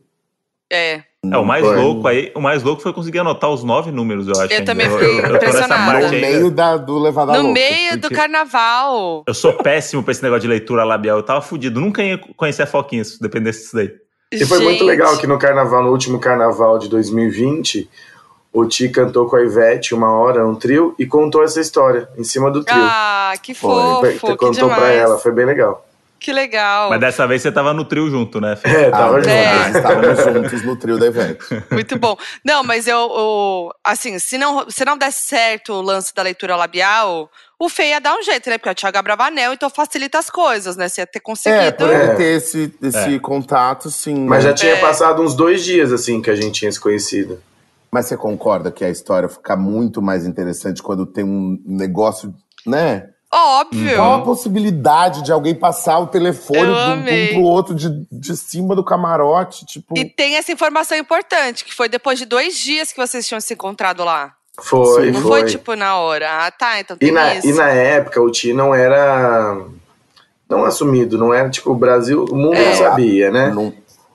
É. 0.71 1.03
É, 1.23 1.37
o 1.37 1.45
mais 1.45 1.63
Foi. 1.63 1.75
louco 1.75 2.07
aí, 2.07 2.31
o 2.33 2.39
mais 2.41 2.63
louco 2.63 2.81
foi 2.81 2.91
conseguir 2.93 3.19
anotar 3.19 3.49
os 3.51 3.63
nove 3.63 3.91
números, 3.91 4.25
eu 4.25 4.31
acho. 4.33 4.51
Eu 4.53 4.57
ainda. 4.59 4.65
também 4.65 4.87
eu, 4.87 4.93
fiquei 4.97 5.09
eu, 5.11 5.15
eu 5.17 5.21
tô 5.23 5.31
nessa 5.45 5.47
impressionada. 5.65 6.05
No 6.05 6.11
meio 6.11 6.49
da, 6.49 6.77
do 6.77 6.97
Levada 6.97 7.33
No 7.33 7.37
Louca. 7.43 7.53
meio 7.53 7.97
do 7.99 8.09
carnaval. 8.09 9.23
Eu 9.27 9.33
sou 9.35 9.53
péssimo 9.53 10.01
pra 10.01 10.13
esse 10.13 10.23
negócio 10.23 10.41
de 10.41 10.47
leitura 10.47 10.83
labial. 10.83 11.17
Eu 11.17 11.23
tava 11.23 11.41
fudido. 11.41 11.79
Nunca 11.79 12.01
ia 12.01 12.17
conhecer 12.17 12.63
a 12.63 12.65
Foquinha 12.67 13.03
se 13.03 13.19
dependesse 13.21 13.61
disso 13.63 13.75
daí. 13.75 13.91
E 14.31 14.45
foi 14.45 14.59
muito 14.59 14.83
legal 14.85 15.17
que 15.17 15.27
no 15.27 15.37
carnaval, 15.37 15.83
no 15.83 15.91
último 15.91 16.19
carnaval 16.19 16.79
de 16.79 16.87
2020, 16.87 17.89
o 18.53 18.65
Ti 18.65 18.89
cantou 18.89 19.27
com 19.29 19.35
a 19.35 19.41
Ivete 19.41 19.93
uma 19.93 20.11
hora, 20.13 20.45
um 20.47 20.55
trio, 20.55 20.95
e 20.97 21.05
contou 21.05 21.43
essa 21.43 21.59
história 21.59 22.07
em 22.17 22.23
cima 22.23 22.49
do 22.49 22.63
trio. 22.63 22.79
Ah, 22.81 23.33
que 23.41 23.53
Foi. 23.53 23.71
fofo, 24.13 24.27
que 24.27 24.35
contou 24.37 24.51
demais. 24.69 24.75
pra 24.79 24.89
ela, 24.91 25.17
foi 25.17 25.31
bem 25.31 25.45
legal. 25.45 25.85
Que 26.19 26.31
legal. 26.31 26.91
Mas 26.91 26.99
dessa 26.99 27.25
vez 27.25 27.41
você 27.41 27.51
tava 27.51 27.73
no 27.73 27.83
trio 27.83 28.07
junto, 28.07 28.39
né? 28.39 28.55
Fê? 28.55 28.69
É, 28.69 28.91
tava 28.91 29.17
Ah, 29.17 29.21
junto. 29.21 29.29
É. 29.29 29.55
Nós 29.57 29.75
estávamos 29.75 30.23
juntos 30.23 30.61
no 30.63 30.75
trio 30.75 30.99
da 30.99 31.07
Ivete. 31.07 31.39
Muito 31.71 31.97
bom. 31.97 32.15
Não, 32.45 32.63
mas 32.63 32.85
eu, 32.87 32.95
eu- 32.97 33.71
assim, 33.83 34.19
se 34.19 34.37
não, 34.37 34.69
se 34.69 34.85
não 34.85 34.95
der 34.97 35.11
certo 35.11 35.73
o 35.73 35.81
lance 35.81 36.13
da 36.13 36.21
leitura 36.21 36.55
labial, 36.55 37.27
o 37.65 37.69
Fê 37.69 37.89
ia 37.89 37.99
dar 38.01 38.15
um 38.15 38.23
jeito, 38.23 38.49
né? 38.49 38.57
Porque 38.57 38.69
é 38.69 38.71
o 38.71 38.75
Thiago 38.75 38.97
Abravanel, 38.97 39.53
então 39.53 39.69
facilita 39.69 40.17
as 40.19 40.29
coisas, 40.29 40.75
né? 40.75 40.89
Você 40.89 41.01
ia 41.01 41.07
ter 41.07 41.19
É, 41.19 41.21
conseguido. 41.21 41.77
por 41.77 41.89
ele 41.89 42.03
É. 42.11 42.15
ter 42.15 42.37
esse, 42.37 42.73
esse 42.81 43.15
É. 43.15 43.19
contato, 43.19 43.89
sim. 43.91 44.25
Mas 44.25 44.43
né? 44.43 44.49
já 44.49 44.55
tinha 44.55 44.73
É. 44.73 44.79
passado 44.81 45.21
uns 45.21 45.35
dois 45.35 45.63
dias, 45.63 45.91
assim, 45.93 46.21
que 46.21 46.29
a 46.29 46.35
gente 46.35 46.51
tinha 46.59 46.71
se 46.71 46.79
conhecido. 46.79 47.41
Mas 47.91 48.05
você 48.07 48.15
concorda 48.17 48.71
que 48.71 48.83
a 48.85 48.89
história 48.89 49.27
fica 49.29 49.55
muito 49.55 50.01
mais 50.01 50.25
interessante 50.25 50.81
quando 50.81 51.05
tem 51.05 51.23
um 51.23 51.61
negócio, 51.65 52.33
né? 52.65 53.07
Óbvio. 53.33 53.95
Qual 53.95 54.13
a 54.15 54.21
possibilidade 54.23 55.21
de 55.21 55.31
alguém 55.31 55.55
passar 55.55 55.99
o 55.99 56.07
telefone 56.07 56.59
de 56.65 56.67
um, 56.69 56.91
amei. 56.93 57.29
um 57.31 57.33
pro 57.35 57.43
outro 57.43 57.73
de, 57.73 57.89
de 58.11 58.35
cima 58.35 58.75
do 58.75 58.83
camarote? 58.83 59.65
Tipo, 59.65 59.97
E 59.97 60.03
tem 60.03 60.35
essa 60.35 60.51
informação 60.51 60.97
importante, 60.97 61.63
que 61.63 61.73
foi 61.73 61.87
depois 61.87 62.19
de 62.19 62.25
dois 62.25 62.57
dias 62.57 62.91
que 62.91 62.97
vocês 62.97 63.25
tinham 63.25 63.39
se 63.39 63.53
encontrado 63.53 64.03
lá. 64.03 64.33
Foi, 64.59 65.05
Sim. 65.05 65.11
Não 65.11 65.21
foi. 65.21 65.41
foi, 65.41 65.45
tipo 65.49 65.75
na 65.75 65.95
hora. 65.97 66.27
Ah, 66.45 66.51
tá, 66.51 66.79
então 66.79 66.95
tem 66.97 67.09
E 67.09 67.11
na, 67.11 67.35
isso. 67.35 67.47
e 67.47 67.53
na 67.53 67.69
época 67.69 68.21
o 68.21 68.29
Ti 68.29 68.53
não 68.53 68.73
era. 68.75 69.57
Não 70.49 70.65
assumido, 70.65 71.17
não 71.17 71.33
era 71.33 71.49
tipo 71.49 71.71
o 71.71 71.75
Brasil, 71.75 72.25
o 72.29 72.35
mundo 72.35 72.55
É. 72.57 72.65
não 72.69 72.75
sabia, 72.75 73.31
né? 73.31 73.51
não- 73.55 73.73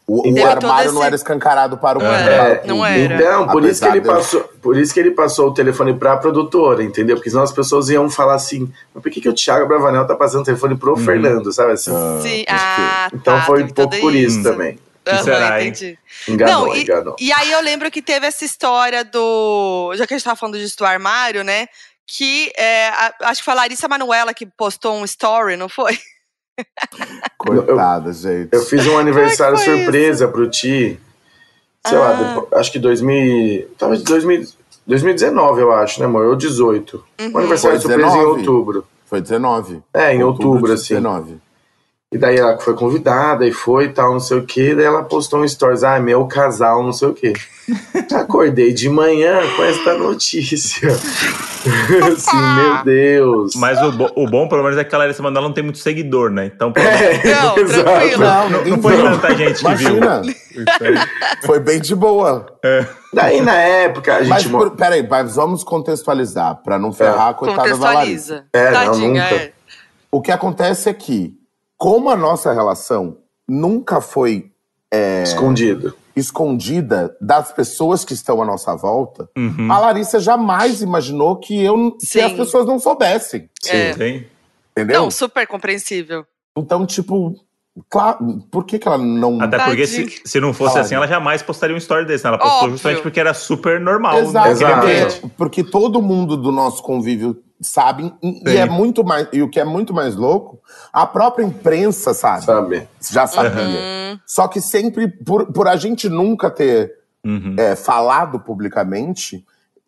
o, 0.08 0.22
o 0.30 0.46
armário 0.46 0.92
não 0.92 0.98
esse- 1.00 1.06
era 1.06 1.16
escancarado 1.16 1.78
para 1.78 1.98
o 1.98 2.02
Não 2.02 2.08
para 2.08 2.20
era, 2.20 2.62
o 2.62 2.66
não 2.68 2.86
era. 2.86 3.14
Então, 3.16 3.48
por 3.48 3.64
isso, 3.64 3.80
que 3.82 3.88
ele 3.88 4.00
passou, 4.02 4.40
por 4.62 4.76
isso 4.76 4.94
que 4.94 5.00
ele 5.00 5.10
passou 5.10 5.48
o 5.48 5.54
telefone 5.54 5.94
pra 5.94 6.16
produtora, 6.16 6.80
entendeu? 6.84 7.16
Porque 7.16 7.28
senão 7.28 7.42
as 7.42 7.50
pessoas 7.50 7.88
iam 7.88 8.08
falar 8.08 8.34
assim, 8.34 8.70
mas 8.94 9.02
por 9.02 9.10
que, 9.10 9.20
que 9.20 9.28
o 9.28 9.32
Thiago 9.34 9.66
Bravanel 9.66 10.06
tá 10.06 10.14
passando 10.14 10.42
o 10.42 10.44
telefone 10.44 10.76
pro 10.76 10.94
Fernando, 10.96 11.52
sabe 11.52 11.72
assim? 11.72 11.90
Ah, 11.92 12.20
ah, 12.50 13.08
então 13.12 13.36
tá, 13.36 13.42
foi 13.46 13.64
um 13.64 13.68
pouco 13.68 13.98
por 13.98 14.14
isso 14.14 14.38
isso. 14.38 14.42
também. 14.44 14.78
Aham, 15.06 15.22
será, 15.22 15.60
hein? 15.62 15.68
entendi. 15.68 15.98
Enganou, 16.28 16.66
Não, 16.68 16.76
e- 16.76 16.82
enganou. 16.82 17.16
E 17.20 17.32
aí 17.32 17.52
eu 17.52 17.60
lembro 17.60 17.90
que 17.90 18.02
teve 18.02 18.26
essa 18.26 18.44
história 18.44 19.04
do. 19.04 19.92
Já 19.94 20.06
que 20.06 20.14
a 20.14 20.16
gente 20.18 20.24
tava 20.24 20.36
falando 20.36 20.58
disso 20.58 20.76
do 20.78 20.84
armário, 20.84 21.44
né? 21.44 21.66
Que 22.06 22.52
é, 22.56 22.88
a- 22.88 23.14
acho 23.22 23.40
que 23.40 23.44
foi 23.44 23.52
a 23.54 23.56
Larissa 23.56 23.88
Manuela 23.88 24.32
que 24.34 24.46
postou 24.46 24.94
um 24.94 25.04
story, 25.04 25.56
não 25.56 25.68
foi? 25.68 25.98
Coitada, 27.38 28.12
gente. 28.12 28.48
Eu 28.52 28.62
fiz 28.62 28.86
um 28.86 28.98
aniversário 28.98 29.56
foi 29.58 29.64
surpresa 29.82 30.28
pro 30.28 30.48
Ti, 30.48 30.98
sei 31.86 31.98
lá, 31.98 32.10
Ah. 32.10 32.12
depois- 32.14 32.52
acho 32.60 32.72
que 32.72 32.78
2000, 32.78 33.68
talvez 33.78 34.02
2000, 34.02 34.46
2019, 34.86 35.60
eu 35.60 35.72
acho, 35.72 36.00
né, 36.00 36.06
amor? 36.06 36.26
Ou 36.26 36.36
18. 36.36 37.04
Uhum. 37.20 37.32
Um 37.34 37.38
aniversário 37.38 37.80
Foi 37.80 37.90
surpresa 37.90 38.08
em 38.16 38.18
19. 38.18 38.38
outubro. 38.40 38.86
Foi 39.06 39.20
19. 39.20 39.82
É, 39.94 40.14
em 40.14 40.22
outubro, 40.22 40.66
de 40.66 40.72
assim. 40.74 40.94
19. 40.94 41.38
E 42.14 42.18
daí 42.18 42.36
ela 42.36 42.56
foi 42.60 42.72
convidada 42.74 43.44
e 43.44 43.50
foi 43.50 43.86
e 43.86 43.88
tal, 43.88 44.12
não 44.12 44.20
sei 44.20 44.38
o 44.38 44.46
que. 44.46 44.76
Daí 44.76 44.84
ela 44.84 45.02
postou 45.02 45.40
um 45.40 45.48
stories, 45.48 45.82
ah, 45.82 45.98
meu 45.98 46.24
casal, 46.26 46.80
não 46.80 46.92
sei 46.92 47.08
o 47.08 47.12
que. 47.14 47.32
Acordei 48.14 48.72
de 48.72 48.88
manhã 48.88 49.40
com 49.56 49.64
esta 49.64 49.94
notícia. 49.98 50.88
assim, 52.12 52.36
meu 52.36 52.84
Deus. 52.84 53.56
Mas 53.56 53.82
o, 53.82 53.90
bo- 53.90 54.12
o 54.14 54.24
bom, 54.30 54.46
pelo 54.48 54.62
menos, 54.62 54.78
é 54.78 54.84
que 54.84 54.94
a 54.94 54.98
Larissa 54.98 55.20
Manoela 55.20 55.48
não 55.48 55.52
tem 55.54 55.64
muito 55.64 55.78
seguidor, 55.80 56.30
né? 56.30 56.46
Então, 56.54 56.72
pelo 56.72 56.86
menos, 56.86 57.00
É, 57.26 57.34
Não, 57.42 57.54
tranquilo. 57.54 58.20
Não, 58.22 58.50
não, 58.50 58.64
não 58.64 58.82
foi 58.82 58.96
viu. 58.96 59.04
tanta 59.10 59.34
gente 59.34 59.64
que 59.64 59.74
viu. 59.74 59.96
Imagina, 59.96 60.22
Então, 60.52 61.06
foi 61.44 61.58
bem 61.58 61.80
de 61.80 61.94
boa. 61.96 62.46
Daí 63.12 63.40
na 63.40 63.54
época 63.56 64.18
a 64.18 64.24
Mas 64.24 64.42
gente. 64.44 64.52
mo- 64.52 64.58
por, 64.58 64.70
peraí, 64.76 65.04
mas 65.10 65.34
vamos 65.34 65.64
contextualizar, 65.64 66.60
pra 66.62 66.78
não 66.78 66.92
ferrar 66.92 67.30
a 67.30 67.34
coitada 67.34 67.76
da 67.76 67.92
Larissa. 67.94 68.44
Contextualiza. 68.44 68.44
É, 68.52 68.70
não, 68.70 68.84
Tadinha, 68.92 69.22
nunca. 69.24 69.34
é. 69.34 69.52
O 70.12 70.22
que 70.22 70.30
acontece 70.30 70.88
é 70.88 70.94
que, 70.94 71.34
como 71.76 72.10
a 72.10 72.16
nossa 72.16 72.52
relação 72.52 73.18
nunca 73.48 74.00
foi 74.00 74.50
Escondido. 75.22 75.94
escondida 76.14 77.14
das 77.20 77.52
pessoas 77.52 78.04
que 78.04 78.14
estão 78.14 78.40
à 78.42 78.44
nossa 78.46 78.74
volta, 78.74 79.28
uhum. 79.36 79.70
a 79.70 79.78
Larissa 79.78 80.18
jamais 80.18 80.80
imaginou 80.80 81.36
que, 81.36 81.62
eu, 81.62 81.92
que 81.92 82.06
Sim. 82.06 82.20
as 82.20 82.32
pessoas 82.32 82.66
não 82.66 82.78
soubessem. 82.78 83.48
É. 83.66 83.92
Sim. 83.92 84.24
Entendeu? 84.72 85.02
Não, 85.02 85.10
super 85.10 85.46
compreensível. 85.46 86.24
Então, 86.56 86.86
tipo, 86.86 87.34
claro, 87.88 88.42
por 88.50 88.64
que, 88.64 88.78
que 88.78 88.86
ela 88.88 88.98
não. 88.98 89.40
Até 89.40 89.58
porque 89.64 89.86
se, 89.86 90.20
se 90.24 90.40
não 90.40 90.52
fosse 90.52 90.72
Claro. 90.72 90.86
assim, 90.86 90.94
ela 90.94 91.06
jamais 91.06 91.42
postaria 91.42 91.74
um 91.74 91.78
story 91.78 92.04
desse. 92.06 92.24
né? 92.24 92.28
Ela 92.28 92.38
postou 92.38 92.56
Óbvio. 92.58 92.70
justamente 92.72 93.02
porque 93.02 93.20
era 93.20 93.34
super 93.34 93.80
normal. 93.80 94.18
Exato, 94.18 94.46
né? 94.48 94.52
Exato. 94.52 95.20
Porque, 95.20 95.34
porque 95.36 95.64
todo 95.64 96.00
mundo 96.02 96.36
do 96.36 96.50
nosso 96.52 96.82
convívio 96.82 97.42
sabe, 97.60 98.12
e, 98.22 98.42
e 98.50 98.56
é 98.56 98.66
muito 98.66 99.04
mais. 99.04 99.28
E 99.32 99.42
o 99.42 99.48
que 99.48 99.60
é 99.60 99.64
muito 99.64 99.94
mais 99.94 100.14
louco, 100.14 100.60
a 100.92 101.06
própria 101.06 101.44
imprensa 101.44 102.12
sabe. 102.14 102.44
Sabe? 102.44 102.88
Já 103.10 103.26
sabia. 103.26 103.62
Hum, 103.62 104.18
Só 104.26 104.48
que 104.48 104.60
sempre, 104.60 105.08
por, 105.08 105.52
por 105.52 105.68
a 105.68 105.76
gente 105.76 106.08
nunca 106.08 106.50
ter 106.50 106.94
Uhum. 107.24 107.56
é, 107.58 107.74
falado 107.74 108.38
publicamente, 108.38 109.44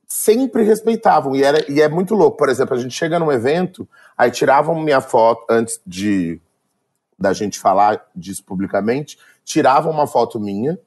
sempre 0.08 0.64
respeitavam. 0.64 1.36
E, 1.36 1.44
era, 1.44 1.70
e 1.70 1.80
é 1.80 1.88
muito 1.88 2.16
louco. 2.16 2.36
Por 2.36 2.48
exemplo, 2.48 2.74
a 2.74 2.80
gente 2.80 2.94
chega 2.94 3.16
num 3.16 3.30
evento, 3.30 3.88
aí 4.16 4.28
tiravam 4.30 4.74
minha 4.82 5.00
foto 5.00 5.46
antes 5.48 5.80
de 5.86 6.40
da 7.16 7.32
gente 7.32 7.58
falar 7.58 8.06
disso 8.14 8.44
publicamente, 8.44 9.18
tiravam 9.44 9.92
uma 9.92 10.06
foto 10.06 10.38
minha, 10.38 10.78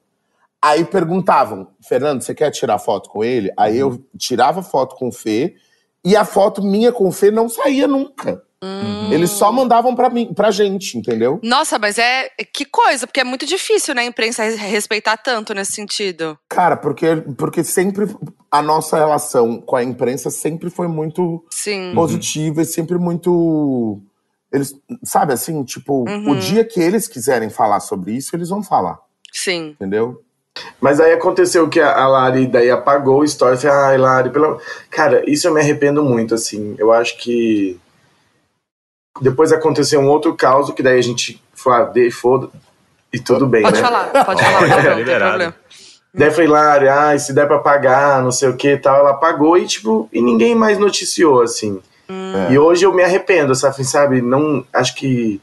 aí 0.61 0.85
perguntavam, 0.85 1.67
Fernando, 1.81 2.21
você 2.21 2.33
quer 2.33 2.51
tirar 2.51 2.79
foto 2.79 3.09
com 3.09 3.21
ele? 3.23 3.51
Aí 3.57 3.77
eu 3.77 4.01
tirava 4.17 4.63
foto 4.63 4.95
com 4.95 5.09
o 5.09 5.11
Fê, 5.11 5.55
e 6.03 6.15
a 6.15 6.25
foto 6.25 6.63
minha 6.63 6.91
com 6.91 7.07
o 7.07 7.11
Fê 7.11 7.29
não 7.31 7.47
saía 7.49 7.87
nunca. 7.87 8.41
hum. 8.63 9.11
Eles 9.11 9.31
só 9.31 9.51
mandavam 9.51 9.93
pra, 9.95 10.09
mim, 10.09 10.33
pra 10.33 10.51
gente, 10.51 10.97
entendeu? 10.97 11.39
Nossa, 11.43 11.77
mas 11.77 11.97
é. 11.97 12.29
Que 12.53 12.63
coisa, 12.65 13.05
porque 13.05 13.19
é 13.19 13.23
muito 13.23 13.45
difícil, 13.45 13.93
né, 13.93 14.01
a 14.03 14.05
imprensa 14.05 14.43
res- 14.43 14.57
respeitar 14.57 15.17
tanto 15.17 15.53
nesse 15.53 15.73
sentido. 15.73 16.37
Cara, 16.47 16.77
porque, 16.77 17.17
porque 17.37 17.63
sempre 17.63 18.07
a 18.49 18.61
nossa 18.61 18.97
relação 18.97 19.59
com 19.61 19.75
a 19.75 19.83
imprensa 19.83 20.29
sempre 20.29 20.69
foi 20.69 20.87
muito 20.87 21.43
Sim. 21.49 21.91
positiva 21.93 22.61
e 22.61 22.65
sempre 22.65 22.97
muito. 22.97 23.99
Eles, 24.51 24.73
sabe 25.03 25.33
assim, 25.33 25.63
tipo, 25.63 26.07
Uhum. 26.09 26.31
o 26.31 26.35
dia 26.39 26.63
que 26.65 26.79
eles 26.79 27.07
quiserem 27.07 27.49
falar 27.49 27.79
sobre 27.79 28.11
isso, 28.13 28.35
eles 28.35 28.49
vão 28.49 28.61
falar, 28.61 28.99
Sim. 29.31 29.69
entendeu? 29.71 30.21
Mas 30.79 30.99
aí 30.99 31.13
aconteceu 31.13 31.69
que 31.69 31.79
a, 31.79 31.95
a 31.97 32.07
Lari 32.07 32.47
daí 32.47 32.69
apagou 32.69 33.19
o 33.21 33.23
story. 33.23 33.57
Falei, 33.57 33.75
ai, 33.77 33.97
Lari, 33.97 34.29
pelo. 34.29 34.59
Cara, 34.89 35.23
isso 35.29 35.47
eu 35.47 35.53
me 35.53 35.61
arrependo 35.61 36.03
muito, 36.03 36.33
assim. 36.35 36.75
Eu 36.77 36.91
acho 36.91 37.17
que. 37.17 37.79
Depois 39.21 39.51
aconteceu 39.51 39.99
um 39.99 40.09
outro 40.09 40.35
caso 40.35 40.73
que 40.73 40.81
daí 40.81 40.97
a 40.97 41.03
gente 41.03 41.41
foi, 41.53 41.73
ah, 41.73 41.83
dei, 41.83 42.09
foda. 42.09 42.49
E 43.13 43.19
tudo 43.19 43.45
bem, 43.45 43.61
Pode 43.61 43.75
né? 43.75 43.81
falar, 43.81 44.05
pode 44.23 44.41
falar, 44.41 44.61
não, 44.61 44.67
não 44.77 44.83
tem 44.83 44.95
Liberado. 44.95 45.29
problema. 45.29 45.55
Daí 46.13 46.27
eu 46.27 46.31
falei, 46.31 46.47
Lari, 46.47 46.87
ai, 46.87 47.19
se 47.19 47.33
der 47.33 47.47
pra 47.47 47.59
pagar, 47.59 48.21
não 48.21 48.31
sei 48.31 48.49
o 48.49 48.55
que 48.57 48.71
e 48.71 48.77
tal. 48.77 48.99
Ela 48.99 49.13
pagou 49.13 49.57
e, 49.57 49.65
tipo, 49.65 50.09
e 50.11 50.21
ninguém 50.21 50.55
mais 50.55 50.77
noticiou, 50.77 51.41
assim. 51.41 51.81
É. 52.09 52.53
E 52.53 52.59
hoje 52.59 52.85
eu 52.85 52.93
me 52.93 53.03
arrependo, 53.03 53.53
sabe? 53.55 53.83
sabe? 53.85 54.21
Não, 54.21 54.65
acho 54.73 54.95
que 54.95 55.41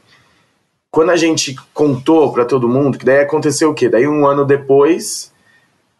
quando 0.91 1.09
a 1.11 1.15
gente 1.15 1.55
contou 1.73 2.31
pra 2.33 2.45
todo 2.45 2.67
mundo, 2.67 2.97
que 2.97 3.05
daí 3.05 3.19
aconteceu 3.19 3.69
o 3.69 3.73
quê? 3.73 3.89
Daí 3.89 4.07
um 4.07 4.25
ano 4.25 4.45
depois, 4.45 5.31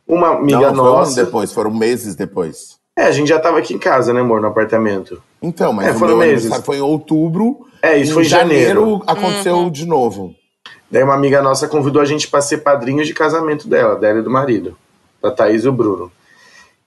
uma 0.08 0.30
amiga 0.38 0.71
não, 0.71 0.75
não 0.75 0.75
foi 0.75 0.84
um 0.84 0.88
ano 0.89 0.97
nossa. 0.99 1.25
depois, 1.25 1.54
foram 1.54 1.71
meses 1.73 2.15
depois. 2.15 2.78
É, 2.97 3.04
a 3.06 3.12
gente 3.12 3.28
já 3.30 3.39
tava 3.39 3.60
aqui 3.60 3.73
em 3.73 3.80
casa, 3.80 4.12
né, 4.13 4.19
amor, 4.21 4.41
no 4.41 4.47
apartamento. 4.47 5.21
Então, 5.41 5.71
mas 5.71 5.88
É, 5.88 5.91
o 5.91 5.93
foram 5.99 6.17
meu 6.17 6.28
meses. 6.28 6.54
foi 6.65 6.78
em 6.78 6.82
outubro. 6.82 7.65
É, 7.82 7.97
isso 7.97 8.12
em 8.12 8.13
foi 8.15 8.23
em 8.23 8.28
janeiro. 8.28 9.02
aconteceu 9.08 9.56
Uhum. 9.56 9.69
de 9.71 9.86
novo. 9.86 10.36
Daí 10.91 11.04
uma 11.04 11.13
amiga 11.13 11.41
nossa 11.41 11.67
convidou 11.67 12.02
a 12.02 12.06
gente 12.06 12.28
pra 12.28 12.41
ser 12.41 12.58
padrinhos 12.58 13.08
de 13.08 13.13
casamento 13.13 13.67
dela, 13.67 13.95
dela 13.95 14.19
e 14.19 14.23
do 14.23 14.30
marido, 14.30 14.75
da 15.21 15.32
Thaís 15.32 15.63
e 15.63 15.69
o 15.69 15.71
Bruno. 15.71 16.12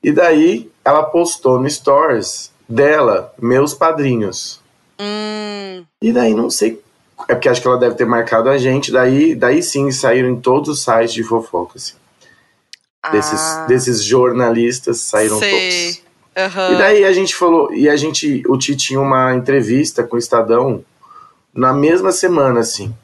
E 0.03 0.11
daí 0.13 0.69
ela 0.85 1.05
postou 1.05 1.59
no 1.61 1.71
Stories 1.71 2.51
dela, 2.69 3.33
meus 3.41 3.73
padrinhos. 3.73 4.61
Hum, 5.01 5.85
E 6.03 6.13
daí 6.13 6.35
não 6.35 6.51
sei. 6.51 6.83
É 7.29 7.35
porque 7.35 7.49
acho 7.49 7.61
que 7.61 7.67
ela 7.67 7.79
deve 7.79 7.95
ter 7.95 8.07
marcado 8.07 8.49
a 8.49 8.59
gente. 8.59 8.91
Daí, 8.91 9.35
daí 9.35 9.63
sim 9.63 9.91
saíram 9.91 10.31
em 10.31 10.41
todos 10.41 10.69
os 10.69 10.83
sites 10.83 11.13
de 11.13 11.23
fofoca. 11.23 11.75
Assim. 11.77 11.95
Desses, 13.11 13.41
ah, 13.41 13.67
desses 13.67 14.03
jornalistas 14.03 15.01
saíram 15.01 15.39
sei. 15.39 15.51
todos. 15.51 16.03
Aham. 16.37 16.73
E 16.73 16.79
daí 16.79 17.05
a 17.05 17.13
gente 17.13 17.35
falou, 17.35 17.73
e 17.75 17.89
a 17.89 17.97
gente, 17.97 18.43
o 18.49 18.57
Ti 18.57 18.77
tinha 18.77 19.01
uma 19.01 19.35
entrevista 19.35 20.03
com 20.03 20.17
o 20.17 20.19
Estadão 20.19 20.85
na 21.53 21.73
mesma 21.73 22.13
semana, 22.13 22.61
assim. 22.61 22.95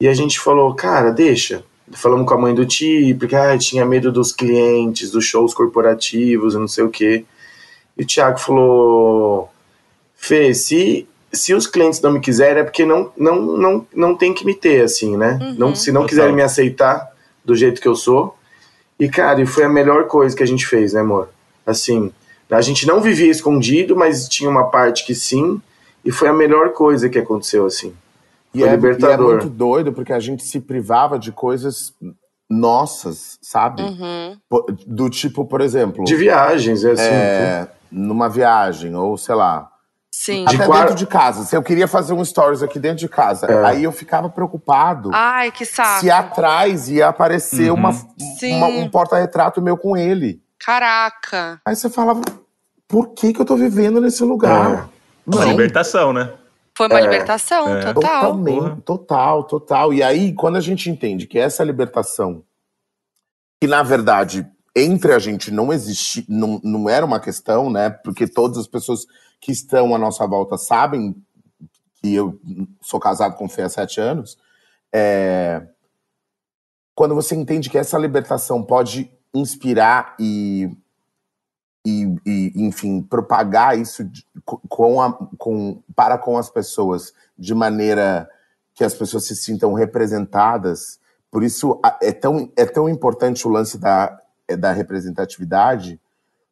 E 0.00 0.08
a 0.08 0.14
gente 0.14 0.40
falou, 0.40 0.74
cara, 0.74 1.10
deixa. 1.10 1.62
Falamos 1.92 2.26
com 2.26 2.34
a 2.34 2.38
mãe 2.38 2.54
do 2.54 2.66
Ti, 2.66 3.14
porque 3.18 3.36
ah, 3.36 3.56
tinha 3.58 3.84
medo 3.84 4.10
dos 4.10 4.32
clientes, 4.32 5.10
dos 5.10 5.24
shows 5.24 5.54
corporativos, 5.54 6.54
não 6.54 6.66
sei 6.66 6.84
o 6.84 6.90
quê. 6.90 7.24
E 7.96 8.02
o 8.02 8.06
Thiago 8.06 8.40
falou, 8.40 9.52
Fê, 10.16 10.54
se, 10.54 11.08
se 11.32 11.54
os 11.54 11.66
clientes 11.66 12.00
não 12.00 12.12
me 12.12 12.20
quiserem, 12.20 12.60
é 12.60 12.64
porque 12.64 12.84
não, 12.84 13.10
não, 13.16 13.40
não, 13.40 13.86
não 13.94 14.16
tem 14.16 14.34
que 14.34 14.44
me 14.44 14.54
ter, 14.54 14.84
assim, 14.84 15.16
né? 15.16 15.38
Uhum. 15.40 15.54
Não, 15.58 15.74
se 15.74 15.90
não 15.90 16.06
quiserem 16.06 16.34
me 16.34 16.42
aceitar 16.42 17.10
do 17.44 17.54
jeito 17.54 17.80
que 17.80 17.88
eu 17.88 17.94
sou. 17.94 18.36
E, 18.98 19.08
cara, 19.08 19.40
e 19.40 19.46
foi 19.46 19.64
a 19.64 19.68
melhor 19.68 20.06
coisa 20.06 20.36
que 20.36 20.42
a 20.42 20.46
gente 20.46 20.66
fez, 20.66 20.92
né, 20.92 21.00
amor? 21.00 21.30
Assim, 21.66 22.12
a 22.50 22.60
gente 22.60 22.86
não 22.86 23.00
vivia 23.00 23.30
escondido, 23.30 23.96
mas 23.96 24.28
tinha 24.28 24.50
uma 24.50 24.64
parte 24.64 25.06
que 25.06 25.14
sim, 25.14 25.60
e 26.04 26.12
foi 26.12 26.28
a 26.28 26.32
melhor 26.32 26.72
coisa 26.72 27.08
que 27.08 27.18
aconteceu, 27.18 27.64
assim. 27.64 27.94
E 28.54 28.60
Foi 28.60 28.68
é, 28.68 28.70
e 28.70 28.74
é 28.74 28.76
libertador. 28.76 29.30
muito 29.30 29.48
doido 29.48 29.92
porque 29.92 30.12
a 30.12 30.20
gente 30.20 30.44
se 30.44 30.60
privava 30.60 31.18
de 31.18 31.32
coisas 31.32 31.94
nossas, 32.50 33.38
sabe? 33.40 33.82
Uhum. 33.82 34.36
Do 34.86 35.08
tipo, 35.08 35.46
por 35.46 35.62
exemplo, 35.62 36.04
De 36.04 36.14
viagens, 36.14 36.84
é 36.84 36.90
assim. 36.90 37.02
é, 37.02 37.68
numa 37.90 38.28
viagem, 38.28 38.94
ou 38.94 39.16
sei 39.16 39.34
lá, 39.34 39.71
Sim. 40.14 40.44
De 40.44 40.56
até 40.60 40.68
dentro 40.70 40.94
de 40.94 41.06
casa. 41.06 41.42
Se 41.44 41.56
eu 41.56 41.62
queria 41.62 41.88
fazer 41.88 42.12
um 42.12 42.22
stories 42.24 42.62
aqui 42.62 42.78
dentro 42.78 42.98
de 42.98 43.08
casa, 43.08 43.46
É. 43.46 43.64
aí 43.64 43.84
eu 43.84 43.92
ficava 43.92 44.28
preocupado 44.28 45.10
Ai, 45.12 45.50
que 45.50 45.64
saco. 45.64 46.00
se 46.00 46.10
atrás 46.10 46.88
ia 46.90 47.08
aparecer 47.08 47.70
Uhum. 47.70 47.78
uma, 47.78 47.90
uma- 48.42 48.66
um 48.66 48.88
porta-retrato 48.90 49.62
meu 49.62 49.76
com 49.76 49.96
ele. 49.96 50.42
Caraca. 50.58 51.60
Aí 51.64 51.74
você 51.74 51.88
falava, 51.88 52.20
por 52.86 53.08
que 53.14 53.32
que 53.32 53.40
eu 53.40 53.44
tô 53.44 53.56
vivendo 53.56 54.00
nesse 54.02 54.22
lugar? 54.22 54.88
Uma 55.26 55.44
libertação, 55.46 56.12
né? 56.12 56.30
Foi 56.76 56.86
uma 56.88 56.98
É. 56.98 57.02
libertação, 57.02 57.68
É. 57.76 57.92
total. 57.92 58.20
Totalmente, 58.20 58.80
total, 58.82 59.44
total. 59.44 59.92
E 59.94 60.02
aí, 60.02 60.34
quando 60.34 60.56
a 60.56 60.60
gente 60.60 60.90
entende 60.90 61.26
que 61.26 61.38
essa 61.38 61.64
libertação, 61.64 62.42
que 63.60 63.66
na 63.66 63.82
verdade 63.82 64.46
entre 64.74 65.12
a 65.12 65.18
gente 65.18 65.50
não 65.50 65.70
existia, 65.72 66.24
não, 66.28 66.58
não 66.64 66.88
era 66.88 67.04
uma 67.04 67.20
questão, 67.20 67.68
né? 67.70 67.90
Porque 67.90 68.26
todas 68.26 68.56
as 68.56 68.66
pessoas 68.66 69.04
que 69.42 69.52
estão 69.52 69.94
à 69.94 69.98
nossa 69.98 70.26
volta 70.26 70.56
sabem 70.56 71.14
que 71.96 72.14
eu 72.14 72.40
sou 72.80 72.98
casado 73.00 73.36
com 73.36 73.48
Fê 73.48 73.62
há 73.62 73.68
sete 73.68 74.00
anos. 74.00 74.38
É, 74.94 75.66
Quando 76.94 77.14
você 77.14 77.34
entende 77.34 77.68
que 77.68 77.76
essa 77.78 77.98
libertação 77.98 78.62
pode 78.62 79.10
inspirar 79.34 80.14
e, 80.20 80.70
e, 81.86 82.14
e, 82.24 82.52
enfim, 82.66 83.02
propagar 83.02 83.78
isso 83.78 84.04
de- 84.04 84.24
co- 84.44 84.60
com 84.68 85.00
a, 85.02 85.12
com, 85.38 85.82
para 85.96 86.16
com 86.18 86.36
as 86.38 86.48
pessoas 86.50 87.12
de 87.36 87.54
maneira 87.54 88.28
que 88.74 88.84
as 88.84 88.94
pessoas 88.94 89.26
se 89.26 89.34
sintam 89.34 89.72
representadas. 89.74 91.00
Por 91.30 91.42
isso 91.42 91.80
é 92.00 92.12
tão, 92.12 92.52
é 92.56 92.64
tão 92.66 92.88
importante 92.88 93.48
o 93.48 93.50
lance 93.50 93.78
da, 93.78 94.18
da 94.58 94.70
representatividade, 94.72 95.98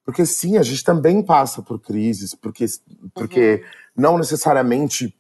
porque 0.05 0.25
sim, 0.27 0.57
a 0.57 0.63
gente 0.63 0.83
também 0.85 1.23
passa 1.23 1.63
por 1.63 1.79
crises, 1.81 2.35
porque, 2.35 2.67
porque 3.15 3.65
não 3.97 4.19
necessariamente 4.19 5.15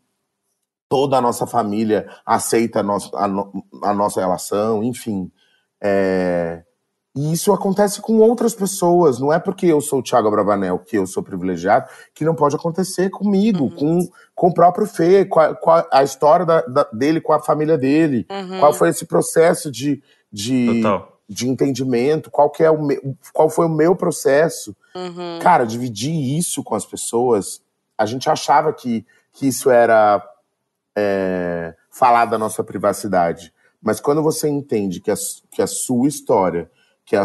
toda 0.88 1.16
a 1.16 1.20
nossa 1.20 1.46
família 1.46 2.08
aceita 2.26 2.80
a, 2.80 2.82
nossa 2.82 3.10
a, 3.16 3.28
no- 3.28 3.64
a 3.82 3.94
nossa 3.94 4.20
relação, 4.20 4.82
enfim. 4.82 5.30
É, 5.82 6.62
e 7.16 7.32
isso 7.32 7.52
acontece 7.52 8.00
com 8.00 8.18
outras 8.18 8.54
pessoas. 8.54 9.18
Não 9.20 9.32
é 9.32 9.38
porque 9.38 9.66
eu 9.66 9.80
sou 9.80 9.98
o 10.00 10.02
Thiago 10.02 10.30
Bravanel 10.30 10.78
que 10.78 10.96
eu 10.96 11.06
sou 11.06 11.22
privilegiado 11.22 11.88
que 12.14 12.24
não 12.24 12.34
pode 12.34 12.54
acontecer 12.56 13.10
comigo, 13.10 13.70
com, 13.74 13.98
com 14.34 14.48
o 14.48 14.54
próprio 14.54 14.86
Fê, 14.86 15.24
com 15.24 15.40
a, 15.40 15.54
com 15.54 15.70
a- 15.70 15.86
a 15.92 16.02
história 16.02 16.44
da- 16.46 16.62
da- 16.62 16.88
dele 16.92 17.20
com 17.20 17.32
a 17.32 17.40
família 17.40 17.76
dele. 17.78 18.26
Uhum. 18.30 18.58
Qual 18.60 18.72
foi 18.72 18.88
esse 18.90 19.06
processo 19.06 19.70
de, 19.70 20.02
de, 20.32 20.82
Total. 20.82 21.09
De 21.30 21.48
entendimento? 21.48 22.28
Qual, 22.28 22.50
que 22.50 22.64
é 22.64 22.70
o 22.70 22.82
meu, 22.82 23.16
qual 23.32 23.48
foi 23.48 23.66
o 23.66 23.70
meu 23.70 23.94
processo? 23.94 24.76
Uhum. 24.96 25.38
Cara, 25.40 25.64
dividir 25.64 26.12
isso 26.12 26.64
com 26.64 26.74
as 26.74 26.84
pessoas, 26.84 27.62
a 27.96 28.04
gente 28.04 28.28
achava 28.28 28.72
que, 28.72 29.06
que 29.32 29.46
isso 29.46 29.70
era 29.70 30.20
é, 30.98 31.72
falar 31.88 32.24
da 32.24 32.36
nossa 32.36 32.64
privacidade. 32.64 33.54
Mas 33.80 34.00
quando 34.00 34.22
você 34.24 34.48
entende 34.48 35.00
que 35.00 35.10
a, 35.10 35.14
que 35.52 35.62
a 35.62 35.68
sua 35.68 36.08
história, 36.08 36.68
que 37.04 37.14
a, 37.14 37.24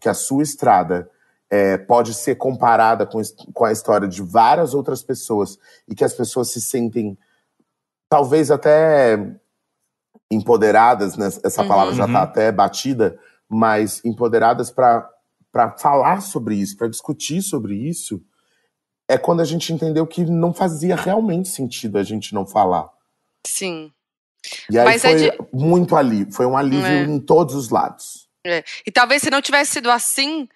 que 0.00 0.08
a 0.08 0.14
sua 0.14 0.42
estrada 0.42 1.08
é, 1.48 1.78
pode 1.78 2.12
ser 2.12 2.34
comparada 2.34 3.06
com, 3.06 3.22
com 3.52 3.64
a 3.64 3.70
história 3.70 4.08
de 4.08 4.20
várias 4.20 4.74
outras 4.74 5.00
pessoas 5.00 5.56
e 5.86 5.94
que 5.94 6.02
as 6.02 6.12
pessoas 6.12 6.50
se 6.50 6.60
sentem 6.60 7.16
talvez 8.08 8.50
até 8.50 9.16
empoderadas, 10.30 11.16
né? 11.16 11.26
essa 11.44 11.64
palavra 11.64 11.94
já 11.94 12.04
Uhum. 12.04 12.10
está 12.10 12.22
até 12.22 12.50
batida, 12.50 13.16
mas 13.54 14.04
empoderadas 14.04 14.70
para 14.70 15.08
falar 15.78 16.20
sobre 16.20 16.56
isso, 16.56 16.76
para 16.76 16.88
discutir 16.88 17.40
sobre 17.42 17.74
isso, 17.76 18.20
é 19.08 19.16
quando 19.16 19.40
a 19.40 19.44
gente 19.44 19.72
entendeu 19.72 20.06
que 20.06 20.24
não 20.24 20.52
fazia 20.52 20.96
realmente 20.96 21.48
sentido 21.48 21.98
a 21.98 22.02
gente 22.02 22.34
não 22.34 22.44
falar. 22.46 22.88
Sim. 23.46 23.92
E 24.70 24.78
aí 24.78 24.84
Mas 24.84 25.04
é 25.04 25.08
foi 25.10 25.16
de- 25.30 25.38
muito 25.52 25.94
alívio, 25.94 26.32
foi 26.32 26.46
um 26.46 26.56
alívio 26.56 26.86
É. 26.86 27.02
em 27.04 27.18
todos 27.20 27.54
os 27.54 27.70
lados. 27.70 28.28
E 28.86 28.90
talvez 28.90 29.22
se 29.22 29.30
não 29.30 29.40
tivesse 29.40 29.72
sido 29.72 29.90
assim, 29.90 30.48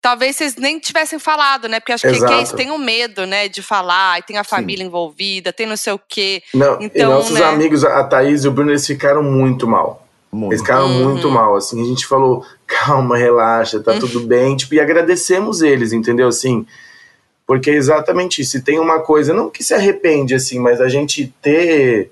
talvez 0.00 0.34
vocês 0.36 0.56
nem 0.56 0.78
tivessem 0.80 1.18
falado, 1.18 1.68
né? 1.68 1.78
Porque 1.78 1.92
acho 1.92 2.02
que, 2.02 2.08
que 2.08 2.14
é 2.14 2.18
Exato. 2.26 2.42
isso, 2.42 2.56
tem 2.56 2.70
um 2.72 2.78
medo, 2.78 3.24
né, 3.26 3.48
de 3.48 3.62
falar, 3.62 4.18
e 4.18 4.22
tem 4.22 4.36
a 4.38 4.42
família 4.44 4.84
envolvida, 4.84 5.52
tem 5.52 5.66
não 5.66 5.76
sei 5.76 5.92
o 5.92 5.98
quê. 5.98 6.42
Não, 6.54 6.80
e 6.80 6.86
Então, 6.86 7.10
nossos 7.10 7.38
né? 7.38 7.44
amigos, 7.44 7.84
a 7.84 8.02
Thaís 8.04 8.44
e 8.44 8.48
o 8.48 8.52
Bruno, 8.52 8.70
eles 8.70 8.86
ficaram 8.86 9.22
muito 9.22 9.66
mal. 9.68 10.05
Muito. 10.36 10.52
Eles 10.52 10.60
ficaram 10.60 10.86
Uhum. 10.86 11.04
muito 11.10 11.30
mal, 11.30 11.56
assim. 11.56 11.80
A 11.82 11.84
gente 11.86 12.06
falou, 12.06 12.44
calma, 12.66 13.16
relaxa, 13.16 13.80
tá 13.82 13.98
tudo 13.98 14.20
bem. 14.20 14.56
Tipo, 14.56 14.74
e 14.74 14.80
agradecemos 14.80 15.62
eles, 15.62 15.92
entendeu? 15.92 16.28
Assim, 16.28 16.66
porque 17.46 17.70
é 17.70 17.74
exatamente 17.74 18.42
isso. 18.42 18.56
E 18.58 18.60
tem 18.62 18.78
uma 18.78 19.00
coisa, 19.00 19.32
não 19.34 19.48
que 19.50 19.64
se 19.64 19.72
arrepende, 19.74 20.34
assim, 20.34 20.58
mas 20.58 20.80
a 20.80 20.88
gente 20.88 21.32
ter 21.40 22.10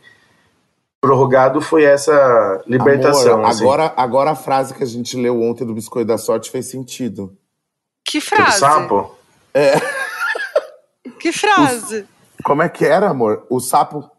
prorrogado 1.01 1.61
foi 1.61 1.85
essa 1.85 2.63
libertação. 2.67 3.35
Amor, 3.35 3.47
assim. 3.51 3.63
agora, 3.63 3.93
agora 3.97 4.31
a 4.31 4.37
frase 4.37 4.73
que 4.73 4.83
a 4.83 4.87
gente 4.87 5.17
leu 5.17 5.43
ontem 5.43 5.67
do 5.67 5.75
Biscoito 5.75 6.09
da 6.09 6.17
Sorte 6.19 6.51
fez 6.51 6.67
sentido. 6.67 7.37
Que 8.05 8.19
Do 8.21 8.25
frase? 8.25 8.59
sapo? 8.59 9.15
Que 11.21 11.33
frase? 11.33 12.07
Como 12.43 12.63
é 12.63 12.69
que 12.69 12.85
era, 12.85 13.09
amor? 13.11 13.47
O 13.49 13.61
sapo. 13.61 14.11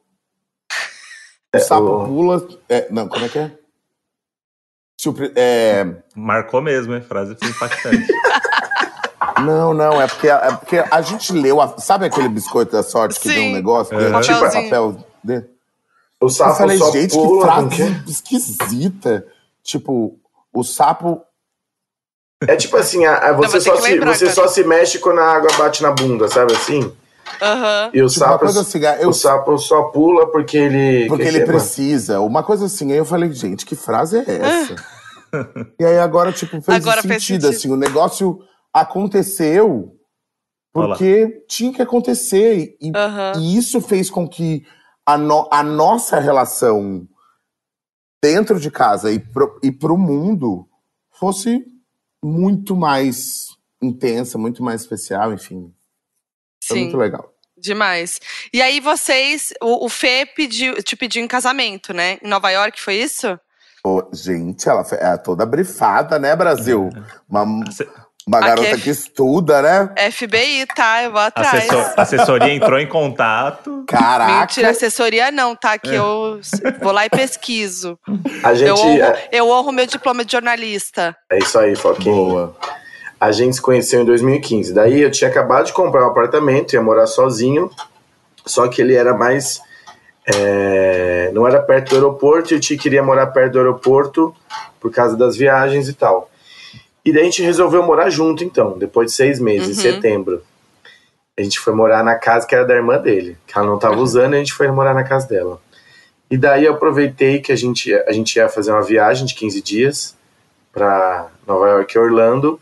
O 1.56 1.60
sapo 1.60 1.84
o- 2.04 2.06
pula. 2.08 2.48
é, 2.68 2.88
não, 2.92 3.08
como 3.08 3.26
é 3.26 3.30
que 3.30 3.40
é? 3.40 3.52
É, 5.36 5.86
Marcou 6.16 6.62
mesmo, 6.62 6.94
hein? 6.96 7.02
Frase 7.02 7.36
foi 7.40 7.50
impactante. 7.50 8.08
Não, 9.44 9.74
não, 9.74 10.02
é 10.02 10.08
porque, 10.08 10.30
é 10.30 10.52
porque 10.52 10.78
a 10.90 11.02
gente 11.02 11.34
leu. 11.34 11.60
a- 11.60 11.78
sabe 11.78 12.06
aquele 12.06 12.30
biscoito 12.30 12.72
da 12.72 12.82
sorte 12.82 13.20
que 13.20 13.28
Sim. 13.28 13.34
tem 13.36 13.50
um 13.50 13.54
negócio? 13.54 13.94
Tipo, 13.98 14.12
Papelzinho. 14.12 14.64
papel 14.64 14.98
dentro? 15.24 15.50
O 16.22 16.26
Eu 16.26 16.30
sapo 16.30 16.56
falei, 16.56 16.78
só 16.78 16.92
gente, 16.92 17.12
pula. 17.14 17.68
que 17.68 17.76
frase 17.76 18.02
esquisita. 18.08 19.26
Tipo, 19.62 20.18
o 20.54 20.64
sapo. 20.64 21.22
É 22.48 22.56
tipo 22.56 22.78
assim, 22.78 23.06
a- 23.06 23.18
a- 23.18 23.34
você, 23.34 23.58
ter 23.58 23.62
só 23.62 23.76
se, 23.76 23.92
lembrar, 23.92 24.14
você 24.16 24.26
cara. 24.26 24.36
só 24.36 24.48
se 24.48 24.64
mexe 24.64 25.00
quando 25.00 25.20
a 25.20 25.26
água 25.34 25.50
bate 25.58 25.84
na 25.84 25.92
bunda, 25.92 26.30
sabe 26.30 26.54
assim? 26.54 26.90
Aham. 27.42 27.90
E 27.94 28.02
o 28.02 28.08
Tipo, 28.08 28.20
sapo, 28.20 28.46
assim, 28.46 28.80
eu, 29.02 29.10
o 29.10 29.14
sapo 29.14 29.58
só 29.58 29.84
pula 29.84 30.32
porque 30.32 30.58
ele. 30.58 31.08
porque 31.10 31.24
que 31.24 31.30
ele 31.30 31.40
é, 31.40 31.46
precisa. 31.46 32.22
Uma 32.22 32.42
coisa 32.44 32.68
assim. 32.68 32.90
Aí 32.92 32.98
eu 32.98 33.06
falei, 33.06 33.32
gente, 33.34 33.66
que 33.66 33.76
frase 33.76 34.18
é 34.20 34.24
essa? 34.42 34.76
E 35.80 35.86
aí 35.86 35.98
agora, 36.00 36.32
tipo, 36.32 36.62
fez 36.62 36.78
Agora 36.78 37.02
sentido, 37.02 37.08
fez 37.12 37.24
sentido. 37.24 37.48
assim. 37.50 37.72
O 37.72 37.76
negócio 37.78 38.40
aconteceu 38.74 39.92
porque 40.74 41.44
tinha 41.48 41.74
que 41.74 41.82
acontecer. 41.82 42.76
E, 42.82 42.92
e 43.40 43.58
isso 43.58 43.80
fez 43.82 44.10
com 44.10 44.28
que 44.28 44.66
a, 45.06 45.18
no- 45.18 45.48
a 45.52 45.64
nossa 45.64 46.20
relação 46.20 47.08
dentro 48.24 48.60
de 48.60 48.70
casa 48.72 49.12
e 49.12 49.20
pro, 49.20 49.60
e 49.64 49.72
pro 49.72 49.98
mundo 49.98 50.68
fosse 51.12 51.64
muito 52.24 52.76
mais 52.76 53.48
intensa, 53.82 54.38
muito 54.38 54.64
mais 54.64 54.82
especial, 54.82 55.32
enfim. 55.34 55.72
Foi 56.64 56.78
Sim. 56.78 56.84
muito 56.86 56.98
legal. 56.98 57.32
Demais. 57.58 58.20
E 58.52 58.62
aí 58.62 58.80
vocês, 58.80 59.54
o, 59.62 59.86
o 59.86 59.90
Fê 59.90 60.26
pediu, 60.26 60.82
te 60.84 60.96
pediu 60.96 61.24
em 61.24 61.28
casamento, 61.28 61.94
né? 61.94 62.18
Em 62.22 62.28
Nova 62.28 62.50
York, 62.50 62.82
foi 62.82 62.96
isso? 62.96 63.40
Pô, 63.86 64.04
gente, 64.12 64.68
ela 64.68 64.84
é 64.94 65.16
toda 65.16 65.46
brifada, 65.46 66.18
né, 66.18 66.36
Brasil? 66.36 66.90
Uma, 67.30 67.44
Asse- 67.68 67.88
uma 68.28 68.40
Aqui 68.40 68.48
garota 68.48 68.68
é- 68.70 68.78
que 68.78 68.90
estuda, 68.90 69.62
né? 69.62 70.10
FBI, 70.10 70.66
tá? 70.76 71.04
Eu 71.04 71.12
vou 71.12 71.22
atrás. 71.22 71.70
assessor- 71.70 71.94
assessoria 71.96 72.52
entrou 72.52 72.80
em 72.80 72.88
contato. 72.88 73.84
Caraca. 73.88 74.40
Mentira, 74.40 74.72
assessoria 74.72 75.30
não, 75.30 75.56
tá? 75.56 75.78
Que 75.78 75.94
eu 75.94 76.40
s- 76.40 76.60
vou 76.82 76.92
lá 76.92 77.06
e 77.06 77.12
pesquiso. 77.12 77.96
A 78.44 78.56
gente. 78.56 78.70
Eu 78.70 78.76
honro, 78.76 79.04
É, 79.04 79.28
eu 79.32 79.50
honro 79.52 79.72
meu 79.72 79.86
diploma 79.86 80.26
de 80.26 80.32
jornalista. 80.32 81.16
é 81.32 81.38
isso 81.38 81.60
aí, 81.60 81.76
Foquinha. 81.76 82.12
Boa. 82.16 82.56
A 83.22 83.32
gente 83.32 83.56
se 83.58 83.62
conheceu 83.62 84.02
em 84.02 84.06
2015. 84.06 84.74
Daí 84.74 85.00
eu 85.00 85.12
tinha 85.12 85.30
acabado 85.30 85.68
de 85.68 85.74
comprar 85.74 86.04
um 86.08 86.10
apartamento, 86.10 86.74
ia 86.74 86.82
morar 86.82 87.06
sozinho, 87.06 87.70
só 88.48 88.68
que 88.68 88.82
ele 88.82 88.96
era 88.96 89.14
mais. 89.14 89.62
É, 90.28 91.30
não 91.34 91.48
era 91.48 91.62
perto 91.62 91.90
do 91.90 91.96
aeroporto 91.96 92.54
e 92.54 92.58
o 92.58 92.60
Ti 92.60 92.78
queria 92.78 93.04
morar 93.04 93.28
perto 93.28 93.54
do 93.54 93.60
aeroporto 93.60 94.36
por 94.80 94.92
causa 94.92 95.16
das 95.16 95.36
viagens 95.36 95.88
e 95.88 95.94
tal. 95.94 96.30
E 97.04 97.12
daí 97.14 97.22
a 97.22 97.26
gente 97.26 97.44
resolveu 97.44 97.84
morar 97.84 98.10
junto, 98.10 98.44
então, 98.44 98.78
depois 98.78 99.12
de 99.12 99.16
seis 99.18 99.40
meses, 99.40 99.68
em 99.78 99.88
Uhum. 99.88 99.94
setembro. 99.94 100.42
A 101.38 101.42
gente 101.44 101.60
foi 101.60 101.74
morar 101.74 102.04
na 102.04 102.16
casa 102.16 102.48
que 102.48 102.56
era 102.56 102.66
da 102.66 102.74
irmã 102.74 102.98
dele, 102.98 103.38
que 103.46 103.58
ela 103.58 103.68
não 103.68 103.76
estava 103.76 103.98
usando, 103.98 104.34
e 104.34 104.38
a 104.38 104.40
gente 104.40 104.54
foi 104.54 104.68
morar 104.70 104.94
na 104.94 105.04
casa 105.04 105.28
dela. 105.28 105.60
E 106.32 106.38
daí 106.38 106.66
eu 106.66 106.74
aproveitei 106.74 107.40
que 107.40 107.52
a 107.52 107.56
gente, 107.56 107.94
a 107.94 108.12
gente 108.12 108.38
ia 108.38 108.50
fazer 108.50 108.72
uma 108.72 108.82
viagem 108.82 109.26
de 109.28 109.36
15 109.36 109.62
dias 109.62 110.16
para 110.74 111.28
Nova 111.46 111.68
York 111.70 111.96
e 111.96 112.00
Orlando. 112.00 112.60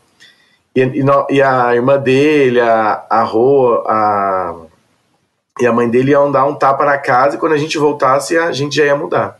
E, 0.76 0.80
e 0.82 1.02
no- 1.02 1.26
e 1.30 1.40
a 1.40 1.74
irmã 1.74 1.98
dele, 1.98 2.60
a, 2.60 3.06
a 3.08 3.22
Rô, 3.22 3.82
a, 3.86 4.54
e 5.60 5.66
a 5.66 5.72
mãe 5.72 5.88
dele 5.88 6.10
iam 6.10 6.30
dar 6.32 6.44
um 6.46 6.54
tapa 6.54 6.84
na 6.84 6.98
casa 6.98 7.36
e 7.36 7.38
quando 7.38 7.52
a 7.52 7.56
gente 7.58 7.78
voltasse, 7.78 8.36
a 8.36 8.50
gente 8.52 8.74
já 8.76 8.84
ia 8.84 8.96
mudar. 8.96 9.38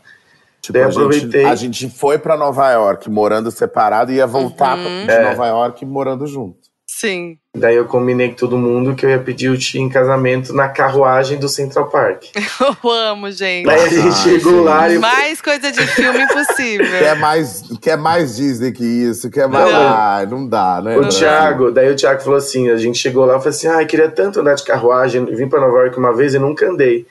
Tipo, 0.61 0.73
Daí 0.73 0.83
a, 0.83 0.89
gente, 0.89 0.97
aproveitei. 0.97 1.45
a 1.45 1.55
gente 1.55 1.89
foi 1.89 2.17
pra 2.17 2.35
Nova 2.37 2.71
York 2.71 3.09
morando 3.09 3.51
separado 3.51 4.11
e 4.11 4.15
ia 4.15 4.25
voltar 4.25 4.77
Uhum. 4.77 5.05
de 5.05 5.11
É. 5.11 5.29
Nova 5.29 5.45
York 5.47 5.85
morando 5.85 6.25
junto. 6.25 6.64
Sim. 6.87 7.37
Daí 7.55 7.75
eu 7.75 7.85
combinei 7.85 8.29
com 8.29 8.35
todo 8.35 8.57
mundo 8.57 8.93
que 8.95 9.05
eu 9.05 9.09
ia 9.09 9.17
pedir 9.19 9.49
o 9.49 9.57
tio 9.57 9.81
em 9.81 9.89
casamento 9.89 10.53
na 10.53 10.67
carruagem 10.69 11.39
do 11.39 11.49
Central 11.49 11.89
Park. 11.89 12.25
Eu 12.83 12.89
amo, 12.91 13.31
gente. 13.31 13.65
Daí 13.65 13.81
a 13.81 13.87
gente 13.89 14.07
Ah, 14.07 14.11
chegou 14.11 14.53
gente. 14.53 14.63
lá 14.65 14.89
e 14.89 14.97
Mais 14.99 15.41
coisa 15.41 15.71
de 15.71 15.81
filme 15.87 16.21
impossível. 16.21 16.85
Quer 16.99 17.15
mais, 17.15 17.63
quer 17.81 17.97
mais 17.97 18.35
Disney 18.35 18.71
que 18.71 18.83
isso? 18.85 19.29
Quer 19.31 19.47
mais. 19.47 19.71
Não. 19.71 19.81
Ah, 19.81 20.27
não 20.29 20.47
dá, 20.47 20.79
né? 20.83 20.95
O 20.97 21.01
Brasil? 21.01 21.19
Thiago, 21.21 21.71
daí 21.71 21.91
o 21.91 21.95
Thiago 21.95 22.21
falou 22.21 22.37
assim: 22.37 22.69
a 22.69 22.77
gente 22.77 22.97
chegou 22.99 23.25
lá 23.25 23.33
e 23.35 23.37
falou 23.39 23.49
assim: 23.49 23.67
ah, 23.67 23.81
eu 23.81 23.87
queria 23.87 24.09
tanto 24.09 24.39
andar 24.39 24.53
de 24.53 24.63
carruagem, 24.63 25.25
vim 25.25 25.49
pra 25.49 25.59
Nova 25.59 25.77
York 25.79 25.97
uma 25.97 26.13
vez 26.15 26.33
e 26.35 26.39
nunca 26.39 26.69
andei. 26.69 27.05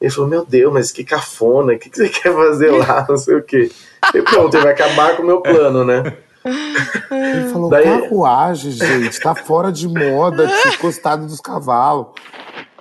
Ele 0.00 0.10
falou: 0.10 0.30
Meu 0.30 0.44
Deus, 0.46 0.72
mas 0.72 0.90
que 0.90 1.04
cafona, 1.04 1.74
o 1.74 1.78
que, 1.78 1.90
que 1.90 1.96
você 1.96 2.08
quer 2.08 2.32
fazer 2.32 2.70
lá? 2.70 3.04
Não 3.08 3.16
sei 3.18 3.34
o 3.36 3.42
quê. 3.42 3.70
E 4.14 4.22
pronto, 4.22 4.54
ele 4.56 4.64
vai 4.64 4.72
acabar 4.72 5.16
com 5.16 5.22
o 5.22 5.26
meu 5.26 5.40
plano, 5.42 5.84
né? 5.84 6.14
Ele 6.44 7.50
falou: 7.50 7.70
Daí- 7.70 7.84
carruagem, 7.84 8.70
gente, 8.72 9.20
tá 9.20 9.34
fora 9.34 9.70
de 9.72 9.88
moda, 9.88 10.46
tipo, 10.62 10.78
costado 10.78 11.26
dos 11.26 11.40
cavalos. 11.40 12.08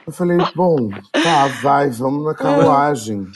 Eu 0.06 0.14
falei: 0.14 0.38
bom, 0.56 0.90
tá, 1.12 1.48
vai, 1.62 1.90
vamos 1.90 2.24
na 2.26 2.34
carruagem. 2.34 3.28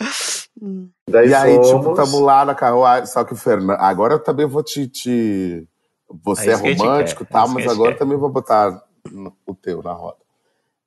Daí 1.10 1.30
E 1.30 1.34
aí, 1.34 1.56
fomos. 1.56 1.68
tipo, 1.70 1.94
tamo 1.96 2.20
lá 2.22 2.46
na 2.46 2.56
carruagem. 2.56 3.08
Só 3.08 3.24
que 3.24 3.34
o 3.34 3.38
Fernando. 3.38 3.80
Agora 3.80 4.14
eu 4.16 4.20
também 4.20 4.46
vou 4.46 4.64
te. 4.64 4.88
te... 4.88 5.68
Você 6.24 6.50
É 6.50 6.54
é 6.54 6.56
romântico 6.56 7.24
e 7.24 7.26
quer, 7.26 7.38
é 7.38 7.48
mas 7.48 7.68
agora 7.68 7.96
também 7.96 8.18
vou 8.18 8.30
botar 8.30 8.82
o 9.48 9.56
teu 9.56 9.82
na 9.82 9.94
roda. 9.94 10.18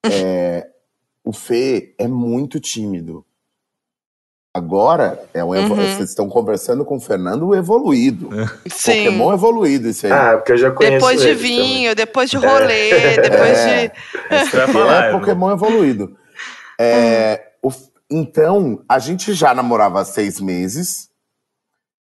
É, 0.04 0.68
o 1.24 1.32
Fê 1.32 1.94
é 1.98 2.06
muito 2.06 2.60
tímido. 2.60 3.24
Agora, 4.56 5.20
é 5.34 5.42
um 5.42 5.52
evo- 5.52 5.74
Uhum. 5.74 5.80
vocês 5.96 6.10
estão 6.10 6.28
conversando 6.28 6.84
com 6.84 6.96
o 6.96 7.00
Fernando 7.00 7.52
evoluído. 7.56 8.30
Sim. 8.70 9.04
Pokémon 9.06 9.32
evoluído, 9.34 9.88
esse 9.88 10.06
aí. 10.06 10.12
Ah, 10.12 10.36
porque 10.36 10.52
eu 10.52 10.56
já 10.56 10.70
conheço 10.70 10.94
Depois 10.94 11.20
de 11.20 11.26
eles 11.28 11.42
também. 11.42 11.58
vinho, 11.60 11.94
depois 11.96 12.30
de 12.30 12.36
rolê, 12.36 13.16
depois 13.16 13.58
É. 13.58 13.88
de. 13.88 13.94
Isso 14.36 14.50
Que 14.52 14.72
falar. 14.72 15.04
é 15.06 15.10
Pokémon 15.12 15.50
evoluído. 15.52 16.16
É, 16.80 17.48
o 17.62 17.68
f- 17.70 17.88
então, 18.08 18.80
a 18.88 19.00
gente 19.00 19.32
já 19.34 19.52
namorava 19.52 20.00
há 20.00 20.04
seis 20.04 20.40
meses, 20.40 21.08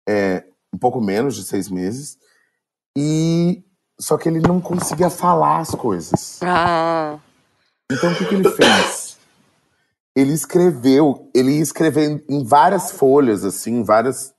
é, 0.08 0.44
um 0.72 0.78
pouco 0.78 1.02
menos 1.02 1.36
de 1.36 1.44
seis 1.46 1.68
meses, 1.68 2.16
e 2.96 3.64
só 4.00 4.18
que 4.18 4.30
ele 4.30 4.40
não 4.40 4.62
conseguia 4.62 5.10
falar 5.10 5.60
as 5.62 5.72
coisas. 5.72 6.40
Ah. 6.44 7.18
Então, 7.92 8.12
o 8.12 8.16
que, 8.16 8.26
que 8.26 8.36
ele 8.36 8.50
fez? 8.52 9.05
Ele 10.16 10.34
escreveu, 10.34 11.30
ele 11.36 11.52
ia 11.58 11.62
escrever 11.62 12.24
em 12.30 12.44
várias 12.44 12.92
folhas, 12.92 13.44
assim, 13.44 13.84
várias 13.84 14.34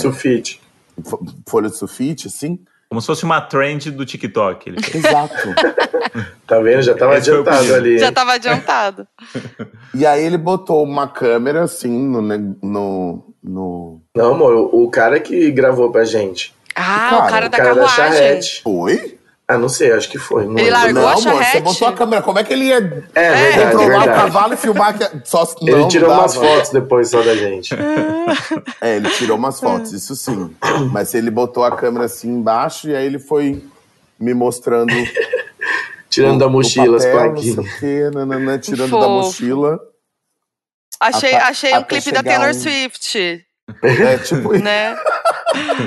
Sulfite. 0.00 0.60
fo- 1.04 1.24
folhas 1.48 1.72
de 1.72 1.78
sulfite, 1.78 2.26
assim. 2.28 2.58
Como 2.88 3.00
se 3.00 3.06
fosse 3.06 3.24
uma 3.24 3.40
trend 3.40 3.90
do 3.90 4.04
TikTok. 4.04 4.68
Ele. 4.68 4.78
Exato. 4.94 5.34
Tá 6.46 6.58
vendo? 6.60 6.82
Já 6.82 6.94
tava 6.94 7.16
Esse 7.16 7.30
o 7.30 7.40
adiantado 7.40 7.74
ali. 7.74 7.98
Já 7.98 8.12
tava 8.12 8.32
adiantado. 8.34 9.08
e 9.94 10.04
aí 10.04 10.22
ele 10.22 10.36
botou 10.36 10.84
uma 10.84 11.08
câmera, 11.08 11.62
assim, 11.62 11.88
no, 11.88 12.20
no, 12.20 13.34
no 13.42 14.02
Não, 14.14 14.34
amor, 14.34 14.52
o, 14.54 14.82
o 14.84 14.90
cara 14.90 15.18
que 15.18 15.50
gravou 15.50 15.90
pra 15.90 16.04
gente. 16.04 16.54
Ah, 16.74 17.08
Cara, 17.08 17.16
o 17.16 17.30
cara 17.30 17.46
O 17.46 17.48
da 17.48 17.56
cara 17.56 17.74
da 17.74 17.86
carruagem. 17.86 17.96
charrete. 18.18 18.60
Foi? 18.62 19.18
Ah, 19.54 19.58
não 19.58 19.68
sei, 19.68 19.92
acho 19.92 20.08
que 20.08 20.18
foi. 20.18 20.46
Não 20.46 20.58
Ele 20.58 20.70
largou 20.70 20.92
não, 21.02 21.08
a 21.08 21.12
amor, 21.12 21.22
você 21.22 21.28
charrete? 21.44 21.62
botou 21.62 21.88
a 21.88 21.92
câmera. 21.92 22.22
Como 22.22 22.38
é 22.38 22.44
que 22.44 22.52
ele 22.52 22.64
ia 22.66 22.76
É, 22.76 22.80
verdade, 23.34 23.72
controlar 23.72 23.84
o 23.84 23.88
verdade. 24.04 24.20
cavalo 24.20 24.54
e 24.54 24.56
filmar? 24.56 24.96
Que... 24.98 25.10
Só... 25.28 25.44
Ele 25.60 25.70
não, 25.76 25.88
tirou 25.88 26.08
não 26.10 26.18
umas 26.20 26.34
fotos 26.34 26.70
depois 26.70 27.10
só 27.10 27.22
da 27.22 27.34
gente. 27.36 27.74
É, 28.80 28.96
ele 28.96 29.10
tirou 29.10 29.36
umas 29.36 29.60
fotos, 29.60 29.92
isso 29.92 30.14
sim. 30.16 30.54
Mas 30.90 31.14
ele 31.14 31.30
botou 31.30 31.64
a 31.64 31.76
câmera 31.76 32.06
assim 32.06 32.28
embaixo 32.30 32.88
e 32.88 32.96
aí 32.96 33.04
ele 33.06 33.18
foi 33.18 33.62
me 34.18 34.32
mostrando. 34.34 34.92
Tirando 36.08 36.36
o- 36.36 36.38
da 36.40 36.46
o 36.46 36.50
mochila 36.50 36.96
as 36.96 37.04
papel, 37.06 37.32
plaquinhas. 37.32 37.58
O 37.58 37.78
quê, 37.78 38.10
nananã, 38.12 38.58
tirando 38.58 38.90
da 38.90 39.06
Fofo. 39.06 39.08
mochila. 39.26 39.78
Achei, 41.00 41.34
Até- 41.34 41.44
achei 41.48 41.76
um 41.78 41.82
clipe 41.84 42.12
da 42.12 42.22
Taylor 42.22 42.50
um- 42.50 42.54
Swift, 42.54 43.44
É, 43.82 44.18
tipo, 44.18 44.52
né? 44.58 44.96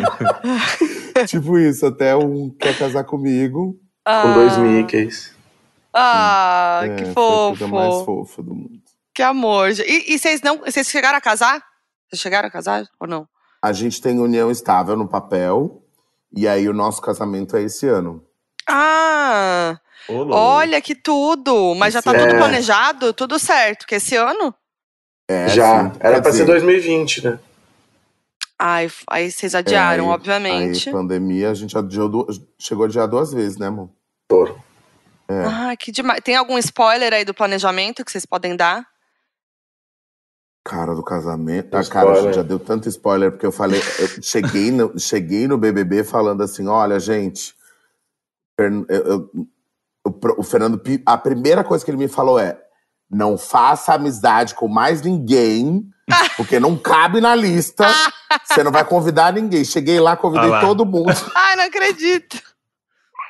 tipo 1.28 1.58
isso, 1.58 1.86
até 1.86 2.16
um 2.16 2.50
quer 2.60 2.78
casar 2.78 3.04
comigo. 3.04 3.78
Com 4.06 4.34
dois 4.34 4.58
Mickeys. 4.58 5.34
Ah, 5.94 6.82
É, 6.84 6.96
que 6.96 7.06
foi 7.06 7.24
a 7.24 7.48
coisa 7.58 7.58
fofo. 7.68 7.68
mais 7.76 8.06
fofa 8.06 8.44
do 8.44 8.54
mundo. 8.54 8.82
Que 9.14 9.24
amor. 9.24 9.70
E, 9.72 10.14
e 10.14 10.20
vocês 10.20 10.42
não. 10.42 10.60
Vocês 10.60 10.88
chegaram 10.90 11.18
a 11.18 11.22
casar? 11.22 11.64
Vocês 12.10 12.22
chegaram 12.22 12.48
a 12.48 12.52
casar 12.52 12.86
ou 13.00 13.08
não? 13.08 13.28
A 13.62 13.72
gente 13.72 14.02
tem 14.02 14.20
união 14.20 14.52
estável 14.52 14.96
no 14.96 15.08
papel. 15.08 15.82
E 16.36 16.48
aí 16.48 16.68
o 16.68 16.74
nosso 16.74 17.02
casamento 17.02 17.56
é 17.56 17.64
esse 17.64 17.88
ano. 17.88 18.22
Ah! 18.68 19.80
Ô, 20.10 20.14
louco. 20.18 20.34
Olha 20.36 20.82
que 20.82 20.94
tudo! 20.94 21.74
Mas 21.76 21.94
já 21.94 22.02
tá 22.02 22.12
Esse 22.14 22.26
tudo 22.26 22.36
é. 22.36 22.38
planejado? 22.40 23.14
Tudo 23.14 23.40
certo? 23.40 23.88
Que 23.88 23.96
esse 23.96 24.16
ano? 24.18 24.54
É, 25.30 25.48
Já. 25.48 25.86
sim, 25.86 25.98
Era 26.00 26.22
pra 26.22 26.32
ser 26.32 26.40
dizer, 26.40 26.46
2020, 26.46 27.24
né? 27.26 27.40
Ai, 28.58 28.90
aí 29.10 29.32
vocês 29.32 29.54
adiaram, 29.54 30.06
É, 30.06 30.08
aí- 30.08 30.14
obviamente. 30.14 30.90
Aí, 30.90 30.94
pandemia, 30.94 31.50
a 31.52 31.54
gente 31.54 31.78
adiou 31.78 32.08
du- 32.08 32.28
chegou 32.58 32.86
a 32.86 32.88
adiar 32.88 33.08
duas 33.08 33.34
vezes, 33.34 33.58
né, 33.58 33.68
amor? 33.68 33.90
Foram. 34.32 34.64
Ah, 35.30 35.76
que 35.76 35.92
demais. 35.92 36.22
Tem 36.24 36.36
algum 36.36 36.58
spoiler 36.60 37.12
aí 37.14 37.26
do 37.26 37.34
planejamento 37.34 38.06
que 38.06 38.12
vocês 38.12 38.26
podem 38.26 38.56
dar? 38.56 38.86
Cara, 40.64 40.96
do 40.96 41.04
casamento. 41.04 41.76
Ah, 41.76 41.84
cara, 41.84 42.12
a 42.12 42.22
gente 42.22 42.36
já 42.36 42.42
deu 42.44 42.60
tanto 42.60 42.88
spoiler, 42.90 43.32
porque 43.32 43.46
eu 43.46 43.52
falei, 43.52 43.80
eu 44.00 44.22
cheguei 44.24 44.72
no, 44.72 44.94
cheguei 44.98 45.48
no 45.48 45.58
BBB 45.58 46.04
falando 46.04 46.42
assim: 46.42 46.68
olha, 46.68 47.00
gente, 47.00 47.56
eu- 48.58 48.86
eu- 48.88 49.32
o 50.08 50.40
o 50.40 50.44
Fernando, 50.44 50.82
a 51.06 51.18
primeira 51.18 51.64
coisa 51.64 51.84
que 51.84 51.92
ele 51.92 51.98
me 51.98 52.08
falou 52.08 52.40
é: 52.40 52.60
não 53.10 53.38
faça 53.38 53.94
amizade 53.94 54.56
com 54.56 54.68
mais 54.68 55.02
ninguém, 55.02 55.88
porque 56.38 56.60
não 56.60 56.76
cabe 56.78 57.22
na 57.22 57.36
lista, 57.36 57.86
você 58.44 58.64
não 58.64 58.72
vai 58.72 58.84
convidar 58.84 59.32
ninguém. 59.34 59.64
Cheguei 59.64 60.00
lá, 60.00 60.16
convidei 60.18 60.48
Ah 60.50 60.54
lá. 60.54 60.62
todo 60.62 60.86
mundo, 60.86 61.14
Ai, 61.36 61.56
não 61.56 61.64
acredito. 61.66 62.38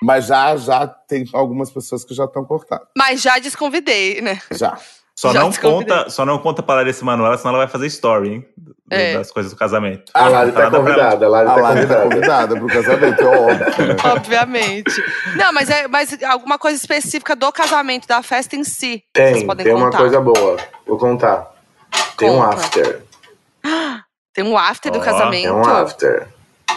mas 0.01 0.25
já, 0.25 0.55
já 0.57 0.87
tem 0.87 1.25
algumas 1.33 1.69
pessoas 1.71 2.03
que 2.03 2.13
já 2.13 2.25
estão 2.25 2.43
cortadas. 2.45 2.87
Mas 2.97 3.21
já 3.21 3.37
desconvidei, 3.39 4.21
né? 4.21 4.39
Já. 4.51 4.77
Só 5.17 5.31
Já 5.31 5.39
não, 5.39 5.53
conta, 5.53 6.09
só 6.09 6.25
não 6.25 6.37
conta 6.39 6.61
pra 6.61 6.75
Larissa 6.75 7.05
Manoela, 7.05 7.37
senão 7.37 7.51
ela 7.51 7.59
vai 7.63 7.71
fazer 7.71 7.87
story, 7.87 8.29
hein? 8.33 8.45
É. 8.91 9.13
Das 9.17 9.31
coisas 9.31 9.53
do 9.53 9.57
casamento. 9.57 10.11
A 10.13 10.27
Lari 10.27 10.51
tá 10.51 10.63
ela. 10.63 10.71
convidada, 10.77 11.25
a 11.25 11.29
Lari 11.29 11.47
A 11.47 11.53
tá 11.53 11.61
tá 11.61 11.69
convidada. 11.73 12.03
convidada 12.03 12.55
pro 12.57 12.67
casamento, 12.67 13.21
é 13.21 13.25
óbvio. 13.25 13.87
né? 13.87 13.95
Obviamente. 14.13 15.03
Não, 15.37 15.53
mas 15.53 15.69
é 15.69 15.87
mas 15.87 16.21
alguma 16.21 16.59
coisa 16.59 16.77
específica 16.77 17.33
do 17.33 17.49
casamento, 17.53 18.05
da 18.09 18.21
festa 18.21 18.57
em 18.57 18.65
si. 18.65 19.01
Vocês 19.15 19.37
Tem, 19.37 19.47
podem 19.47 19.65
tem 19.65 19.73
uma 19.73 19.85
contar. 19.85 19.97
coisa 19.99 20.19
boa. 20.19 20.57
Vou 20.85 20.97
contar. 20.97 21.49
Tem 22.17 22.29
um 22.29 22.35
Conta. 22.41 22.55
after. 22.57 23.01
Tem 24.35 24.43
um 24.43 24.55
after 24.57 24.91
do 24.91 24.99
Ó, 24.99 25.01
casamento. 25.01 25.47
É 25.47 25.51
um 25.53 25.61
after. 25.63 26.27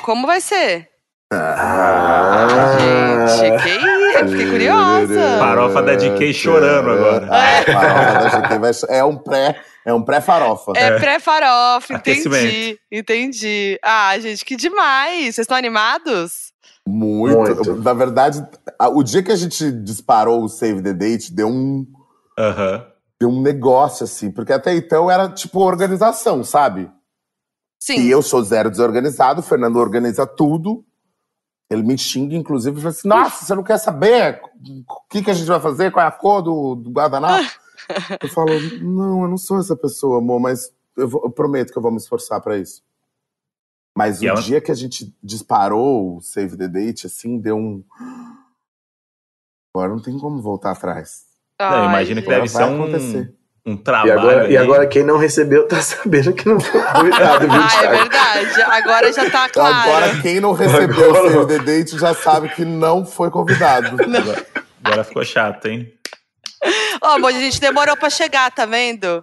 Como 0.02 0.26
vai 0.26 0.40
ser? 0.40 0.88
Ah, 1.30 3.26
Gente, 3.38 3.62
que 3.62 3.68
isso? 3.68 4.28
Fiquei 4.30 4.50
curiosa. 4.50 5.38
Farofa 5.38 5.82
da 5.82 5.94
DK 5.94 6.32
chorando 6.32 6.90
agora. 6.90 7.26
Farofa 7.26 8.40
da 8.40 8.40
DK 8.48 8.58
vai 8.58 8.70
é 8.98 9.04
um 9.04 9.16
pré, 9.16 9.60
é 9.84 9.92
um 9.92 10.02
pré-farofa. 10.02 10.72
É, 10.76 10.84
É. 10.84 10.98
pré-farofa, 10.98 11.94
entendi. 11.94 12.78
Entendi. 12.90 13.78
Ah, 13.84 14.18
gente, 14.18 14.44
que 14.44 14.56
demais. 14.56 15.34
Vocês 15.34 15.38
estão 15.40 15.56
animados? 15.56 16.52
Muito. 16.86 17.36
Muito. 17.36 17.76
Na 17.82 17.92
verdade, 17.92 18.42
o 18.94 19.02
dia 19.02 19.22
que 19.22 19.32
a 19.32 19.36
gente 19.36 19.70
disparou 19.70 20.42
o 20.44 20.48
Save 20.48 20.82
the 20.82 20.94
Date, 20.94 21.32
deu 21.34 21.48
um, 21.48 21.86
Aham. 22.38 22.86
deu 23.20 23.28
um 23.28 23.42
negócio, 23.42 24.04
assim. 24.04 24.30
Porque 24.30 24.52
até 24.52 24.74
então 24.74 25.10
era 25.10 25.28
tipo 25.28 25.60
organização, 25.60 26.42
sabe? 26.42 26.90
Sim. 27.78 28.00
E 28.00 28.10
eu 28.10 28.22
sou 28.22 28.42
zero 28.42 28.70
desorganizado, 28.70 29.40
o 29.40 29.42
Fernando 29.42 29.76
organiza 29.76 30.26
tudo. 30.26 30.84
Ele 31.70 31.82
me 31.82 31.96
xinga, 31.98 32.34
inclusive, 32.34 32.78
e 32.78 32.80
fala 32.80 32.90
assim: 32.92 33.08
Nossa, 33.08 33.44
você 33.44 33.54
não 33.54 33.62
quer 33.62 33.78
saber 33.78 34.40
o 34.88 35.08
que, 35.10 35.22
que 35.22 35.30
a 35.30 35.34
gente 35.34 35.46
vai 35.46 35.60
fazer? 35.60 35.92
Qual 35.92 36.04
é 36.04 36.08
a 36.08 36.12
cor 36.12 36.40
do, 36.42 36.74
do 36.74 36.90
guardanapo? 36.90 37.48
eu 38.22 38.28
falo: 38.28 38.48
Não, 38.80 39.22
eu 39.22 39.28
não 39.28 39.36
sou 39.36 39.58
essa 39.60 39.76
pessoa, 39.76 40.18
amor, 40.18 40.40
mas 40.40 40.72
eu, 40.96 41.06
vou- 41.08 41.22
eu 41.24 41.30
prometo 41.30 41.70
que 41.72 41.78
eu 41.78 41.82
vou 41.82 41.90
me 41.92 41.98
esforçar 41.98 42.40
pra 42.40 42.56
isso. 42.58 42.82
Mas 43.96 44.22
E 44.22 44.26
o 44.26 44.30
ela- 44.30 44.40
dia 44.40 44.60
que 44.60 44.72
a 44.72 44.74
gente 44.74 45.14
disparou 45.22 46.16
o 46.16 46.20
Save 46.22 46.56
the 46.56 46.68
Date, 46.68 47.06
assim, 47.06 47.38
deu 47.38 47.56
um. 47.56 47.84
Agora 49.74 49.92
não 49.92 50.00
tem 50.02 50.18
como 50.18 50.40
voltar 50.40 50.72
atrás. 50.72 51.26
Não, 51.60 51.66
Ai, 51.66 51.84
imagino 51.86 52.22
que 52.22 52.28
deve 52.28 52.48
Vai 52.48 52.48
ser 52.48 52.64
um, 52.64 52.82
acontecer. 52.82 53.34
Um 53.68 53.74
E 53.74 53.78
trabalho. 53.78 54.18
agora, 54.18 54.40
ali. 54.44 54.52
e 54.52 54.56
agora 54.56 54.86
quem 54.86 55.02
não 55.02 55.18
recebeu 55.18 55.66
tá 55.68 55.80
sabendo 55.82 56.32
que 56.32 56.48
não 56.48 56.58
foi 56.60 56.80
convidado, 56.92 57.48
viu, 57.48 57.60
Ah, 57.60 57.84
é 57.84 57.88
verdade. 57.88 58.62
Agora 58.62 59.12
já 59.12 59.30
tá 59.30 59.48
claro. 59.48 59.74
Agora, 59.90 60.20
quem 60.22 60.40
não 60.40 60.52
recebeu 60.52 61.10
Agora- 61.16 61.40
o 61.40 61.46
the 61.46 61.58
Date 61.58 61.98
já 61.98 62.14
sabe 62.14 62.48
que 62.50 62.64
não 62.64 63.04
foi 63.04 63.30
convidado. 63.30 63.96
Agora, 64.02 64.46
agora 64.84 65.04
ficou 65.04 65.24
chato, 65.24 65.66
hein? 65.66 65.92
Ó, 67.02 67.16
amor, 67.16 67.28
a 67.28 67.32
gente 67.38 67.60
demorou 67.60 67.96
pra 67.96 68.10
chegar, 68.10 68.50
tá 68.50 68.66
vendo? 68.66 69.22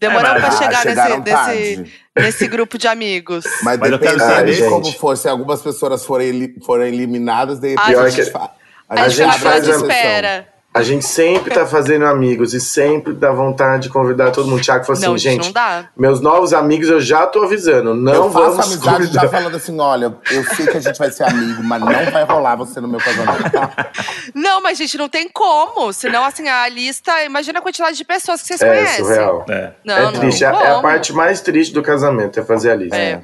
Demorou 0.00 0.30
É, 0.30 0.40
mas- 0.40 0.42
pra 0.42 0.50
chegar 0.64 0.84
nesse, 0.86 1.92
nesse, 2.16 2.46
grupo 2.48 2.78
de 2.78 2.88
amigos. 2.88 3.44
Mas, 3.62 3.78
Mas 3.78 3.92
eu 3.92 3.98
quero 3.98 4.16
depende 4.16 4.34
saber- 4.34 4.54
de 4.54 4.62
como 4.68 4.84
Gente. 4.84 4.98
for. 4.98 5.14
Se 5.16 5.28
algumas 5.28 5.60
pessoas 5.60 6.06
forem, 6.06 6.54
forem 6.64 6.88
eliminadas, 6.94 7.58
de 7.60 7.68
repente 7.70 7.86
Pior 7.88 8.06
a 8.06 8.08
gente, 8.08 8.24
que- 8.24 8.30
fa- 8.30 8.50
A 8.88 8.96
gente 9.08 9.16
gente 9.18 9.26
vai 9.28 9.38
faz 9.38 9.68
a- 9.68 9.76
espera. 9.76 10.48
A 10.72 10.82
gente 10.84 11.04
sempre 11.04 11.52
tá 11.52 11.66
fazendo 11.66 12.06
amigos 12.06 12.54
e 12.54 12.60
sempre 12.60 13.12
dá 13.12 13.32
vontade 13.32 13.84
de 13.84 13.88
convidar 13.88 14.30
todo 14.30 14.46
mundo. 14.48 14.62
Thiago 14.62 14.84
falou 14.84 14.96
assim, 14.98 15.06
não, 15.08 15.18
gente, 15.18 15.46
não 15.46 15.52
dá. 15.52 15.88
meus 15.96 16.20
novos 16.20 16.52
amigos 16.52 16.88
eu 16.88 17.00
já 17.00 17.26
tô 17.26 17.42
avisando, 17.42 17.92
não 17.92 18.14
eu 18.14 18.30
faço 18.30 18.44
vamos 18.56 18.66
amizade 18.66 18.96
convidar. 18.98 19.22
já 19.22 19.28
falando 19.28 19.56
assim: 19.56 19.80
olha, 19.80 20.16
eu 20.30 20.44
sei 20.54 20.66
que 20.68 20.76
a 20.76 20.80
gente 20.80 20.96
vai 20.96 21.10
ser 21.10 21.24
amigo, 21.24 21.60
mas 21.64 21.80
não 21.80 21.88
vai 22.12 22.22
rolar 22.22 22.54
você 22.54 22.80
no 22.80 22.86
meu 22.86 23.00
casamento? 23.00 23.50
Não, 24.32 24.62
mas 24.62 24.78
gente, 24.78 24.96
não 24.96 25.08
tem 25.08 25.28
como. 25.28 25.92
Senão, 25.92 26.24
assim, 26.24 26.48
a 26.48 26.68
lista. 26.68 27.24
Imagina 27.24 27.58
a 27.58 27.62
quantidade 27.62 27.96
de 27.96 28.04
pessoas 28.04 28.40
que 28.40 28.46
vocês 28.46 28.62
É 28.62 28.68
conhecem. 28.68 29.04
surreal. 29.04 29.44
É. 29.48 29.72
Não, 29.84 29.96
é 29.96 30.02
não 30.02 30.12
triste, 30.12 30.38
tem 30.38 30.48
é, 30.48 30.50
é 30.52 30.54
a 30.54 30.70
como. 30.70 30.82
parte 30.82 31.12
mais 31.12 31.40
triste 31.40 31.74
do 31.74 31.82
casamento, 31.82 32.38
é 32.38 32.44
fazer 32.44 32.70
a 32.70 32.76
lista. 32.76 32.96
É. 32.96 33.22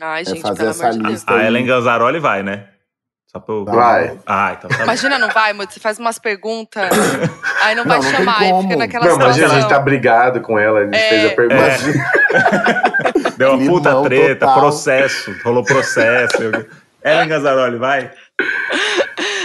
Ai, 0.00 0.24
gente, 0.24 0.40
fazer 0.40 0.56
pelo 0.56 0.70
essa 0.70 0.88
amor 0.88 1.12
de. 1.14 1.22
A 1.26 1.44
Ellen 1.46 1.66
Ganzaroli 1.66 2.18
vai, 2.20 2.42
né? 2.42 2.68
Só 3.34 3.40
pra 3.40 3.54
eu... 3.54 3.64
Vai. 3.64 4.18
Ah, 4.24 4.54
então 4.56 4.70
tá. 4.70 4.84
Imagina, 4.84 5.18
não 5.18 5.28
vai, 5.30 5.50
amor, 5.50 5.66
você 5.68 5.80
faz 5.80 5.98
umas 5.98 6.18
perguntas, 6.20 6.88
aí 7.62 7.74
não 7.74 7.84
Não, 7.84 7.88
vai 7.88 7.98
não 7.98 8.04
tem 8.04 8.12
chamar, 8.16 8.40
aí 8.40 8.62
fica 8.62 8.76
naquela 8.76 9.06
Não, 9.06 9.14
imagina, 9.16 9.28
a 9.28 9.32
situação. 9.34 9.60
gente 9.60 9.68
tá 9.70 9.78
brigado 9.80 10.40
com 10.40 10.56
ela, 10.58 10.80
a 10.80 10.84
gente 10.84 10.94
É. 10.96 11.08
fez 11.08 11.32
a 11.32 11.34
pergunta. 11.34 13.34
Deu 13.36 13.54
uma 13.54 13.66
puta 13.66 13.88
Limão 13.88 14.04
treta, 14.04 14.46
total. 14.46 14.60
processo. 14.60 15.34
Rolou 15.44 15.64
processo. 15.64 16.36
Ellen 17.04 17.28
Ganzaroli, 17.28 17.78
vai. 17.78 18.10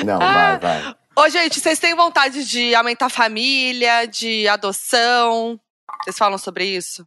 Não, 0.05 0.19
Ah. 0.21 0.57
vai, 0.61 0.81
vai. 0.83 0.95
Ô, 1.25 1.29
gente, 1.29 1.59
vocês 1.59 1.79
têm 1.79 1.95
vontade 1.95 2.45
de 2.45 2.73
aumentar 2.75 3.07
a 3.07 3.09
família, 3.09 4.05
de 4.05 4.47
adoção? 4.47 5.59
Vocês 6.03 6.17
falam 6.17 6.37
sobre 6.37 6.65
isso? 6.65 7.05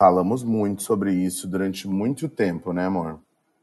Falamos 0.00 0.42
muito 0.42 0.82
sobre 0.82 1.12
isso 1.12 1.46
durante 1.46 1.86
muito 1.86 2.28
tempo, 2.28 2.72
né, 2.72 2.86
amor? 2.86 3.20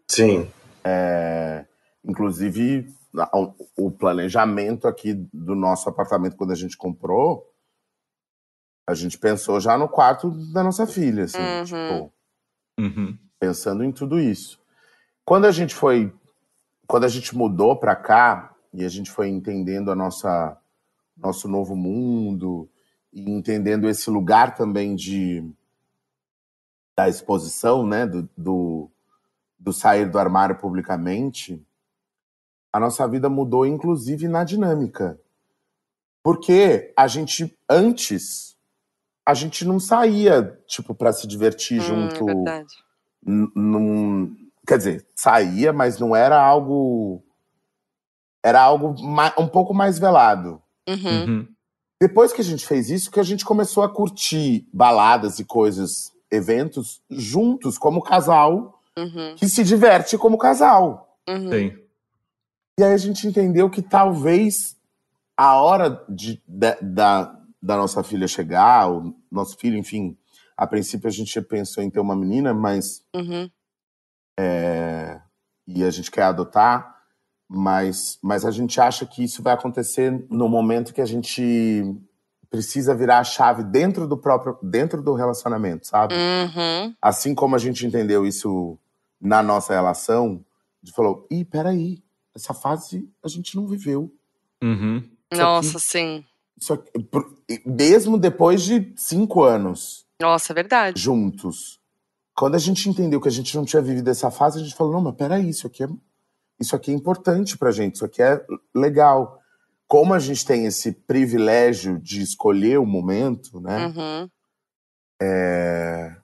Sim. 0.09 0.49
É, 0.83 1.65
inclusive, 2.07 2.87
o 3.75 3.91
planejamento 3.91 4.87
aqui 4.87 5.13
do 5.33 5.55
nosso 5.55 5.89
apartamento, 5.89 6.35
quando 6.35 6.51
a 6.51 6.55
gente 6.55 6.77
comprou, 6.77 7.51
a 8.87 8.93
gente 8.93 9.17
pensou 9.17 9.59
já 9.59 9.77
no 9.77 9.89
quarto 9.89 10.29
da 10.53 10.63
nossa 10.63 10.85
filha, 10.85 11.23
assim, 11.23 11.39
Uhum. 11.39 11.63
tipo, 11.63 12.13
Uhum. 12.79 13.17
pensando 13.39 13.83
em 13.83 13.91
tudo 13.91 14.19
isso. 14.19 14.59
Quando 15.25 15.45
a 15.45 15.51
gente 15.51 15.73
foi, 15.73 16.13
quando 16.87 17.05
a 17.05 17.07
gente 17.09 17.35
mudou 17.35 17.75
para 17.75 17.95
cá 17.95 18.55
e 18.73 18.85
a 18.85 18.89
gente 18.89 19.09
foi 19.09 19.27
entendendo 19.29 19.91
a 19.91 19.95
nossa 19.95 20.57
nosso 21.17 21.47
novo 21.47 21.75
mundo 21.77 22.69
e 23.13 23.31
entendendo 23.31 23.87
esse 23.89 24.09
lugar 24.09 24.53
também 24.53 24.95
de 24.95 25.49
da 26.97 27.07
exposição, 27.09 27.85
né, 27.87 28.05
do, 28.05 28.29
do, 28.37 28.91
do 29.57 29.71
sair 29.73 30.09
do 30.09 30.19
armário 30.19 30.57
publicamente, 30.57 31.65
a 32.75 32.79
nossa 32.79 33.07
vida 33.07 33.29
mudou, 33.29 33.65
inclusive 33.65 34.27
na 34.27 34.43
dinâmica, 34.43 35.17
porque 36.21 36.91
a 36.97 37.07
gente 37.07 37.57
antes 37.69 38.53
a 39.25 39.33
gente 39.33 39.63
não 39.63 39.79
saía 39.79 40.59
tipo 40.67 40.93
para 40.93 41.13
se 41.13 41.25
divertir 41.25 41.79
Hum, 41.79 41.83
junto 42.09 42.29
é 42.29 42.33
verdade. 42.33 42.73
num, 43.25 44.35
quer 44.67 44.77
dizer, 44.77 45.07
saía, 45.15 45.71
mas 45.71 45.97
não 45.99 46.13
era 46.13 46.37
algo 46.39 47.23
era 48.43 48.61
algo 48.61 48.93
um 49.39 49.47
pouco 49.47 49.73
mais 49.73 49.97
velado. 49.97 50.61
Uhum. 50.87 51.25
Uhum. 51.25 51.47
Depois 51.99 52.33
que 52.33 52.41
a 52.41 52.43
gente 52.43 52.67
fez 52.67 52.89
isso, 52.89 53.09
que 53.09 53.19
a 53.21 53.23
gente 53.23 53.45
começou 53.45 53.83
a 53.83 53.89
curtir 53.89 54.67
baladas 54.73 55.39
e 55.39 55.45
coisas, 55.45 56.11
eventos 56.29 57.01
juntos 57.09 57.77
como 57.77 58.01
casal, 58.03 58.81
Uhum. 58.97 59.35
que 59.37 59.47
se 59.47 59.63
diverte 59.63 60.17
como 60.17 60.37
casal. 60.37 61.17
Uhum. 61.27 61.49
Sim. 61.49 61.84
E 62.77 62.83
aí 62.83 62.93
a 62.93 62.97
gente 62.97 63.25
entendeu 63.25 63.69
que 63.69 63.81
talvez 63.81 64.75
a 65.37 65.55
hora 65.55 66.03
de, 66.09 66.41
da, 66.47 66.77
da, 66.81 67.41
da 67.61 67.77
nossa 67.77 68.03
filha 68.03 68.27
chegar, 68.27 68.91
o 68.91 69.15
nosso 69.31 69.57
filho, 69.57 69.77
enfim, 69.77 70.17
a 70.57 70.67
princípio 70.67 71.07
a 71.07 71.11
gente 71.11 71.41
pensou 71.41 71.83
em 71.83 71.89
ter 71.89 71.99
uma 71.99 72.15
menina, 72.15 72.53
mas 72.53 73.01
Uhum. 73.15 73.49
é, 74.37 75.21
e 75.67 75.83
a 75.83 75.89
gente 75.89 76.11
quer 76.11 76.23
adotar, 76.23 76.95
mas, 77.47 78.19
mas 78.21 78.43
a 78.45 78.51
gente 78.51 78.79
acha 78.81 79.05
que 79.05 79.23
isso 79.23 79.41
vai 79.41 79.53
acontecer 79.53 80.25
no 80.29 80.49
momento 80.49 80.93
que 80.93 81.01
a 81.01 81.05
gente 81.05 81.83
precisa 82.49 82.95
virar 82.95 83.19
a 83.19 83.23
chave 83.23 83.63
dentro 83.63 84.07
do 84.07 84.17
próprio 84.17 84.57
dentro 84.61 85.01
do 85.01 85.13
relacionamento, 85.13 85.87
sabe? 85.87 86.13
Uhum. 86.13 86.95
Assim 87.01 87.35
como 87.35 87.55
a 87.55 87.59
gente 87.59 87.85
entendeu 87.85 88.25
isso 88.25 88.77
na 89.19 89.41
nossa 89.43 89.73
relação, 89.73 90.43
a 90.81 90.85
gente 90.85 90.95
falou: 90.95 91.27
"Ih, 91.29 91.43
peraí, 91.43 92.01
essa 92.35 92.53
fase 92.53 93.09
a 93.23 93.27
gente 93.27 93.55
não 93.55 93.65
viveu. 93.67 94.11
Uhum. 94.63 94.97
Isso 95.31 95.41
Nossa, 95.41 95.77
aqui- 95.77 95.79
sim. 95.81 96.25
Isso 96.59 96.73
aqui- 96.73 96.91
mesmo 97.65 98.17
depois 98.17 98.61
de 98.63 98.93
cinco 98.95 99.43
anos 99.43 100.05
Nossa, 100.21 100.53
é 100.53 100.55
verdade. 100.55 101.01
juntos. 101.01 101.79
Quando 102.35 102.55
a 102.55 102.59
gente 102.59 102.89
entendeu 102.89 103.19
que 103.21 103.27
a 103.27 103.31
gente 103.31 103.55
não 103.55 103.63
tinha 103.65 103.81
vivido 103.81 104.09
essa 104.09 104.29
fase, 104.29 104.59
a 104.59 104.63
gente 104.63 104.75
falou: 104.75 104.93
não, 104.93 105.01
mas 105.01 105.15
peraí, 105.15 105.49
isso 105.49 105.65
aqui 105.67 105.83
é, 105.83 105.87
isso 106.59 106.75
aqui 106.75 106.91
é 106.91 106.93
importante 106.93 107.57
pra 107.57 107.71
gente, 107.71 107.95
isso 107.95 108.05
aqui 108.05 108.21
é 108.21 108.45
legal. 108.73 109.39
Como 109.87 110.13
a 110.13 110.19
gente 110.19 110.45
tem 110.45 110.65
esse 110.65 110.91
privilégio 110.91 111.99
de 111.99 112.21
escolher 112.21 112.79
o 112.79 112.85
momento, 112.85 113.59
né? 113.61 113.87
Uhum. 113.87 114.29
É, 115.21 116.15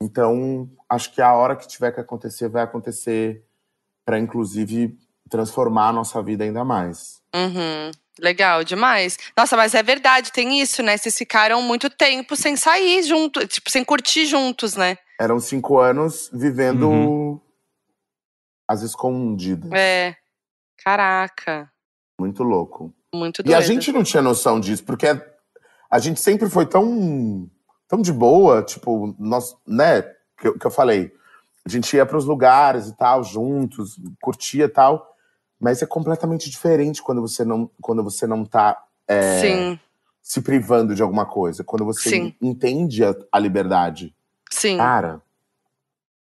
Então, 0.00 0.68
acho 0.88 1.12
que 1.14 1.22
a 1.22 1.32
hora 1.34 1.56
que 1.56 1.66
tiver 1.66 1.90
que 1.92 2.00
acontecer, 2.00 2.48
vai 2.48 2.62
acontecer 2.62 3.42
para 4.04 4.18
inclusive 4.18 4.98
transformar 5.30 5.88
a 5.88 5.92
nossa 5.92 6.22
vida 6.22 6.44
ainda 6.44 6.64
mais. 6.64 7.20
Uhum. 7.34 7.90
Legal 8.20 8.62
demais. 8.62 9.18
Nossa, 9.36 9.56
mas 9.56 9.74
é 9.74 9.82
verdade, 9.82 10.30
tem 10.30 10.60
isso, 10.60 10.82
né? 10.82 10.96
Vocês 10.96 11.16
ficaram 11.18 11.60
muito 11.62 11.90
tempo 11.90 12.36
sem 12.36 12.56
sair 12.56 13.02
junto, 13.02 13.44
tipo, 13.46 13.70
sem 13.70 13.84
curtir 13.84 14.24
juntos, 14.26 14.76
né? 14.76 14.96
Eram 15.20 15.40
cinco 15.40 15.78
anos 15.78 16.30
vivendo 16.32 16.88
Uhum. 16.88 17.40
às 18.68 18.82
escondidas. 18.82 19.70
É. 19.72 20.16
Caraca. 20.84 21.70
Muito 22.20 22.42
louco. 22.42 22.94
Muito 23.14 23.40
E 23.40 23.44
doido. 23.44 23.56
a 23.56 23.60
gente 23.60 23.90
não 23.92 24.02
tinha 24.04 24.22
noção 24.22 24.60
disso, 24.60 24.84
porque 24.84 25.06
a 25.90 25.98
gente 25.98 26.20
sempre 26.20 26.48
foi 26.48 26.66
tão, 26.66 27.48
tão 27.88 28.00
de 28.02 28.12
boa, 28.12 28.62
tipo, 28.62 29.14
nós, 29.18 29.56
né, 29.66 30.02
que, 30.38 30.48
eu- 30.48 30.58
que 30.58 30.66
eu 30.66 30.70
falei, 30.70 31.12
a 31.64 31.68
gente 31.68 31.96
ia 31.96 32.04
para 32.04 32.16
os 32.18 32.24
lugares 32.26 32.88
e 32.88 32.96
tal, 32.96 33.24
juntos, 33.24 33.96
curtia 34.20 34.64
e 34.66 34.68
tal, 34.68 35.13
mas 35.64 35.80
é 35.80 35.86
completamente 35.86 36.50
diferente 36.50 37.02
quando 37.02 37.22
você 37.22 37.42
não, 37.42 37.70
quando 37.80 38.04
você 38.04 38.26
não 38.26 38.44
tá 38.44 38.82
é, 39.08 39.40
Sim, 39.40 39.80
se 40.22 40.42
privando 40.42 40.94
de 40.94 41.00
alguma 41.00 41.24
coisa, 41.24 41.64
quando 41.64 41.86
você 41.86 42.10
Sim. 42.10 42.34
entende 42.42 43.02
a, 43.02 43.14
a 43.32 43.38
liberdade. 43.38 44.14
sim. 44.50 44.76
Cara, 44.76 45.22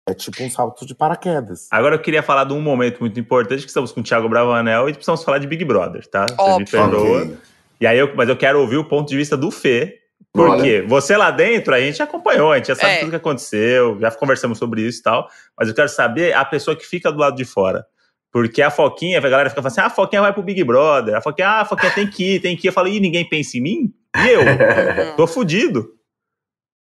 é 0.06 0.12
tipo 0.12 0.42
um 0.42 0.50
salto 0.50 0.84
de 0.84 0.94
paraquedas. 0.94 1.68
Agora 1.70 1.94
eu 1.94 2.02
queria 2.02 2.22
falar 2.22 2.44
de 2.44 2.52
um 2.52 2.60
momento 2.60 3.00
muito 3.00 3.18
importante 3.18 3.62
que 3.62 3.68
estamos 3.68 3.92
com 3.92 4.00
o 4.00 4.02
Thiago 4.02 4.28
Bravanel 4.28 4.90
e 4.90 4.92
precisamos 4.92 5.24
falar 5.24 5.38
de 5.38 5.46
Big 5.46 5.64
Brother, 5.64 6.06
tá? 6.06 6.26
Você 6.26 6.58
me 6.58 6.66
perdoa. 6.66 7.22
Ok. 7.22 7.38
E 7.80 7.86
aí 7.86 7.98
eu, 7.98 8.14
mas 8.14 8.28
eu 8.28 8.36
quero 8.36 8.60
ouvir 8.60 8.76
o 8.76 8.84
ponto 8.84 9.08
de 9.08 9.16
vista 9.16 9.38
do 9.38 9.50
Fê. 9.50 10.00
Porque 10.34 10.82
você 10.82 11.16
lá 11.16 11.30
dentro, 11.30 11.74
a 11.74 11.80
gente 11.80 12.02
acompanhou, 12.02 12.52
a 12.52 12.58
gente 12.58 12.68
já 12.68 12.74
sabe 12.74 12.92
É. 12.92 12.98
tudo 13.00 13.10
que 13.10 13.16
aconteceu, 13.16 13.98
já 13.98 14.10
conversamos 14.10 14.58
sobre 14.58 14.82
isso 14.82 15.00
e 15.00 15.02
tal. 15.02 15.30
Mas 15.56 15.68
eu 15.68 15.74
quero 15.74 15.88
saber 15.88 16.34
a 16.34 16.44
pessoa 16.44 16.76
que 16.76 16.86
fica 16.86 17.10
do 17.10 17.18
lado 17.18 17.36
de 17.36 17.44
fora. 17.46 17.86
Porque 18.32 18.62
a 18.62 18.70
Foquinha, 18.70 19.18
a 19.18 19.20
galera 19.22 19.50
fica 19.50 19.60
falando 19.60 19.72
assim: 19.72 19.80
ah, 19.80 19.86
a 19.86 19.90
Foquinha 19.90 20.22
vai 20.22 20.32
pro 20.32 20.42
Big 20.42 20.62
Brother. 20.62 21.16
A 21.16 21.20
Foquinha, 21.20 21.48
ah, 21.48 21.60
a 21.62 21.64
Foquinha 21.64 21.92
tem 21.92 22.06
que 22.06 22.36
ir, 22.36 22.40
tem 22.40 22.56
que 22.56 22.66
ir. 22.66 22.68
Eu 22.68 22.72
falo, 22.72 22.88
ih, 22.88 23.00
ninguém 23.00 23.28
pensa 23.28 23.58
em 23.58 23.60
mim? 23.60 23.94
E 24.16 24.28
eu? 24.28 24.42
Tô 25.16 25.26
fudido. 25.26 25.94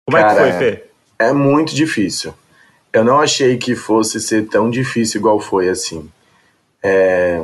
Como 0.04 0.16
é 0.16 0.22
que 0.22 0.34
Cara, 0.34 0.40
foi, 0.40 0.52
Fê? 0.52 0.84
É 1.18 1.32
muito 1.32 1.74
difícil. 1.74 2.34
Eu 2.92 3.04
não 3.04 3.20
achei 3.20 3.56
que 3.56 3.74
fosse 3.74 4.20
ser 4.20 4.48
tão 4.48 4.70
difícil 4.70 5.20
igual 5.20 5.38
foi 5.38 5.68
assim. 5.68 6.10
É, 6.82 7.42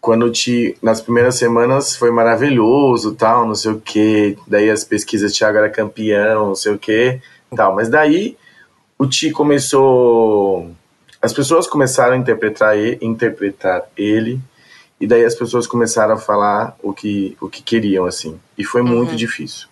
quando 0.00 0.30
te, 0.30 0.76
nas 0.82 1.00
primeiras 1.00 1.36
semanas 1.36 1.94
foi 1.94 2.10
maravilhoso, 2.10 3.14
tal, 3.14 3.46
não 3.46 3.54
sei 3.54 3.72
o 3.72 3.80
que. 3.80 4.36
Daí 4.46 4.70
as 4.70 4.82
pesquisas 4.82 5.32
Thiago 5.32 5.58
era 5.58 5.68
campeão, 5.68 6.48
não 6.48 6.54
sei 6.54 6.72
o 6.72 6.78
que, 6.78 7.20
tal. 7.54 7.74
Mas 7.74 7.88
daí 7.88 8.36
o 8.98 9.06
Ti 9.06 9.30
começou, 9.30 10.70
as 11.20 11.32
pessoas 11.32 11.66
começaram 11.66 12.14
a 12.14 12.16
interpretar 12.16 12.76
ele, 12.76 12.98
interpretar 13.00 13.82
ele, 13.96 14.40
e 15.00 15.06
daí 15.06 15.24
as 15.24 15.34
pessoas 15.34 15.66
começaram 15.66 16.14
a 16.14 16.18
falar 16.18 16.76
o 16.82 16.92
que 16.92 17.36
o 17.40 17.48
que 17.48 17.62
queriam 17.62 18.04
assim. 18.06 18.38
E 18.56 18.64
foi 18.64 18.82
muito 18.82 19.10
Uhum. 19.10 19.16
difícil. 19.16 19.68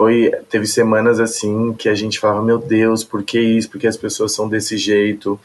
Foi, 0.00 0.30
teve 0.48 0.66
semanas 0.66 1.20
assim 1.20 1.74
que 1.74 1.88
a 1.88 1.94
gente 1.94 2.18
falava, 2.18 2.42
meu 2.42 2.58
Deus, 2.58 3.04
por 3.04 3.22
que 3.22 3.38
isso? 3.38 3.68
Por 3.68 3.78
que 3.78 3.86
as 3.86 3.96
pessoas 3.98 4.32
são 4.32 4.48
desse 4.48 4.76
jeito? 4.78 5.38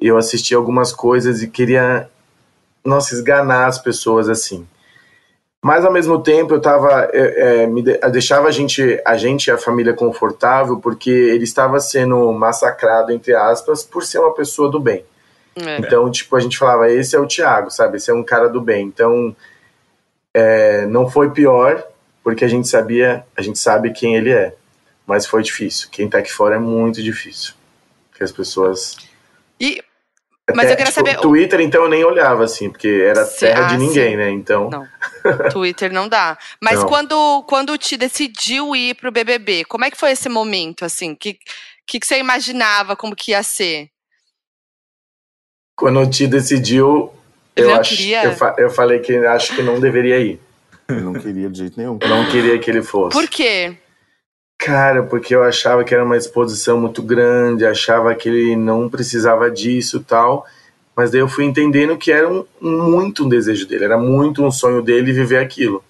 Eu 0.00 0.18
assisti 0.18 0.54
algumas 0.54 0.92
coisas 0.92 1.42
e 1.42 1.48
queria 1.48 2.08
nossa, 2.84 3.14
esganar 3.14 3.68
as 3.68 3.78
pessoas 3.78 4.28
assim. 4.28 4.66
Mas 5.64 5.84
ao 5.84 5.92
mesmo 5.92 6.22
tempo 6.22 6.54
eu 6.54 6.60
tava, 6.60 7.08
é, 7.12 7.62
é, 7.62 7.66
me 7.66 7.82
de- 7.82 7.98
deixava 8.12 8.46
a 8.48 8.50
gente, 8.50 9.00
a 9.04 9.16
gente 9.16 9.48
e 9.48 9.50
a 9.50 9.58
família 9.58 9.94
confortável 9.94 10.78
porque 10.78 11.10
ele 11.10 11.44
estava 11.44 11.80
sendo 11.80 12.32
massacrado 12.32 13.10
entre 13.10 13.34
aspas 13.34 13.82
por 13.82 14.04
ser 14.04 14.18
uma 14.18 14.32
pessoa 14.34 14.70
do 14.70 14.78
bem. 14.78 15.04
É. 15.56 15.78
Então 15.78 16.10
tipo 16.10 16.36
a 16.36 16.40
gente 16.40 16.56
falava 16.58 16.90
esse 16.90 17.16
é 17.16 17.18
o 17.18 17.26
Thiago, 17.26 17.70
sabe? 17.70 17.96
Esse 17.96 18.10
é 18.10 18.14
um 18.14 18.22
cara 18.22 18.48
do 18.48 18.60
bem. 18.60 18.86
Então 18.86 19.34
é, 20.32 20.86
não 20.86 21.08
foi 21.10 21.30
pior 21.30 21.82
porque 22.22 22.44
a 22.44 22.48
gente 22.48 22.68
sabia, 22.68 23.24
a 23.36 23.42
gente 23.42 23.58
sabe 23.58 23.92
quem 23.92 24.16
ele 24.16 24.30
é. 24.30 24.54
Mas 25.06 25.26
foi 25.26 25.42
difícil. 25.42 25.88
Quem 25.90 26.08
tá 26.08 26.18
aqui 26.18 26.32
fora 26.32 26.56
é 26.56 26.58
muito 26.58 27.00
difícil. 27.02 27.54
Porque 28.10 28.24
as 28.24 28.32
pessoas 28.32 28.96
E, 29.60 29.80
Mas 30.54 30.70
eu 30.70 30.76
queria 30.76 30.92
tipo, 30.92 31.06
saber- 31.06 31.20
Twitter, 31.20 31.60
então, 31.60 31.82
eu 31.82 31.88
nem 31.88 32.04
olhava, 32.04 32.44
assim, 32.44 32.70
porque 32.70 32.86
era 33.04 33.24
Sim, 33.24 33.40
terra 33.40 33.64
ah, 33.64 33.68
de 33.68 33.78
ninguém, 33.78 34.10
sim. 34.10 34.16
né? 34.16 34.30
Então, 34.30 34.70
Não. 34.70 34.86
Twitter 35.50 35.92
não 35.92 36.08
dá. 36.08 36.38
Mas 36.62 36.78
Não. 36.80 36.86
quando 36.86 37.42
quando 37.48 37.70
o 37.72 37.78
Ti 37.78 37.96
decidiu 37.96 38.74
ir 38.76 38.94
pro 38.94 39.10
BBB, 39.10 39.64
como 39.64 39.84
é 39.84 39.90
que 39.90 39.96
foi 39.98 40.12
esse 40.12 40.28
momento, 40.28 40.84
assim? 40.84 41.12
O 41.12 41.16
que, 41.16 41.36
que, 41.86 41.98
que 41.98 42.06
você 42.06 42.18
imaginava 42.18 42.94
como 42.94 43.16
que 43.16 43.32
ia 43.32 43.42
ser? 43.42 43.88
quando 45.76 46.00
o 46.00 46.08
Ti 46.08 46.26
decidiu, 46.26 47.12
eu, 47.54 47.68
não 47.70 47.80
ach, 47.80 47.88
queria? 47.90 48.22
eu, 48.24 48.32
fa- 48.32 48.54
eu 48.56 48.70
falei 48.70 48.98
que 49.00 49.14
acho 49.16 49.54
que 49.54 49.62
não 49.62 49.78
deveria 49.80 50.18
ir. 50.18 50.40
Eu 50.88 51.00
não 51.00 51.14
queria 51.14 51.50
de 51.50 51.58
jeito 51.58 51.76
nenhum. 51.76 51.98
Eu 52.00 52.08
não 52.08 52.30
queria 52.30 52.56
que 52.60 52.70
ele 52.70 52.80
fosse. 52.80 53.18
Por 53.18 53.28
quê? 53.28 53.76
Cara, 54.58 55.02
porque 55.02 55.34
eu 55.34 55.42
achava 55.42 55.84
que 55.84 55.94
era 55.94 56.04
uma 56.04 56.16
exposição 56.16 56.80
muito 56.80 57.02
grande, 57.02 57.66
achava 57.66 58.14
que 58.14 58.28
ele 58.28 58.56
não 58.56 58.88
precisava 58.88 59.50
disso 59.50 60.02
tal. 60.02 60.46
Mas 60.96 61.10
daí 61.10 61.20
eu 61.20 61.28
fui 61.28 61.44
entendendo 61.44 61.98
que 61.98 62.10
era 62.10 62.26
um, 62.28 62.46
muito 62.60 63.24
um 63.24 63.28
desejo 63.28 63.66
dele, 63.66 63.84
era 63.84 63.98
muito 63.98 64.42
um 64.42 64.50
sonho 64.50 64.80
dele 64.80 65.12
viver 65.12 65.38
aquilo. 65.38 65.84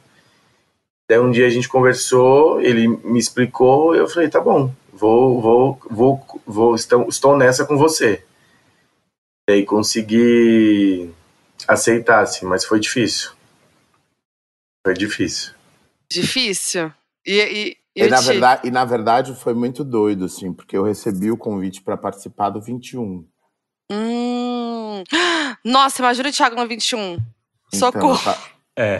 Daí 1.09 1.21
um 1.21 1.31
dia 1.31 1.47
a 1.47 1.51
gente 1.51 1.69
conversou, 1.69 2.61
ele 2.61 2.89
me 2.89 3.19
explicou, 3.19 3.95
eu 3.95 4.09
falei, 4.09 4.29
tá 4.29 4.41
bom, 4.41 4.75
vou, 4.93 5.41
vou, 5.41 5.81
vou, 5.89 6.27
vou 6.45 6.75
estou, 6.75 7.09
estou 7.09 7.37
nessa 7.37 7.65
com 7.65 7.79
você. 7.79 8.25
Daí 9.49 9.65
consegui 9.65 11.15
aceitar, 11.69 12.23
assim, 12.23 12.45
mas 12.45 12.65
foi 12.65 12.81
difícil. 12.81 13.31
Foi 14.85 14.93
difícil. 14.93 15.53
Difícil? 16.11 16.93
E, 17.25 17.41
e, 17.41 17.77
e 17.97 18.03
E 18.05 18.09
na, 18.09 18.21
verdade, 18.21 18.69
e 18.69 18.71
na 18.71 18.85
verdade 18.85 19.35
foi 19.35 19.55
muito 19.55 19.83
doido, 19.83 20.27
assim, 20.27 20.53
porque 20.53 20.77
eu 20.77 20.83
recebi 20.85 21.31
o 21.31 21.37
convite 21.37 21.83
para 21.83 21.97
participar 21.97 22.51
do 22.51 22.61
21. 22.61 23.27
Hum. 23.91 25.03
Nossa, 25.65 26.03
imagina 26.03 26.29
o 26.29 26.33
Thiago 26.33 26.57
no 26.57 26.67
21. 26.69 27.15
Então, 27.73 27.93
Socorro. 27.93 28.23
tá- 28.23 28.39
É. 28.79 28.99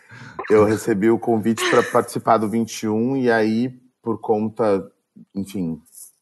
eu 0.50 0.64
recebi 0.64 1.10
o 1.10 1.18
convite 1.18 1.62
para 1.68 1.82
participar 1.82 2.38
do 2.38 2.48
21 2.48 3.18
e 3.18 3.30
aí, 3.30 3.68
por 4.02 4.18
conta, 4.20 4.90
enfim, 5.34 5.78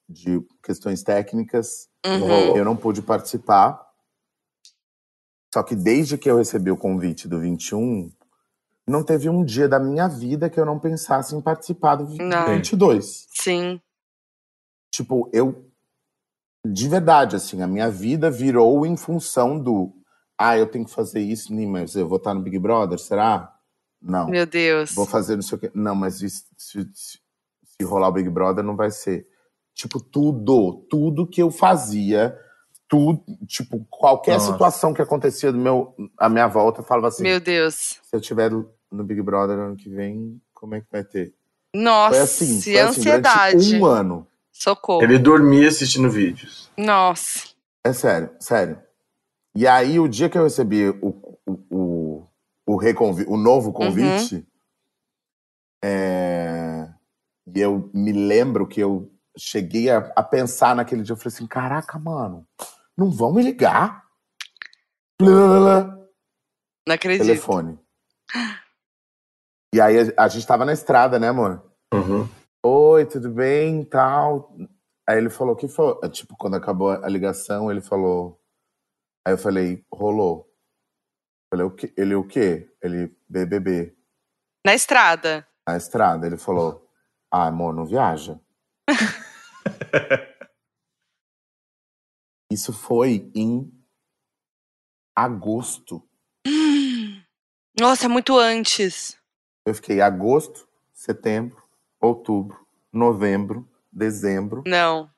de 0.08 0.40
questões 0.62 1.02
técnicas, 1.04 1.88
Uhum. 2.04 2.56
eu 2.56 2.64
não 2.64 2.76
pude 2.76 3.02
participar. 3.02 3.80
Só 5.54 5.62
que 5.62 5.74
desde 5.76 6.18
que 6.18 6.28
eu 6.30 6.36
recebi 6.36 6.70
o 6.70 6.76
convite 6.76 7.26
do 7.28 7.38
21, 7.40 8.10
não 8.88 9.02
teve 9.02 9.28
um 9.28 9.44
dia 9.44 9.68
da 9.68 9.78
minha 9.80 10.08
vida 10.08 10.48
que 10.48 10.58
eu 10.60 10.64
não 10.66 10.78
pensasse 10.78 11.34
em 11.34 11.40
participar 11.40 11.96
do 11.96 12.04
Não. 12.22 12.46
22. 12.46 13.26
Sim. 13.30 13.80
Tipo, 14.92 15.28
eu. 15.32 15.64
De 16.66 16.88
verdade, 16.88 17.36
assim, 17.36 17.62
a 17.62 17.66
minha 17.66 17.88
vida 17.90 18.30
virou 18.30 18.84
em 18.86 18.96
função 18.96 19.58
do. 19.58 19.92
Ah, 20.38 20.56
eu 20.58 20.66
tenho 20.66 20.84
que 20.84 20.90
fazer 20.90 21.20
isso, 21.20 21.54
nem, 21.54 21.66
mas 21.66 21.94
eu 21.94 22.08
vou 22.08 22.18
estar 22.18 22.34
no 22.34 22.42
Big 22.42 22.58
Brother, 22.58 22.98
será? 22.98 23.52
Não. 24.02 24.28
Meu 24.28 24.44
Deus. 24.46 24.92
Vou 24.94 25.06
fazer 25.06 25.36
não 25.36 25.42
sei 25.42 25.56
o 25.56 25.60
quê. 25.60 25.70
Não, 25.74 25.94
mas 25.94 26.20
isso- 26.22 26.44
se, 26.58 26.80
se, 26.92 27.18
se 27.64 27.84
rolar 27.84 28.08
o 28.08 28.12
Big 28.12 28.28
Brother, 28.28 28.64
não 28.64 28.76
vai 28.76 28.90
ser. 28.90 29.26
Tipo, 29.74 30.00
tudo, 30.00 30.86
tudo 30.90 31.26
que 31.26 31.42
eu 31.42 31.50
fazia, 31.50 32.36
tudo, 32.88 33.22
tipo, 33.46 33.84
qualquer 33.90 34.34
Nossa. 34.34 34.52
situação 34.52 34.92
que 34.94 35.02
acontecia 35.02 35.52
do 35.52 35.58
meu, 35.58 35.94
à 36.18 36.28
minha 36.28 36.46
volta, 36.48 36.80
eu 36.80 36.84
falava 36.84 37.08
assim: 37.08 37.22
Meu 37.22 37.40
Deus. 37.40 37.74
se 38.02 38.14
eu 38.14 38.20
tiver 38.20 38.50
no 38.96 39.04
Big 39.04 39.20
Brother 39.22 39.58
ano 39.58 39.76
que 39.76 39.88
vem, 39.88 40.40
como 40.54 40.74
é 40.74 40.80
que 40.80 40.86
vai 40.90 41.04
ter? 41.04 41.34
Nossa, 41.74 42.14
Foi 42.14 42.20
assim, 42.20 42.58
e 42.58 42.62
foi 42.62 42.78
assim, 42.78 43.00
ansiedade. 43.00 43.76
um 43.76 43.84
ano. 43.84 44.26
Socorro. 44.50 45.02
Ele 45.04 45.18
dormia 45.18 45.68
assistindo 45.68 46.10
vídeos. 46.10 46.70
Nossa. 46.78 47.48
É 47.84 47.92
sério, 47.92 48.30
sério. 48.40 48.80
E 49.54 49.66
aí, 49.66 50.00
o 50.00 50.08
dia 50.08 50.28
que 50.28 50.36
eu 50.38 50.44
recebi 50.44 50.88
o, 50.88 51.38
o, 51.46 51.58
o, 51.70 52.26
o, 52.66 52.76
reconvi- 52.76 53.26
o 53.28 53.36
novo 53.36 53.72
convite, 53.72 54.46
é, 55.84 56.88
e 57.54 57.60
eu 57.60 57.90
me 57.92 58.12
lembro 58.12 58.66
que 58.66 58.80
eu 58.80 59.10
cheguei 59.36 59.90
a, 59.90 59.98
a 60.16 60.22
pensar 60.22 60.74
naquele 60.74 61.02
dia, 61.02 61.12
eu 61.12 61.16
falei 61.16 61.28
assim, 61.34 61.46
caraca, 61.46 61.98
mano, 61.98 62.46
não 62.96 63.10
vão 63.10 63.32
me 63.32 63.42
ligar? 63.42 64.04
Não 65.20 66.94
acredito. 66.94 67.26
telefone. 67.26 67.78
E 69.74 69.80
aí, 69.80 70.12
a, 70.16 70.24
a 70.24 70.28
gente 70.28 70.46
tava 70.46 70.64
na 70.64 70.72
estrada, 70.72 71.18
né, 71.18 71.28
amor? 71.28 71.62
Uhum. 71.92 72.28
Oi, 72.64 73.06
tudo 73.06 73.30
bem, 73.30 73.84
tal. 73.84 74.56
Aí 75.08 75.18
ele 75.18 75.30
falou 75.30 75.54
que 75.54 75.68
foi, 75.68 75.96
tipo, 76.10 76.36
quando 76.36 76.56
acabou 76.56 76.90
a 76.90 77.08
ligação, 77.08 77.70
ele 77.70 77.80
falou. 77.80 78.40
Aí 79.26 79.32
eu 79.34 79.38
falei, 79.38 79.84
rolou. 79.92 80.50
Eu 81.52 81.58
Falei, 81.58 81.66
o 81.66 81.70
quê? 81.70 81.94
Ele, 81.96 82.14
o 82.14 82.26
quê? 82.26 82.68
Ele, 82.82 83.16
BBB, 83.28 83.96
Na 84.64 84.74
estrada. 84.74 85.46
na 85.68 85.76
estrada. 85.76 86.26
Ele 86.26 86.36
falou, 86.36 86.90
ah, 87.32 87.46
amor, 87.46 87.72
não 87.72 87.86
viaja. 87.86 88.40
Isso 92.50 92.72
foi 92.72 93.30
em 93.34 93.72
agosto. 95.14 96.02
Nossa, 97.78 98.08
muito 98.08 98.36
antes. 98.38 99.16
Eu 99.66 99.74
fiquei 99.74 100.00
agosto, 100.00 100.66
setembro, 100.94 101.60
outubro, 102.00 102.56
novembro, 102.92 103.68
dezembro. 103.92 104.62
Não. 104.66 105.10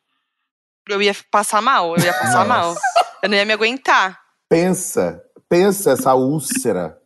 Eu 0.89 1.03
ia 1.03 1.15
passar 1.31 1.61
mal, 1.61 1.95
eu 1.97 2.03
ia 2.03 2.15
passar 2.15 2.47
mal. 2.47 2.75
Eu 3.23 3.29
não 3.29 3.37
ia 3.37 3.45
me 3.45 3.53
aguentar. 3.53 4.19
Pensa, 4.49 5.23
pensa 5.49 5.91
essa 5.93 6.15
úlcera 6.15 6.99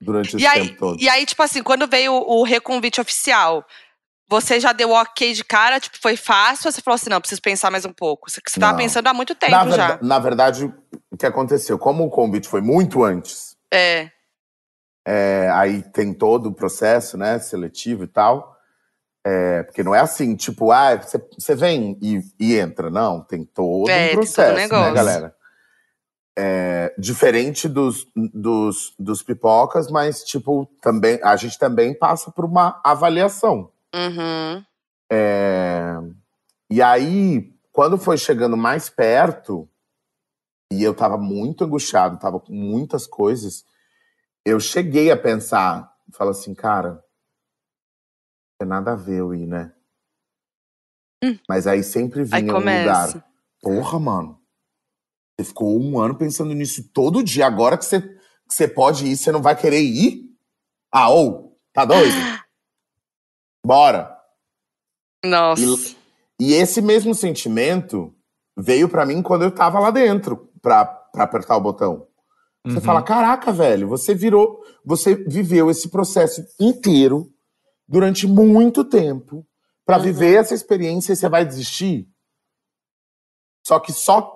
durante 0.00 0.34
esse 0.36 0.44
E 0.44 0.46
aí, 0.46 0.68
tempo 0.68 0.78
todo. 0.80 1.00
e 1.00 1.08
aí, 1.08 1.24
tipo 1.24 1.40
assim, 1.42 1.62
quando 1.62 1.86
veio 1.86 2.12
o, 2.12 2.42
reconvite 2.42 3.00
oficial, 3.00 3.64
você 4.28 4.58
já 4.58 4.72
deu 4.72 4.90
ok 4.90 5.32
de 5.32 5.44
cara? 5.44 5.78
Tipo, 5.78 5.96
foi 6.00 6.16
fácil? 6.16 6.66
Ou 6.68 6.72
você 6.72 6.80
falou 6.82 6.96
assim, 6.96 7.10
não, 7.10 7.20
preciso 7.20 7.40
pensar 7.40 7.70
mais 7.70 7.84
um 7.84 7.92
pouco? 7.92 8.28
Você, 8.28 8.40
você 8.44 8.58
tava 8.58 8.72
Não. 8.72 8.78
pensando 8.78 9.06
há 9.06 9.14
muito 9.14 9.34
tempo 9.36 9.52
na, 9.52 9.70
já. 9.70 9.98
na 10.02 10.18
verdade, 10.18 10.64
o 11.10 11.16
que 11.16 11.24
aconteceu? 11.26 11.78
Como 11.78 12.04
o 12.04 12.10
convite 12.10 12.48
foi 12.48 12.60
muito 12.60 13.04
antes, 13.04 13.54
É. 13.72 14.10
é, 15.10 15.50
aí 15.54 15.82
tem 15.82 16.12
todo 16.12 16.50
o 16.50 16.54
processo, 16.54 17.16
né, 17.16 17.38
seletivo 17.38 18.04
e 18.04 18.06
tal. 18.06 18.54
É, 19.26 19.62
porque 19.62 19.82
não 19.82 19.94
é 19.94 20.00
assim, 20.00 20.36
tipo, 20.36 20.70
ah, 20.70 20.96
você, 20.96 21.18
você 21.38 21.54
vem 21.54 21.98
e, 22.02 22.20
e 22.38 22.56
entra. 22.56 22.90
Não, 22.90 23.22
tem 23.22 23.42
todo 23.42 23.88
É, 23.88 23.94
tem 23.94 24.06
um 24.06 24.10
todo 24.10 24.20
processo, 24.20 24.54
negócio. 24.54 24.84
né, 24.84 24.92
galera? 24.94 25.34
É, 26.38 26.94
diferente 26.98 27.68
dos, 27.68 28.06
dos, 28.14 28.94
dos 28.98 29.22
pipocas, 29.22 29.90
mas, 29.90 30.22
tipo, 30.22 30.68
também, 30.80 31.18
a 31.22 31.34
gente 31.36 31.58
também 31.58 31.98
passa 31.98 32.30
por 32.30 32.44
uma 32.44 32.78
avaliação. 32.84 33.72
Uhum. 33.94 34.62
É, 35.10 35.96
E 36.70 36.82
aí, 36.82 37.50
quando 37.72 37.96
foi 37.96 38.18
chegando 38.18 38.56
mais 38.58 38.90
perto, 38.90 39.66
e 40.70 40.84
eu 40.84 40.94
tava 40.94 41.16
muito 41.16 41.64
angustiado, 41.64 42.18
tava 42.18 42.38
com 42.38 42.52
muitas 42.52 43.06
coisas, 43.06 43.64
eu 44.48 44.60
cheguei 44.60 45.10
a 45.10 45.16
pensar, 45.16 45.92
falo 46.12 46.30
assim, 46.30 46.54
cara, 46.54 46.92
não 46.94 47.02
tem 48.60 48.68
nada 48.68 48.92
a 48.92 48.96
ver 48.96 49.18
eu 49.20 49.34
ir, 49.34 49.46
né? 49.46 49.72
Hum. 51.22 51.38
Mas 51.48 51.66
aí 51.66 51.82
sempre 51.82 52.20
Aí 52.20 52.26
vinha 52.26 52.52
um 52.52 52.56
começa. 52.56 53.06
lugar, 53.18 53.30
porra, 53.60 53.98
mano, 53.98 54.40
Você 55.38 55.44
ficou 55.44 55.78
um 55.80 56.00
ano 56.00 56.16
pensando 56.16 56.52
nisso 56.54 56.90
todo 56.92 57.22
dia. 57.22 57.46
Agora 57.46 57.76
que 57.78 57.84
você, 57.84 58.00
que 58.00 58.18
você 58.54 58.66
pode 58.66 59.06
ir, 59.06 59.16
você 59.16 59.30
não 59.30 59.40
vai 59.42 59.56
querer 59.56 59.80
ir? 59.80 60.24
Ah, 60.92 61.10
ou, 61.10 61.56
tá 61.72 61.84
doido? 61.84 62.16
Bora. 63.64 64.16
Nossa. 65.24 65.62
E, 66.40 66.48
e 66.48 66.52
esse 66.54 66.80
mesmo 66.80 67.14
sentimento 67.14 68.14
veio 68.56 68.88
pra 68.88 69.04
mim 69.06 69.22
quando 69.22 69.42
eu 69.44 69.54
tava 69.54 69.78
lá 69.78 69.90
dentro 69.90 70.50
pra, 70.60 70.84
pra 70.84 71.24
apertar 71.24 71.56
o 71.56 71.60
botão. 71.60 72.07
Você 72.68 72.76
Uhum. 72.78 72.80
fala, 72.82 73.02
caraca, 73.02 73.52
velho, 73.52 73.88
você 73.88 74.14
virou, 74.14 74.62
você 74.84 75.14
viveu 75.14 75.70
esse 75.70 75.88
processo 75.88 76.44
inteiro 76.60 77.32
durante 77.86 78.26
muito 78.26 78.84
tempo 78.84 79.46
pra 79.86 79.96
Uhum. 79.96 80.02
viver 80.02 80.34
essa 80.34 80.54
experiência 80.54 81.12
e 81.12 81.16
você 81.16 81.28
vai 81.28 81.44
desistir? 81.44 82.08
Só 83.66 83.78
que 83.80 83.92
só 83.92 84.34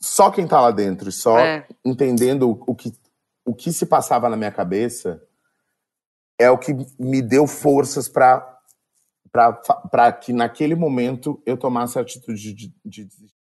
só 0.00 0.32
quem 0.32 0.48
tá 0.48 0.60
lá 0.60 0.72
dentro, 0.72 1.12
só 1.12 1.38
É. 1.38 1.64
entendendo 1.84 2.50
o, 2.50 2.64
o 2.66 2.74
que 2.74 2.92
o 3.44 3.54
que 3.54 3.72
se 3.72 3.86
passava 3.86 4.28
na 4.28 4.36
minha 4.36 4.50
cabeça 4.50 5.22
é 6.38 6.50
o 6.50 6.58
que 6.58 6.72
me 6.98 7.22
deu 7.22 7.46
forças 7.46 8.08
pra 8.08 8.48
pra 9.30 9.52
pra 9.52 10.12
que 10.12 10.32
naquele 10.32 10.74
momento 10.74 11.40
eu 11.46 11.56
tomasse 11.56 11.98
a 11.98 12.02
atitude 12.02 12.52
de, 12.52 12.74
de 12.84 13.04
desistir. 13.04 13.41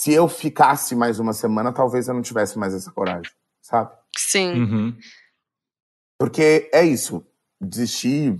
Se 0.00 0.12
eu 0.12 0.28
ficasse 0.28 0.94
mais 0.94 1.18
uma 1.18 1.32
semana, 1.32 1.72
talvez 1.72 2.06
eu 2.06 2.14
não 2.14 2.22
tivesse 2.22 2.56
mais 2.56 2.72
essa 2.72 2.88
coragem, 2.92 3.32
sabe? 3.60 3.90
Sim. 4.16 4.52
Uhum. 4.52 4.96
Porque 6.16 6.70
é 6.72 6.84
isso, 6.84 7.26
desistir 7.60 8.38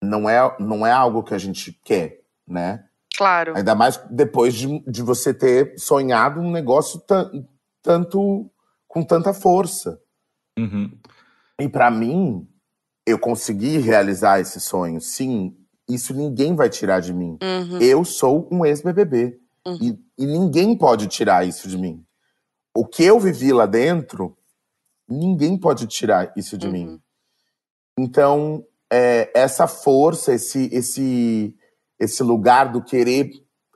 não 0.00 0.30
é, 0.30 0.56
não 0.60 0.86
é 0.86 0.92
algo 0.92 1.24
que 1.24 1.34
a 1.34 1.38
gente 1.38 1.72
quer, 1.82 2.20
né? 2.46 2.86
Claro. 3.16 3.56
Ainda 3.56 3.74
mais 3.74 3.96
depois 4.08 4.54
de, 4.54 4.78
de 4.88 5.02
você 5.02 5.34
ter 5.34 5.76
sonhado 5.80 6.38
um 6.38 6.52
negócio 6.52 7.00
tan- 7.00 7.44
tanto 7.82 8.48
com 8.86 9.02
tanta 9.02 9.34
força. 9.34 10.00
Uhum. 10.56 10.96
E 11.60 11.68
pra 11.68 11.90
mim, 11.90 12.48
eu 13.04 13.18
consegui 13.18 13.78
realizar 13.78 14.38
esse 14.38 14.60
sonho. 14.60 15.00
Sim, 15.00 15.56
isso 15.88 16.14
ninguém 16.14 16.54
vai 16.54 16.70
tirar 16.70 17.00
de 17.00 17.12
mim. 17.12 17.36
Uhum. 17.42 17.80
Eu 17.80 18.04
sou 18.04 18.48
um 18.52 18.64
ex-BBB. 18.64 19.40
Uhum. 19.66 19.78
E, 19.82 19.98
e 20.18 20.26
ninguém 20.26 20.76
pode 20.76 21.06
tirar 21.08 21.46
isso 21.46 21.68
de 21.68 21.76
mim. 21.76 22.04
O 22.76 22.86
que 22.86 23.02
eu 23.04 23.18
vivi 23.18 23.52
lá 23.52 23.66
dentro, 23.66 24.36
ninguém 25.08 25.58
pode 25.58 25.86
tirar 25.86 26.32
isso 26.36 26.56
de 26.56 26.66
Uhum. 26.66 26.72
mim. 26.72 27.00
Então, 27.98 28.64
é, 28.92 29.30
essa 29.34 29.66
força, 29.66 30.32
esse, 30.34 30.68
esse, 30.72 31.54
esse 31.98 32.22
lugar 32.22 32.70
do 32.70 32.82
querer 32.82 33.30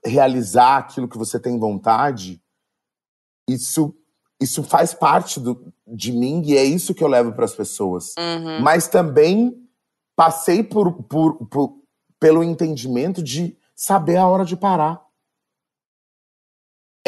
realizar 0.05 0.79
aquilo 0.79 1.09
que 1.09 1.19
você 1.19 1.39
tem 1.41 1.59
vontade, 1.59 2.41
isso, 3.49 3.95
isso 4.41 4.63
faz 4.63 4.95
parte 4.95 5.41
do, 5.41 5.73
de 5.87 6.13
mim 6.13 6.43
e 6.45 6.57
é 6.57 6.65
isso 6.65 6.95
que 6.95 7.03
eu 7.03 7.09
levo 7.09 7.33
para 7.33 7.45
as 7.45 7.55
pessoas 7.55 8.15
Uhum. 8.19 8.61
mas 8.63 8.87
também 8.89 9.57
passei 10.15 10.63
por, 10.63 10.93
por- 11.05 11.47
por- 11.49 11.81
pelo 12.19 12.45
entendimento 12.45 13.23
de 13.23 13.57
saber 13.75 14.17
a 14.17 14.27
hora 14.29 14.45
de 14.45 14.57
parar. 14.57 15.01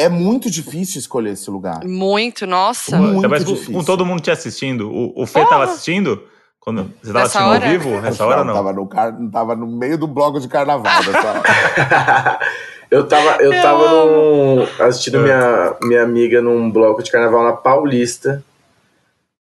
É 0.03 0.09
muito 0.09 0.49
difícil 0.49 0.99
escolher 0.99 1.31
esse 1.31 1.49
lugar. 1.49 1.83
Muito, 1.85 2.45
nossa. 2.45 2.97
Muito 2.97 3.29
mais 3.29 3.43
com, 3.43 3.53
difícil. 3.53 3.73
com 3.73 3.83
todo 3.83 4.05
mundo 4.05 4.21
te 4.21 4.31
assistindo. 4.31 4.89
O, 4.91 5.23
o 5.23 5.25
Fê 5.25 5.45
tava 5.45 5.63
assistindo? 5.63 6.23
Quando 6.59 6.83
você 7.01 7.11
tava 7.11 7.25
Nessa 7.25 7.39
assistindo 7.39 7.49
hora? 7.49 7.65
ao 7.65 7.71
vivo? 7.71 8.01
Nessa 8.01 8.25
hora 8.25 8.43
não? 8.43 8.53
Tava 8.53 8.73
no, 8.73 8.87
car... 8.87 9.13
tava 9.31 9.55
no 9.55 9.67
meio 9.67 9.97
do 9.97 10.07
bloco 10.07 10.39
de 10.39 10.47
carnaval 10.47 10.93
hora. 10.93 12.39
eu 12.89 13.07
tava, 13.07 13.41
eu 13.41 13.51
tava 13.61 14.05
num, 14.05 14.67
assistindo 14.79 15.17
É. 15.17 15.23
minha, 15.23 15.75
minha 15.83 16.03
amiga 16.03 16.41
num 16.41 16.71
bloco 16.71 17.03
de 17.03 17.11
carnaval 17.11 17.43
na 17.43 17.53
Paulista. 17.53 18.43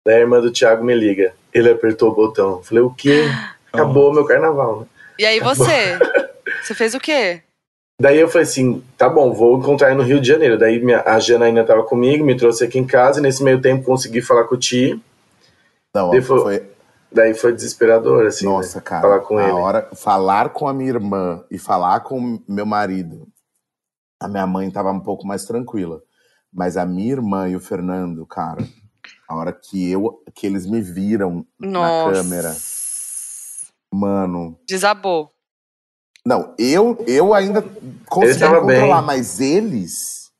Da 0.05 0.19
irmã 0.19 0.41
do 0.41 0.51
Thiago 0.51 0.83
me 0.83 0.93
liga. 0.93 1.33
Ele 1.53 1.69
apertou 1.69 2.09
o 2.09 2.15
botão. 2.15 2.61
Falei, 2.63 2.83
o 2.83 2.89
quê? 2.89 3.25
Acabou 3.71 4.13
meu 4.13 4.25
carnaval, 4.25 4.81
né? 4.81 4.85
E 5.17 5.25
aí 5.25 5.39
você? 5.39 5.97
Você 6.61 6.73
fez 6.73 6.93
o 6.93 6.99
quê? 6.99 7.41
Daí 8.01 8.19
eu 8.19 8.27
falei 8.27 8.43
assim, 8.43 8.83
tá 8.97 9.07
bom, 9.07 9.31
vou 9.33 9.57
encontrar 9.59 9.89
ele 9.89 9.97
no 9.97 10.03
Rio 10.03 10.19
de 10.19 10.27
Janeiro. 10.27 10.57
Daí 10.57 10.83
minha, 10.83 11.01
a 11.05 11.19
Janaína 11.19 11.63
tava 11.63 11.83
comigo, 11.83 12.25
me 12.25 12.35
trouxe 12.35 12.63
aqui 12.65 12.79
em 12.79 12.85
casa, 12.87 13.19
e 13.19 13.23
nesse 13.23 13.43
meio 13.43 13.61
tempo 13.61 13.83
consegui 13.85 14.21
falar 14.21 14.45
com 14.45 14.55
o 14.55 14.57
Ti. 14.57 15.01
Não, 15.95 16.11
Ele 16.13 16.21
falou- 16.21 16.43
foi... 16.43 16.69
Daí 17.11 17.35
foi 17.35 17.53
desesperador, 17.53 18.25
assim, 18.25 18.45
Nossa, 18.45 18.79
né? 18.79 18.83
cara. 18.83 19.01
falar 19.03 19.19
com 19.19 19.37
a 19.37 19.43
ele. 19.43 19.51
hora, 19.51 19.89
falar 19.95 20.49
com 20.49 20.67
a 20.67 20.73
minha 20.73 20.89
irmã 20.89 21.43
e 21.51 21.59
falar 21.59 21.99
com 21.99 22.39
meu 22.49 22.65
marido. 22.65 23.27
A 24.19 24.27
minha 24.27 24.47
mãe 24.47 24.71
tava 24.71 24.91
um 24.91 24.99
pouco 24.99 25.27
mais 25.27 25.45
tranquila. 25.45 26.01
Mas 26.51 26.75
a 26.75 26.87
minha 26.87 27.11
irmã 27.11 27.47
e 27.47 27.55
o 27.55 27.59
Fernando, 27.59 28.25
cara, 28.25 28.63
a 29.29 29.35
hora 29.35 29.53
que 29.53 29.91
eu 29.91 30.23
que 30.33 30.47
eles 30.47 30.65
me 30.65 30.81
viram 30.81 31.45
na 31.59 31.69
Nossa. 31.69 32.13
câmera, 32.13 32.55
mano. 33.93 34.57
Desabou. 34.67 35.29
Não, 36.25 36.55
eu 36.57 37.03
eu 37.07 37.33
ainda 37.33 37.61
consegui 38.05 38.39
controlar, 38.45 38.97
bem. 38.99 39.05
mas 39.05 39.39
eles 39.41 40.31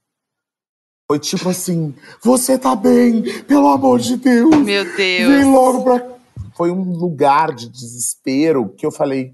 foi 1.10 1.20
tipo 1.20 1.50
assim: 1.50 1.94
"Você 2.24 2.58
tá 2.58 2.76
bem? 2.76 3.22
Pelo 3.44 3.68
amor 3.68 4.00
de 4.00 4.16
Deus. 4.18 4.56
Meu 4.58 4.86
Vem 4.96 4.96
Deus. 5.28 5.46
logo 5.48 5.84
pra. 5.84 6.14
Foi 6.56 6.72
um 6.72 6.84
lugar 6.94 7.54
de 7.54 7.68
desespero 7.70 8.70
que 8.78 8.86
eu 8.86 8.92
falei: 8.92 9.34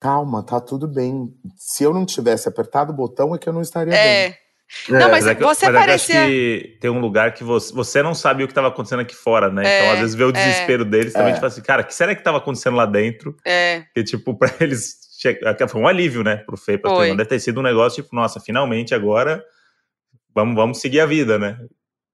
calma, 0.00 0.42
tá 0.42 0.60
tudo 0.60 0.88
bem. 0.88 1.32
Se 1.56 1.84
eu 1.84 1.94
não 1.94 2.04
tivesse 2.04 2.48
apertado 2.48 2.92
o 2.92 2.96
botão, 2.96 3.34
é 3.34 3.38
que 3.38 3.48
eu 3.48 3.52
não 3.52 3.62
estaria 3.62 3.92
bem. 3.92 4.00
É. 4.00 4.38
Não, 4.88 5.10
mas 5.10 5.26
é 5.26 5.34
você 5.34 5.66
mas 5.66 5.74
é 5.74 5.78
parecia- 5.78 6.20
acho 6.22 6.30
que 6.30 6.78
tem 6.80 6.90
um 6.90 6.98
lugar 6.98 7.34
que 7.34 7.44
você, 7.44 7.70
você 7.74 8.02
não 8.02 8.14
sabia 8.14 8.46
o 8.46 8.48
que 8.48 8.52
estava 8.52 8.68
acontecendo 8.68 9.00
aqui 9.00 9.14
fora, 9.14 9.50
né? 9.52 9.62
É, 9.66 9.80
então, 9.82 9.92
às 9.92 9.98
vezes, 10.00 10.14
vê 10.14 10.24
o 10.24 10.32
desespero 10.32 10.82
deles 10.86 11.12
também, 11.12 11.32
É. 11.32 11.34
tipo 11.34 11.44
assim, 11.44 11.60
cara, 11.60 11.82
o 11.82 11.84
que 11.86 11.94
será 11.94 12.14
que 12.14 12.22
estava 12.22 12.38
acontecendo 12.38 12.74
lá 12.78 12.86
dentro? 12.86 13.36
É. 13.44 13.84
Que, 13.94 14.02
tipo, 14.02 14.32
pra 14.38 14.50
eles. 14.60 14.96
Che- 15.22 15.68
Foi 15.68 15.80
um 15.80 15.86
alívio, 15.88 16.22
né? 16.22 16.36
Pro 16.36 16.56
Fê, 16.56 16.76
pra 16.76 16.90
irmã. 17.04 17.16
Deve 17.16 17.28
ter 17.28 17.40
sido 17.40 17.60
um 17.60 17.62
negócio, 17.62 18.02
tipo, 18.02 18.14
nossa, 18.14 18.40
finalmente 18.40 18.94
agora 18.94 19.42
vamos, 20.34 20.54
vamos 20.56 20.80
seguir 20.80 21.00
a 21.00 21.06
vida, 21.06 21.38
né? 21.38 21.58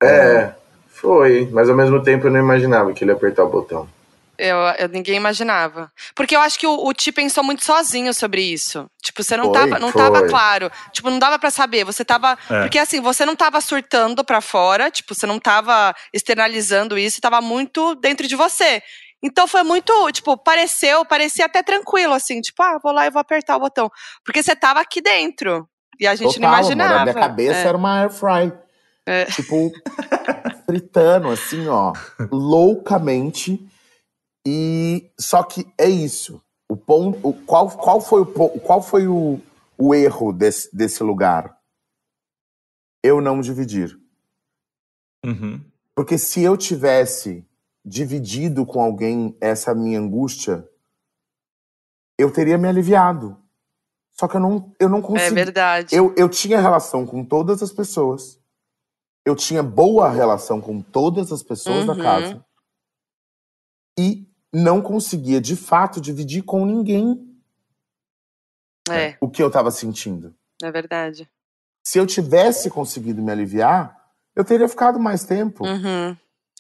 É, 0.03 0.53
foi. 0.89 1.49
Mas 1.53 1.69
ao 1.71 1.77
mesmo 1.77 2.03
tempo 2.03 2.27
eu 2.27 2.31
não 2.31 2.41
imaginava 2.41 2.93
que 2.93 3.03
ele 3.05 3.11
ia 3.11 3.17
apertar 3.17 3.45
o 3.45 3.49
botão. 3.49 3.89
Eu, 4.37 4.57
eu- 4.79 4.89
ninguém 4.89 5.17
imaginava. 5.17 5.91
Porque 6.15 6.37
eu 6.37 6.41
acho 6.41 6.57
que 6.61 6.67
o, 6.67 6.87
o 6.87 6.93
Ti 6.95 7.11
pensou 7.11 7.43
muito 7.43 7.65
sozinho 7.65 8.15
sobre 8.15 8.41
isso. 8.41 8.89
Tipo, 9.03 9.25
você 9.25 9.37
não 9.37 9.47
Foi, 9.47 9.53
tava, 9.55 9.79
não 9.81 9.91
foi. 9.91 10.01
tava 10.01 10.29
claro. 10.29 10.71
Tipo, 10.93 11.11
não 11.11 11.19
dava 11.19 11.41
pra 11.41 11.51
saber. 11.51 11.83
Você 11.85 12.05
tava. 12.05 12.39
É. 12.49 12.61
Porque 12.63 12.79
assim, 12.79 13.01
você 13.01 13.27
não 13.27 13.35
tava 13.35 13.61
surtando 13.61 14.23
pra 14.25 14.41
fora, 14.41 14.93
tipo, 14.93 15.13
você 15.13 15.27
não 15.27 15.41
tava 15.41 15.93
externalizando 16.15 16.97
isso, 16.97 17.21
tava 17.21 17.41
muito 17.41 17.97
dentro 17.97 18.29
de 18.29 18.37
você. 18.37 18.81
Então 19.23 19.49
foi 19.49 19.63
muito, 19.65 19.93
tipo, 20.13 20.37
pareceu, 20.37 21.05
parecia 21.05 21.47
até 21.47 21.63
tranquilo, 21.63 22.15
assim, 22.15 22.41
tipo, 22.41 22.63
ah, 22.63 22.79
vou 22.83 22.93
lá 22.93 23.07
e 23.07 23.11
vou 23.11 23.21
apertar 23.21 23.57
o 23.57 23.61
botão. 23.61 23.91
Porque 24.25 24.43
você 24.43 24.55
tava 24.55 24.81
aqui 24.81 25.01
dentro. 25.01 25.69
E 25.99 26.07
a 26.07 26.15
gente 26.15 26.39
não 26.39 26.49
Total, 26.49 26.61
imaginava. 26.61 26.91
amor, 26.95 27.01
a 27.01 27.05
minha 27.13 27.15
cabeça 27.15 27.59
É. 27.59 27.67
era 27.67 27.77
uma 27.77 28.01
air 28.03 28.11
fry. 28.11 28.53
É. 29.05 29.25
Tipo, 29.25 29.73
fritando, 30.67 31.29
assim, 31.31 31.67
ó, 31.67 31.93
loucamente. 32.31 33.59
E 34.47 35.11
só 35.19 35.43
que 35.43 35.67
é 35.77 35.89
isso. 35.89 36.41
O 36.71 36.77
ponto, 36.77 37.19
o, 37.27 37.33
qual, 37.33 37.71
qual 37.71 38.01
foi, 38.01 38.21
o, 38.21 38.27
qual 38.61 38.83
foi 38.83 39.09
o, 39.09 39.41
o 39.77 39.95
erro 39.95 40.33
desse, 40.33 40.75
desse 40.77 41.03
lugar? 41.03 41.57
Eu 43.03 43.21
não 43.21 43.41
dividir. 43.41 43.99
Uhum. 45.25 45.61
Porque 45.97 46.19
se 46.19 46.43
eu 46.43 46.57
tivesse 46.57 47.45
dividido 47.89 48.67
com 48.67 48.81
alguém 48.81 49.37
essa 49.41 49.75
minha 49.75 49.99
angústia, 49.99 50.69
eu 52.19 52.31
teria 52.33 52.59
me 52.59 52.69
aliviado. 52.69 53.37
Só 54.13 54.27
que 54.29 54.37
eu 54.37 54.41
não, 54.41 54.75
eu 54.81 54.89
não 54.89 54.99
É 54.99 55.03
consegui. 55.03 55.35
verdade. 55.35 55.95
Eu, 55.95 56.13
eu 56.17 56.29
tinha 56.29 56.61
relação 56.61 57.07
com 57.07 57.25
todas 57.25 57.63
as 57.63 57.73
pessoas. 57.73 58.39
Eu 59.25 59.37
tinha 59.37 59.63
boa 59.63 60.11
relação 60.11 60.61
com 60.61 60.83
todas 60.83 61.31
as 61.33 61.43
pessoas 61.43 61.87
da 61.87 61.93
Uhum. 61.93 62.03
casa. 62.03 62.45
E 63.99 64.27
não 64.53 64.81
conseguia, 64.83 65.41
de 65.41 65.55
fato, 65.57 66.01
dividir 66.01 66.43
com 66.43 66.65
ninguém 66.65 67.25
É, 68.91 69.17
o 69.21 69.29
que 69.29 69.43
eu 69.43 69.49
estava 69.49 69.71
sentindo. 69.71 70.35
é 70.63 70.71
verdade. 70.71 71.29
Se 71.85 71.99
eu 71.99 72.07
tivesse 72.07 72.71
conseguido 72.71 73.23
me 73.23 73.31
aliviar, 73.31 73.97
eu 74.35 74.45
teria 74.45 74.69
ficado 74.69 74.99
mais 74.99 75.25
tempo. 75.25 75.65
Uhum. 75.67 76.17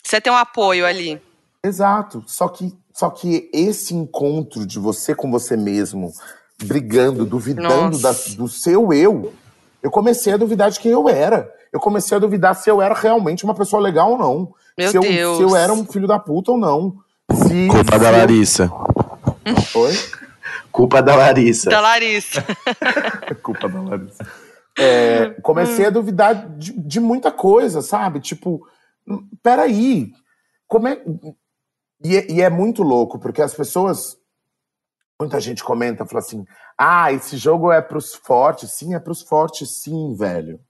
Você 0.09 0.21
tem 0.23 0.33
um 0.33 0.37
apoio 0.37 0.87
ali. 0.87 1.21
Exato. 1.63 2.25
Só 2.27 2.49
que, 2.49 2.75
só 2.95 3.11
que 3.11 3.51
esse 3.53 3.95
encontro 3.95 4.65
de 4.67 4.79
você 4.79 5.15
com 5.15 5.31
você 5.31 5.55
mesmo, 5.55 6.11
brigando, 6.65 7.27
duvidando 7.27 7.99
da- 7.99 8.15
do 8.37 8.49
seu 8.49 8.91
eu, 8.93 9.35
eu 9.83 9.91
comecei 9.91 10.33
a 10.33 10.39
duvidar 10.39 10.71
de 10.71 10.81
quem 10.81 10.93
eu 10.93 11.11
era. 11.11 11.53
Eu 11.71 11.79
comecei 11.79 12.17
a 12.17 12.21
duvidar 12.21 12.55
se 12.57 12.71
eu 12.71 12.81
era 12.81 12.95
realmente 12.95 13.45
uma 13.45 13.55
pessoa 13.55 13.83
legal 13.83 14.13
ou 14.13 14.19
não. 14.19 14.55
Meu 14.79 14.91
se, 14.91 14.97
eu, 14.97 15.03
Deus. 15.03 15.37
se 15.37 15.43
eu 15.43 15.55
era 15.55 15.73
um 15.75 15.85
filho 15.85 16.07
da 16.09 16.19
puta 16.19 16.53
ou 16.53 16.59
não. 16.59 16.97
Se, 17.31 17.67
Culpa 17.69 17.93
se 17.93 17.99
da 17.99 18.11
eu- 18.11 18.19
Larissa. 18.19 18.73
Oi? 19.75 19.93
Culpa 20.73 21.03
da 21.03 21.15
Larissa. 21.17 21.69
Da 21.69 21.81
Larissa. 21.83 22.43
Culpa 23.43 23.69
da 23.69 23.81
Larissa. 23.83 24.27
é, 24.79 25.31
comecei 25.43 25.85
a 25.87 25.91
duvidar 25.91 26.49
de, 26.57 26.73
de 26.73 26.99
muita 26.99 27.31
coisa, 27.31 27.83
sabe? 27.83 28.21
Tipo, 28.21 28.67
peraí, 29.43 30.13
como 30.67 30.89
é. 30.89 31.03
E, 32.05 32.17
é- 32.17 32.31
e 32.31 32.41
é 32.43 32.49
muito 32.51 32.83
louco, 32.83 33.19
porque 33.19 33.43
as 33.43 33.55
pessoas. 33.55 34.17
Muita 35.21 35.41
gente 35.41 35.65
comenta, 35.65 36.07
fala 36.07 36.21
assim: 36.21 36.45
ah, 36.79 37.13
esse 37.13 37.37
jogo 37.37 37.73
é 37.73 37.83
pros 37.83 38.15
fortes. 38.15 38.71
Sim, 38.73 38.95
é 38.95 39.01
pros 39.01 39.23
fortes, 39.23 39.83
sim, 39.83 40.15
velho. 40.15 40.61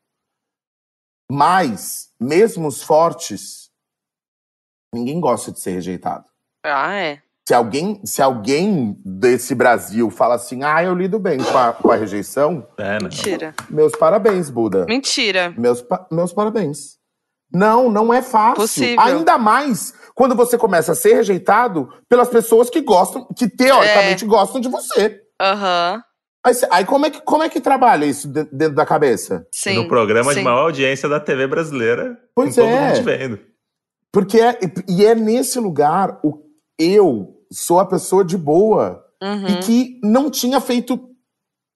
Mas, 1.31 2.11
mesmo 2.19 2.67
os 2.67 2.83
fortes, 2.83 3.71
ninguém 4.95 5.21
gosta 5.21 5.53
de 5.53 5.61
ser 5.61 5.73
rejeitado. 5.73 6.25
Ah, 6.65 6.95
é. 6.95 7.23
Se 7.47 7.55
alguém, 7.55 8.05
se 8.05 8.21
alguém 8.23 9.01
desse 9.05 9.55
Brasil 9.55 10.11
fala 10.11 10.35
assim, 10.35 10.63
ah, 10.63 10.83
eu 10.83 10.95
lido 10.95 11.19
bem 11.19 11.39
com 11.39 11.57
a, 11.57 11.73
com 11.73 11.91
a 11.91 11.97
rejeição, 11.97 12.67
É, 12.77 12.93
né? 12.95 12.99
Mentira. 13.03 13.55
meus 13.71 13.93
parabéns, 13.93 14.51
Buda. 14.51 14.85
Mentira. 14.87 15.55
Meus, 15.57 15.83
meus 16.11 16.33
parabéns. 16.33 16.98
Não, 17.53 17.91
não 17.91 18.13
é 18.13 18.21
fácil. 18.23 18.57
Possível. 18.63 19.01
Ainda 19.01 19.39
mais 19.39 19.95
quando 20.15 20.35
você 20.35 20.59
começa 20.59 20.93
a 20.93 20.95
ser 20.95 21.15
rejeitado 21.15 21.89
pelas 22.09 22.29
pessoas 22.29 22.69
que 22.69 22.81
gostam, 22.81 23.27
que 23.37 23.49
teoricamente 23.49 24.25
É. 24.25 24.27
gostam 24.29 24.61
de 24.61 24.69
você. 24.69 25.21
Aham. 25.41 26.03
Aí, 26.45 26.55
cê- 26.55 26.69
aí 26.71 26.85
como, 26.85 27.07
é 27.07 27.11
que, 27.11 27.21
como 27.23 27.43
é 27.43 27.49
que 27.49 27.61
trabalha 27.61 28.05
isso 28.07 28.29
de- 28.29 28.45
dentro 28.53 28.75
da 28.77 28.87
cabeça? 28.87 29.47
Sim. 29.53 29.75
no 29.77 29.89
programa 29.89 30.33
sim. 30.33 30.39
de 30.41 30.45
maior 30.45 30.63
audiência 30.65 31.09
da 31.09 31.19
TV 31.21 31.47
brasileira. 31.47 32.17
Pois 32.35 32.55
com 32.55 32.63
todo 32.63 32.71
é. 32.71 32.81
mundo 32.87 32.95
te 32.97 33.03
vendo. 33.03 33.39
Porque 34.13 34.41
é, 34.41 34.59
e 34.89 35.05
é 35.05 35.15
nesse 35.15 35.59
lugar 35.59 36.19
o 36.25 36.43
eu 36.79 37.35
sou 37.53 37.81
a 37.81 37.87
pessoa 37.87 38.25
de 38.25 38.37
boa 38.39 39.05
Uhum. 39.23 39.47
e 39.49 39.57
que 39.57 40.01
não 40.03 40.31
tinha 40.31 40.61
feito 40.61 41.09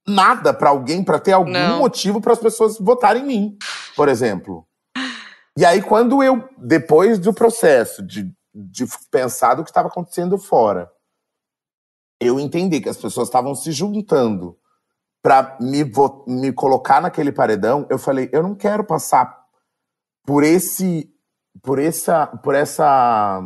nada 0.06 0.52
pra 0.54 0.70
alguém 0.70 1.02
pra 1.04 1.18
ter 1.18 1.32
algum 1.32 1.50
Não. 1.50 1.78
motivo 1.80 2.20
para 2.20 2.32
as 2.32 2.38
pessoas 2.38 2.78
votarem 2.78 3.22
em 3.22 3.26
mim, 3.26 3.56
por 3.96 4.08
exemplo. 4.08 4.64
E 5.58 5.64
aí 5.64 5.82
quando 5.82 6.22
eu 6.22 6.48
depois 6.58 7.18
do 7.18 7.32
processo 7.32 8.02
de, 8.02 8.32
de 8.54 8.84
pensar 9.10 9.54
do 9.54 9.64
que 9.64 9.70
estava 9.70 9.88
acontecendo 9.88 10.38
fora, 10.38 10.90
eu 12.20 12.38
entendi 12.40 12.80
que 12.80 12.88
as 12.88 12.96
pessoas 12.96 13.28
estavam 13.28 13.54
se 13.54 13.72
juntando 13.72 14.56
pra 15.22 15.56
me, 15.60 15.84
me 16.26 16.52
colocar 16.52 17.00
naquele 17.00 17.30
paredão, 17.30 17.86
eu 17.88 17.98
falei, 17.98 18.28
eu 18.32 18.42
não 18.42 18.54
quero 18.54 18.84
passar 18.84 19.40
por 20.24 20.42
esse 20.42 21.08
por 21.62 21.78
essa 21.78 22.26
por 22.26 22.54
essa 22.54 23.40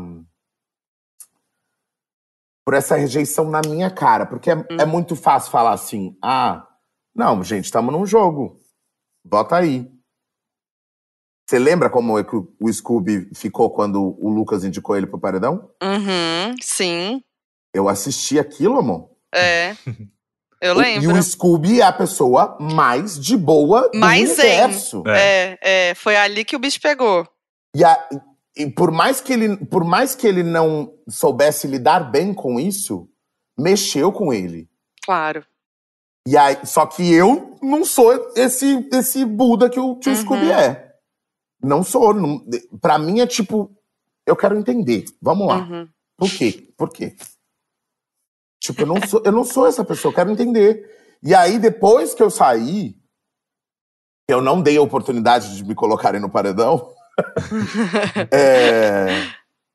por 2.65 2.75
essa 2.75 2.97
rejeição 2.97 3.49
na 3.51 3.61
minha 3.67 3.91
cara, 3.91 4.27
porque 4.27 4.51
é, 4.51 4.67
é 4.81 4.85
muito 4.85 5.17
fácil 5.17 5.51
falar 5.51 5.73
assim: 5.73 6.17
"Ah, 6.23 6.67
não, 7.15 7.43
gente, 7.43 7.65
estamos 7.65 7.93
num 7.93 8.07
jogo. 8.07 8.61
Bota 9.25 9.57
aí". 9.57 9.91
Você 11.49 11.59
lembra 11.59 11.89
como 11.89 12.19
é 12.19 12.25
que 12.25 12.35
o 12.37 12.73
Scooby 12.73 13.29
ficou 13.35 13.71
quando 13.71 14.17
o 14.21 14.29
Lucas 14.29 14.65
indicou 14.65 14.97
ele 14.97 15.07
pro 15.07 15.19
paredão? 15.21 15.71
Uhum. 15.83 16.57
Sim. 16.61 17.23
Eu 17.73 17.89
assisti 17.89 18.39
aquilo, 18.39 18.79
amor. 18.79 19.11
É. 19.33 19.77
Eu 20.61 20.75
O- 20.77 20.81
E 20.83 20.99
lembro. 20.99 21.15
o 21.17 21.23
Scooby 21.23 21.81
é 21.81 21.85
a 21.85 21.93
pessoa 21.93 22.57
mais 22.61 23.19
de 23.21 23.37
boa 23.37 23.89
do 23.91 23.99
Mais 23.99 24.31
universo. 24.31 25.05
É, 25.07 25.59
é. 25.91 25.95
Foi 25.95 26.17
ali 26.17 26.45
que 26.45 26.57
o 26.57 26.59
bicho 26.59 26.81
pegou. 26.81 27.29
E, 27.77 27.85
a- 27.85 28.09
e 28.57 28.67
por 28.69 28.91
mais 28.91 29.21
que 29.21 29.33
ele, 29.33 29.57
por 29.67 29.85
mais 29.85 30.15
que 30.17 30.27
ele 30.27 30.43
não 30.43 30.93
soubesse 31.09 31.67
lidar 31.69 32.11
bem 32.11 32.35
com 32.35 32.59
isso, 32.59 33.09
mexeu 33.57 34.11
com 34.11 34.33
ele. 34.33 34.69
Claro. 35.05 35.45
E 36.27 36.37
aí, 36.37 36.59
só 36.65 36.87
que 36.87 37.13
eu 37.13 37.57
não 37.63 37.85
sou 37.85 38.33
esse 38.35 38.89
esse 38.93 39.25
Buda 39.25 39.71
que 39.71 39.79
o, 39.79 39.95
que 39.97 40.09
o 40.09 40.13
Uhum. 40.13 40.19
Scooby 40.19 40.51
é. 40.51 40.86
Não 41.67 41.83
sou. 41.83 42.15
Não, 42.15 42.45
pra 42.81 42.99
mim 42.99 43.21
é 43.21 43.27
tipo, 43.27 43.77
eu 44.25 44.37
quero 44.37 44.57
entender. 44.57 45.05
Vamos 45.21 45.49
lá. 45.49 45.59
Uhum. 45.59 45.89
Por 46.17 46.31
quê? 46.31 46.73
Por 46.77 46.91
quê? 46.91 47.17
Tipo, 48.61 48.83
eu 48.83 48.87
não 48.87 49.07
sou, 49.07 49.23
eu 49.25 49.33
não 49.33 49.45
sou 49.45 49.67
essa 49.67 49.85
pessoa, 49.85 50.11
eu 50.11 50.15
quero 50.15 50.31
entender. 50.31 50.89
E 51.23 51.35
aí, 51.35 51.59
depois 51.59 52.15
que 52.15 52.23
eu 52.23 52.31
saí, 52.31 52.97
eu 54.29 54.41
não 54.41 54.63
dei 54.63 54.77
a 54.77 54.83
oportunidade 54.83 55.57
de 55.57 55.65
me 55.65 55.75
colocarem 55.75 56.21
no 56.21 56.31
paredão. 56.31 56.95
é, 58.33 59.09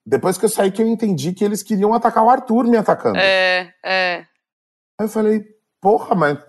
depois 0.06 0.38
que 0.38 0.46
eu 0.46 0.50
saí, 0.50 0.72
que 0.72 0.82
eu 0.82 0.88
entendi 0.88 1.34
que 1.34 1.44
eles 1.44 1.62
queriam 1.62 1.94
atacar 1.94 2.24
o 2.24 2.30
Arthur 2.30 2.66
me 2.66 2.78
atacando. 2.78 3.18
É, 3.18 3.74
é. 3.84 4.26
Aí 5.00 5.06
eu 5.06 5.10
falei, 5.10 5.46
porra, 5.80 6.16
mas, 6.16 6.40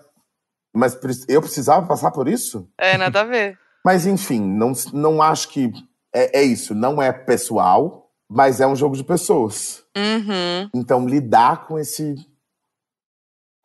mas 0.73 0.97
eu 1.27 1.41
precisava 1.41 1.85
passar 1.87 2.11
por 2.11 2.27
isso? 2.27 2.69
É, 2.77 2.97
nada 2.97 3.21
a 3.21 3.25
ver. 3.25 3.59
Mas 3.85 4.05
enfim, 4.05 4.39
não, 4.41 4.73
não 4.93 5.21
acho 5.21 5.49
que. 5.49 5.71
É, 6.15 6.39
é 6.41 6.43
isso, 6.43 6.75
não 6.75 7.01
é 7.01 7.11
pessoal, 7.11 8.09
mas 8.29 8.61
é 8.61 8.67
um 8.67 8.75
jogo 8.75 8.95
de 8.95 9.03
pessoas. 9.03 9.83
Uhum. 9.97 10.69
Então, 10.73 11.07
lidar 11.07 11.65
com 11.65 11.77
esse. 11.79 12.15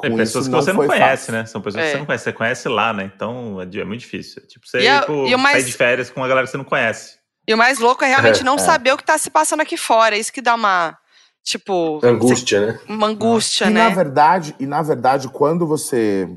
Tem 0.00 0.10
com 0.12 0.16
pessoas 0.16 0.46
isso 0.46 0.50
que 0.54 0.62
você 0.62 0.72
não 0.72 0.86
conhece, 0.86 1.00
fácil. 1.26 1.32
né? 1.32 1.44
São 1.46 1.60
pessoas 1.60 1.82
É. 1.82 1.86
que 1.86 1.92
você 1.92 1.98
não 1.98 2.06
conhece. 2.06 2.24
Você 2.24 2.32
conhece 2.32 2.68
lá, 2.68 2.92
né? 2.92 3.10
Então 3.14 3.60
é, 3.60 3.64
é 3.80 3.84
muito 3.84 4.00
difícil. 4.00 4.46
Tipo, 4.46 4.66
você 4.66 4.78
E 4.78 5.00
tipo, 5.00 5.26
e 5.26 5.36
mais- 5.36 5.56
sair 5.58 5.64
de 5.66 5.72
férias 5.76 6.08
com 6.10 6.20
uma 6.20 6.28
galera 6.28 6.46
que 6.46 6.50
você 6.52 6.56
não 6.56 6.64
conhece. 6.64 7.18
E 7.48 7.52
o 7.54 7.58
mais 7.58 7.78
louco 7.78 8.04
é 8.04 8.08
realmente 8.08 8.40
É, 8.40 8.44
não 8.44 8.54
é. 8.54 8.58
saber 8.58 8.92
o 8.92 8.96
que 8.96 9.04
tá 9.04 9.18
se 9.18 9.28
passando 9.30 9.60
aqui 9.60 9.76
fora. 9.76 10.16
Isso 10.16 10.32
que 10.32 10.40
dá 10.40 10.54
uma. 10.54 10.96
Tipo. 11.44 11.98
Angústia, 12.04 12.66
né? 12.66 12.80
Uma 12.88 13.06
angústia, 13.08 13.64
E 13.66 13.70
né? 13.70 13.88
na 13.88 13.94
verdade, 13.94 14.54
e 14.60 14.66
na 14.66 14.82
verdade, 14.82 15.28
quando 15.28 15.66
você 15.66 16.28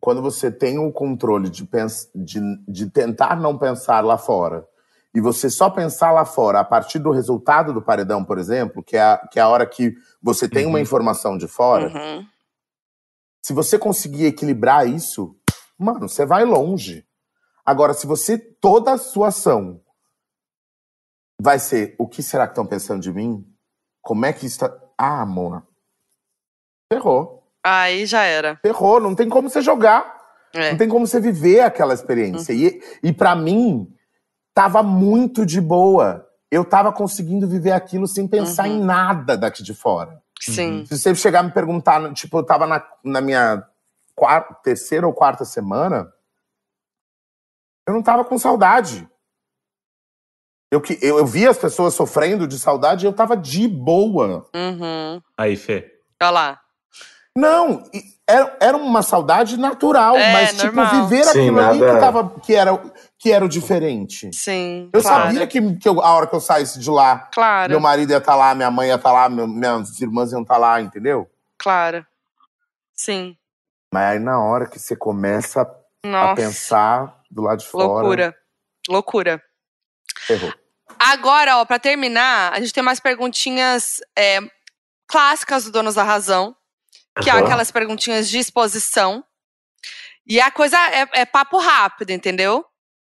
quando 0.00 0.22
você 0.22 0.50
tem 0.50 0.78
o 0.78 0.92
controle 0.92 1.48
de, 1.50 1.68
de, 2.14 2.40
de 2.68 2.90
tentar 2.90 3.36
não 3.36 3.58
pensar 3.58 4.04
lá 4.04 4.16
fora, 4.18 4.66
e 5.14 5.20
você 5.20 5.48
só 5.48 5.70
pensar 5.70 6.12
lá 6.12 6.24
fora 6.24 6.60
a 6.60 6.64
partir 6.64 6.98
do 6.98 7.10
resultado 7.10 7.72
do 7.72 7.80
paredão, 7.80 8.22
por 8.24 8.38
exemplo, 8.38 8.82
que 8.82 8.96
é 8.96 9.02
a, 9.02 9.18
que 9.30 9.38
é 9.38 9.42
a 9.42 9.48
hora 9.48 9.66
que 9.66 9.94
você 10.22 10.46
tem 10.48 10.66
uma 10.66 10.76
Uhum. 10.76 10.82
informação 10.82 11.38
de 11.38 11.48
fora, 11.48 11.86
Uhum. 11.88 12.26
se 13.42 13.52
você 13.54 13.78
conseguir 13.78 14.26
equilibrar 14.26 14.86
isso, 14.86 15.34
mano, 15.78 16.08
você 16.08 16.26
vai 16.26 16.44
longe. 16.44 17.06
Agora, 17.64 17.94
se 17.94 18.06
você, 18.06 18.38
toda 18.38 18.92
a 18.92 18.98
sua 18.98 19.28
ação 19.28 19.80
vai 21.40 21.58
ser 21.58 21.94
o 21.98 22.06
que 22.06 22.22
será 22.22 22.46
que 22.46 22.52
estão 22.52 22.66
pensando 22.66 23.00
de 23.00 23.12
mim? 23.12 23.44
Como 24.02 24.24
é 24.26 24.32
que 24.32 24.46
está. 24.46 24.72
Ah, 24.98 25.22
amor. 25.22 25.66
Ferrou. 26.92 27.42
Aí 27.68 28.06
já 28.06 28.22
era. 28.22 28.56
Ferrou. 28.62 29.00
Não 29.00 29.14
tem 29.14 29.28
como 29.28 29.50
você 29.50 29.60
jogar. 29.60 30.14
É. 30.54 30.70
Não 30.70 30.78
tem 30.78 30.88
como 30.88 31.06
você 31.06 31.18
viver 31.20 31.60
aquela 31.60 31.92
experiência. 31.92 32.52
E, 32.52 32.80
e 33.02 33.12
para 33.12 33.34
mim, 33.34 33.92
tava 34.54 34.82
muito 34.82 35.44
de 35.44 35.60
boa. 35.60 36.24
Eu 36.50 36.64
tava 36.64 36.92
conseguindo 36.92 37.48
viver 37.48 37.72
aquilo 37.72 38.06
sem 38.06 38.28
pensar 38.28 38.68
Uhum. 38.68 38.76
em 38.76 38.80
nada 38.84 39.36
daqui 39.36 39.62
de 39.62 39.74
fora. 39.74 40.22
Sim. 40.40 40.84
Se 40.86 40.96
você 40.96 41.14
chegar 41.14 41.40
a 41.40 41.42
me 41.42 41.50
perguntar, 41.50 42.12
tipo, 42.14 42.38
eu 42.38 42.44
tava 42.44 42.66
na, 42.66 42.86
na 43.02 43.20
minha 43.20 43.66
quarta, 44.14 44.54
terceira 44.62 45.06
ou 45.06 45.12
quarta 45.12 45.44
semana, 45.44 46.12
eu 47.88 47.94
não 47.94 48.02
tava 48.02 48.24
com 48.24 48.38
saudade. 48.38 49.08
Eu, 50.70 50.80
que- 50.80 50.98
eu, 51.02 51.18
eu 51.18 51.26
via 51.26 51.50
as 51.50 51.58
pessoas 51.58 51.94
sofrendo 51.94 52.46
de 52.46 52.58
saudade 52.58 53.04
e 53.04 53.08
eu 53.08 53.12
tava 53.12 53.36
de 53.36 53.66
boa. 53.68 54.48
Uhum. 54.54 55.20
Aí, 55.36 55.56
Fê. 55.56 55.90
Olha 56.22 56.30
lá. 56.30 56.60
Não, 57.36 57.84
era, 58.26 58.56
era 58.60 58.76
uma 58.76 59.02
saudade 59.02 59.56
natural, 59.58 60.16
É, 60.16 60.32
mas 60.32 60.50
tipo, 60.52 60.64
normal. 60.74 61.06
viver 61.08 61.24
Sim, 61.24 61.30
aquilo 61.40 61.60
ali 61.60 61.78
que, 61.80 62.00
tava, 62.00 62.40
que, 62.40 62.54
era, 62.54 62.82
que 63.18 63.30
era 63.32 63.44
o 63.44 63.48
diferente. 63.48 64.30
Sim. 64.34 64.88
Eu 64.92 65.02
claro. 65.02 65.24
sabia 65.24 65.46
que, 65.46 65.76
que 65.76 65.88
eu- 65.88 66.00
a 66.00 66.12
hora 66.14 66.26
que 66.26 66.34
eu 66.34 66.40
saísse 66.40 66.78
de 66.80 66.90
lá, 66.90 67.28
Claro, 67.32 67.70
meu 67.70 67.78
marido 67.80 68.10
ia 68.10 68.16
estar 68.18 68.34
lá, 68.34 68.54
minha 68.54 68.70
mãe 68.70 68.88
ia 68.88 68.94
estar 68.94 69.12
lá, 69.12 69.28
meu- 69.28 69.46
minhas 69.46 70.00
irmãs 70.00 70.32
iam 70.32 70.42
estar 70.42 70.56
lá, 70.56 70.80
entendeu? 70.80 71.30
claro. 71.58 72.04
Sim. 72.94 73.36
Mas 73.92 74.12
aí 74.12 74.18
na 74.18 74.40
hora 74.42 74.66
que 74.66 74.78
você 74.78 74.96
começa 74.96 75.60
a 75.62 76.06
Nossa. 76.08 76.34
pensar 76.34 77.20
do 77.30 77.42
lado 77.42 77.58
de 77.58 77.66
fora, 77.66 77.84
Loucura. 77.84 78.36
Loucura. 78.88 79.42
ferrou. 80.20 80.52
Agora, 80.98 81.58
ó, 81.58 81.64
pra 81.66 81.78
terminar, 81.78 82.52
a 82.54 82.58
gente 82.60 82.72
tem 82.72 82.82
umas 82.82 82.98
perguntinhas 82.98 84.00
é, 84.18 84.38
clássicas 85.06 85.64
do 85.64 85.70
Donos 85.70 85.94
da 85.94 86.02
Razão, 86.02 86.56
que 87.22 87.30
é 87.30 87.32
Aham. 87.32 87.44
aquelas 87.44 87.70
perguntinhas 87.70 88.28
de 88.28 88.38
exposição. 88.38 89.24
E 90.26 90.40
a 90.40 90.50
coisa 90.50 90.76
é, 90.90 91.06
é 91.20 91.24
papo 91.24 91.58
rápido, 91.58 92.10
entendeu? 92.10 92.64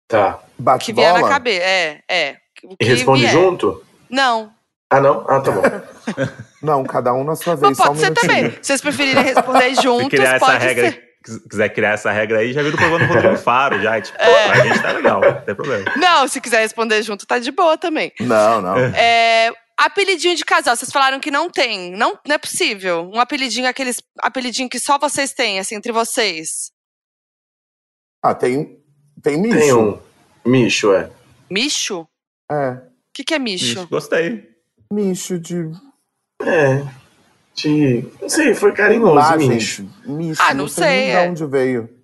Tá. 0.07 0.39
O 0.57 0.61
Bate 0.63 0.85
que 0.85 0.93
vier 0.93 1.13
na 1.13 1.19
bola? 1.19 1.31
cabeça. 1.31 1.63
É, 1.63 2.01
é. 2.09 2.37
O 2.63 2.75
que 2.77 2.85
E 2.85 2.87
responde 2.87 3.21
vier. 3.21 3.33
junto? 3.33 3.83
Não. 4.09 4.51
Ah, 4.91 4.99
não? 4.99 5.25
Ah, 5.29 5.39
tá 5.39 5.51
bom. 5.51 5.61
Não, 6.61 6.83
cada 6.83 7.13
um 7.13 7.23
na 7.23 7.35
sua 7.37 7.53
Mas 7.53 7.61
vez, 7.61 7.77
só 7.77 7.83
um 7.83 7.87
pode 7.87 7.99
ser 7.99 8.05
minutinho. 8.09 8.27
também. 8.33 8.51
Se 8.51 8.57
vocês 8.67 8.81
preferirem 8.81 9.23
responder 9.23 9.69
Se 9.75 9.81
juntos, 9.83 10.09
criar 10.09 10.35
essa 10.35 10.45
pode 10.45 10.57
regra, 10.65 10.91
ser. 10.91 11.03
quiser 11.49 11.69
criar 11.69 11.89
essa 11.91 12.11
regra 12.11 12.39
aí, 12.39 12.51
já 12.51 12.61
viu 12.63 12.71
do 12.71 12.77
programa 12.77 13.05
do 13.07 13.13
Rodrigo 13.13 13.37
Faro, 13.41 13.79
já. 13.81 14.01
Tipo, 14.01 14.17
É. 14.19 14.49
a 14.49 14.65
gente 14.65 14.81
tá 14.81 14.91
legal, 14.91 15.21
não 15.21 15.41
tem 15.41 15.55
problema. 15.55 15.85
Não, 15.95 16.27
se 16.27 16.41
quiser 16.41 16.59
responder 16.61 17.01
junto, 17.03 17.25
tá 17.25 17.39
de 17.39 17.51
boa 17.51 17.77
também. 17.77 18.11
Não, 18.19 18.61
não. 18.61 18.77
É, 18.77 19.53
apelidinho 19.85 20.35
de 20.35 20.43
casal, 20.45 20.75
vocês 20.75 20.91
falaram 20.91 21.19
que 21.19 21.31
não 21.31 21.49
tem. 21.49 21.91
Não, 21.91 22.17
não 22.27 22.35
é 22.35 22.37
possível. 22.37 23.09
Um 23.13 23.19
apelidinho, 23.19 23.67
aqueles 23.67 24.01
apelidinho 24.19 24.69
que 24.69 24.79
só 24.79 24.97
vocês 24.97 25.33
têm, 25.33 25.59
assim, 25.59 25.75
entre 25.75 25.91
vocês. 25.91 26.71
Ah, 28.23 28.35
tem, 28.35 28.77
tem 29.21 29.41
micho. 29.41 29.57
Tem 29.57 29.73
um. 29.73 29.99
Micho, 30.45 30.93
é. 30.93 31.09
Micho? 31.49 32.01
O 32.49 32.53
É, 32.53 32.81
que, 33.13 33.23
que 33.23 33.33
é 33.33 33.39
micho? 33.39 33.79
Ixi, 33.79 33.85
Gostei. 33.87 34.49
micho 34.91 35.39
de... 35.39 35.71
É. 36.41 36.83
De. 37.55 38.05
Não 38.21 38.29
sei, 38.29 38.53
foi 38.55 38.71
carinhoso, 38.73 39.13
Lá, 39.15 39.35
micho. 39.37 39.83
gente, 39.83 40.09
micho. 40.09 40.41
Ah, 40.41 40.53
não 40.53 40.67
sei 40.67 40.83
sei, 40.83 40.97
nem 41.07 41.11
é. 41.15 41.23
de 41.25 41.29
onde 41.31 41.45
veio. 41.51 41.98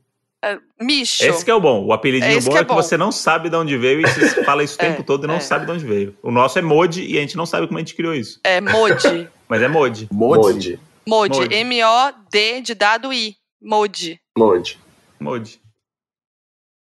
É, 0.80 0.84
micho. 0.84 1.24
Esse 1.26 1.44
que 1.46 1.52
é 1.52 1.54
o 1.54 1.60
bom. 1.62 1.86
O 1.86 1.94
apelidinho 1.94 2.38
Esse 2.38 2.48
bom 2.48 2.52
que 2.54 2.58
é, 2.58 2.62
é 2.62 2.66
que 2.66 2.70
bom. 2.70 2.76
você 2.76 2.98
não 2.98 3.12
sabe 3.12 3.50
de 3.50 3.56
onde 3.56 3.78
veio 3.78 4.02
e 4.02 4.04
você 4.08 4.44
fala 4.44 4.64
isso 4.64 4.78
o 4.80 4.82
É, 4.84 4.90
tempo 4.90 5.04
todo 5.04 5.24
e 5.24 5.28
não 5.28 5.36
é. 5.36 5.40
sabe 5.40 5.66
de 5.66 5.72
onde 5.72 5.86
veio. 5.86 6.16
O 6.22 6.32
nosso 6.32 6.58
é 6.60 6.62
Modi 6.62 7.06
e 7.06 7.18
a 7.18 7.22
gente 7.22 7.38
não 7.38 7.46
sabe 7.46 7.68
como 7.68 7.78
a 7.78 7.82
gente 7.82 7.96
criou 7.96 8.14
isso. 8.14 8.40
É 8.44 8.60
mode. 8.62 9.30
Mas 9.48 9.62
é 9.62 9.68
Modi. 9.68 10.08
Modi? 10.12 10.80
Mode. 11.08 11.54
M-O-D 11.54 12.62
de 12.62 12.74
dado 12.76 13.14
I. 13.14 13.36
Mode. 13.62 14.20
Mode. 14.38 14.80
Modi. 15.20 15.62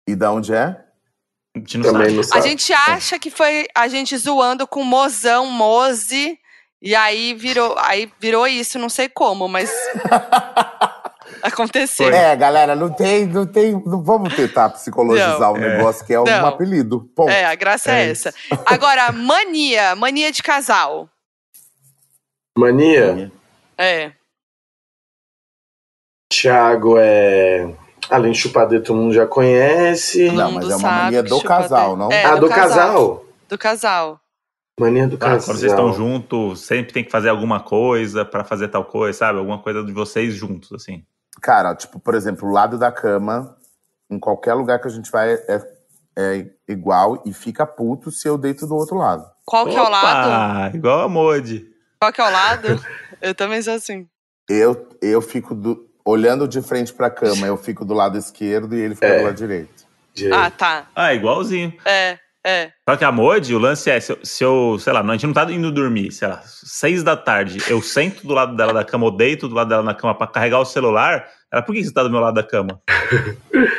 E 0.08 0.14
da 0.14 0.30
onde 0.32 0.52
é? 0.52 0.76
A 1.54 1.58
gente 1.58 1.78
não 1.78 1.84
Também 1.92 2.02
sabe. 2.06 2.14
não 2.14 2.20
A 2.20 2.24
sabe. 2.24 2.48
gente 2.48 2.72
acha 2.72 3.18
que 3.18 3.30
foi 3.30 3.66
a 3.74 3.88
gente 3.88 4.16
zoando 4.16 4.66
com 4.66 4.82
mozão, 4.84 5.46
moze. 5.46 6.38
E 6.80 6.94
aí 6.94 7.32
virou, 7.34 7.76
aí 7.78 8.10
virou 8.20 8.46
isso, 8.46 8.78
não 8.78 8.88
sei 8.88 9.08
como, 9.08 9.46
mas 9.48 9.70
aconteceu. 11.42 12.06
Foi. 12.08 12.16
É, 12.16 12.34
galera, 12.36 12.74
não 12.76 12.90
tem, 12.92 13.26
não 13.26 13.46
tem, 13.46 13.72
não 13.84 14.02
vamos 14.02 14.34
tentar 14.34 14.70
psicologizar 14.70 15.38
Não. 15.40 15.54
um 15.54 15.58
negócio 15.58 16.04
que 16.06 16.14
é 16.14 16.20
um 16.20 16.24
Não. 16.24 16.46
apelido. 16.46 17.00
Ponto. 17.14 17.30
É, 17.30 17.44
a 17.44 17.54
graça 17.54 17.90
é, 17.90 18.06
É 18.06 18.10
essa. 18.10 18.32
Agora, 18.66 19.10
mania, 19.12 19.94
mania 19.96 20.30
de 20.32 20.42
casal. 20.42 21.08
Mania. 22.56 23.32
É. 23.78 24.12
Thiago 26.32 26.96
é. 26.98 27.74
Além 28.10 28.32
de 28.32 28.38
chupadeiro, 28.38 28.84
todo 28.84 28.96
mundo 28.96 29.14
já 29.14 29.26
conhece. 29.26 30.26
Todo 30.26 30.36
Não, 30.36 30.52
mas 30.52 30.70
é 30.70 30.76
uma 30.76 30.90
mania 30.90 31.22
do 31.22 31.40
casal, 31.42 31.96
não? 31.96 32.10
É, 32.12 32.24
ah, 32.24 32.36
do 32.36 32.48
casal. 32.48 33.24
Do 33.48 33.56
casal. 33.58 34.20
Mania 34.80 35.06
do 35.06 35.16
Ah, 35.16 35.18
casal. 35.18 35.38
quando 35.46 35.58
vocês 35.58 35.72
estão 35.72 35.92
juntos, 35.92 36.60
sempre 36.62 36.92
tem 36.92 37.04
que 37.04 37.10
fazer 37.10 37.28
alguma 37.28 37.60
coisa 37.60 38.24
pra 38.24 38.42
fazer 38.44 38.68
tal 38.68 38.84
coisa, 38.84 39.18
sabe? 39.18 39.38
Alguma 39.38 39.58
coisa 39.58 39.84
de 39.84 39.92
vocês 39.92 40.34
juntos, 40.34 40.72
assim. 40.72 41.04
Cara, 41.40 41.74
tipo, 41.74 41.98
por 41.98 42.14
exemplo, 42.14 42.48
o 42.48 42.52
lado 42.52 42.78
da 42.78 42.92
cama, 42.92 43.56
em 44.10 44.18
qualquer 44.18 44.54
lugar 44.54 44.80
que 44.80 44.86
a 44.86 44.90
gente 44.90 45.10
vai, 45.10 45.32
é, 45.32 45.60
é 46.16 46.46
igual 46.68 47.22
e 47.26 47.32
fica 47.32 47.66
puto 47.66 48.10
se 48.10 48.28
eu 48.28 48.36
deito 48.38 48.66
do 48.66 48.74
outro 48.76 48.96
lado. 48.96 49.24
Qual 49.44 49.66
que 49.66 49.74
é 49.76 49.80
o 49.80 49.88
lado? 49.88 50.30
Ah, 50.30 50.70
igual 50.74 51.00
a 51.00 51.08
Modi. 51.08 51.66
Qual 52.00 52.12
que 52.12 52.20
é 52.20 52.24
o 52.28 52.30
lado? 52.30 52.68
Eu 53.20 53.34
também 53.34 53.62
sou 53.62 53.74
assim. 53.74 54.06
Eu, 54.48 54.88
eu 55.00 55.22
fico 55.22 55.54
do- 55.54 55.88
olhando 56.04 56.46
de 56.48 56.60
frente 56.60 56.92
pra 56.92 57.08
cama, 57.10 57.46
eu 57.46 57.56
fico 57.56 57.84
do 57.84 57.94
lado 57.94 58.18
esquerdo 58.18 58.74
e 58.74 58.80
ele 58.80 58.94
fica 58.94 59.06
É. 59.06 59.18
do 59.20 59.24
lado 59.24 59.36
direito. 59.36 59.84
Direito. 60.14 60.36
Ah, 60.36 60.50
tá. 60.50 60.86
Ah, 60.94 61.14
igualzinho. 61.14 61.72
É, 61.84 62.18
é. 62.44 62.70
Só 62.88 62.96
que 62.96 63.04
a 63.04 63.12
Modi, 63.12 63.54
o 63.54 63.58
lance 63.58 63.90
é, 63.90 64.00
se 64.00 64.12
eu, 64.12 64.18
se 64.22 64.44
eu, 64.44 64.76
sei 64.80 64.92
lá, 64.92 65.00
a 65.00 65.12
gente 65.12 65.26
não 65.26 65.32
tá 65.32 65.44
indo 65.44 65.70
dormir, 65.70 66.10
sei 66.10 66.28
lá, 66.28 66.42
seis 66.44 67.02
da 67.02 67.16
tarde, 67.16 67.62
eu 67.68 67.80
sento 67.80 68.26
do 68.26 68.34
lado 68.34 68.56
dela 68.56 68.72
da 68.72 68.84
cama, 68.84 69.04
ou 69.04 69.10
deito 69.10 69.48
do 69.48 69.54
lado 69.54 69.68
dela 69.68 69.82
na 69.82 69.94
cama 69.94 70.14
pra 70.14 70.26
carregar 70.26 70.58
o 70.58 70.64
celular, 70.64 71.28
ela, 71.52 71.62
por 71.62 71.74
que 71.74 71.84
você 71.84 71.92
tá 71.92 72.02
do 72.02 72.10
meu 72.10 72.20
lado 72.20 72.34
da 72.34 72.42
cama? 72.42 72.80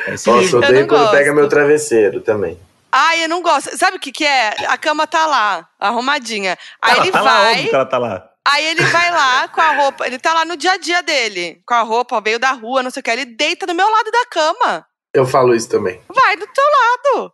É 0.05 0.14
esse 0.16 0.30
Nossa, 0.30 0.55
eu 0.55 0.61
Eu 0.61 0.68
odeio 0.68 0.80
não 0.82 0.88
quando 0.88 1.01
gosto. 1.01 1.11
pega 1.11 1.34
meu 1.34 1.49
travesseiro 1.49 2.22
também. 2.22 2.59
Ai, 2.91 3.24
eu 3.24 3.30
não 3.30 3.41
gosto. 3.41 3.76
Sabe 3.78 3.97
o 3.97 3.99
que 3.99 4.11
que 4.11 4.26
é? 4.26 4.49
A 4.68 4.78
cama 4.78 5.07
tá 5.07 5.26
lá, 5.26 5.68
arrumadinha. 5.80 6.57
Aí 6.82 6.91
ela 6.91 7.03
ele 7.03 7.11
tá 7.11 7.22
lá, 7.22 7.32
vai, 7.41 7.51
óbvio 7.53 7.70
que 7.70 7.76
ela 7.76 7.86
tá 7.86 7.97
lá. 7.97 8.30
aí 8.47 8.66
ele 8.66 8.84
vai 8.84 9.11
lá 9.11 9.47
com 9.47 9.61
a 9.61 9.72
roupa, 9.78 10.05
ele 10.05 10.20
tá 10.20 10.34
lá 10.34 10.45
no 10.45 10.55
dia 10.55 10.74
a 10.74 10.78
dia 10.78 11.01
dele, 11.01 11.61
com 11.66 11.74
a 11.74 11.82
roupa, 11.82 12.22
veio 12.22 12.38
da 12.38 12.51
rua, 12.51 12.84
não 12.84 12.91
sei 12.91 12.99
o 12.99 13.03
que, 13.03 13.09
ele 13.09 13.26
deita 13.26 13.66
do 13.66 13.74
meu 13.74 13.89
lado 13.89 14.11
da 14.11 14.26
cama. 14.28 14.86
Eu 15.14 15.26
falo 15.26 15.55
isso 15.55 15.70
também. 15.70 15.99
Vai 16.14 16.36
do 16.36 16.45
teu 16.47 16.64
lado. 16.64 17.34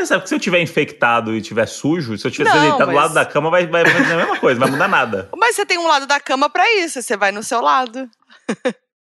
Mas 0.00 0.08
sabe 0.08 0.22
que 0.22 0.30
se 0.30 0.34
eu 0.34 0.38
tiver 0.38 0.60
infectado 0.62 1.34
e 1.36 1.42
tiver 1.42 1.66
sujo, 1.66 2.16
se 2.16 2.26
eu 2.26 2.30
tiver 2.30 2.50
deitado 2.50 2.78
do 2.78 2.86
mas- 2.86 2.96
lado 2.96 3.12
da 3.14 3.26
cama, 3.26 3.50
vai, 3.50 3.66
vai 3.66 3.84
fazer 3.84 4.14
a 4.14 4.16
mesma 4.16 4.38
coisa, 4.38 4.58
não 4.58 4.66
vai 4.66 4.72
mudar 4.72 4.88
nada. 4.88 5.28
Mas 5.36 5.54
você 5.56 5.66
tem 5.66 5.76
um 5.76 5.86
lado 5.86 6.06
da 6.06 6.18
cama 6.18 6.48
pra 6.48 6.64
isso, 6.78 7.02
você 7.02 7.18
vai 7.18 7.30
no 7.30 7.42
seu 7.42 7.60
lado. 7.60 8.08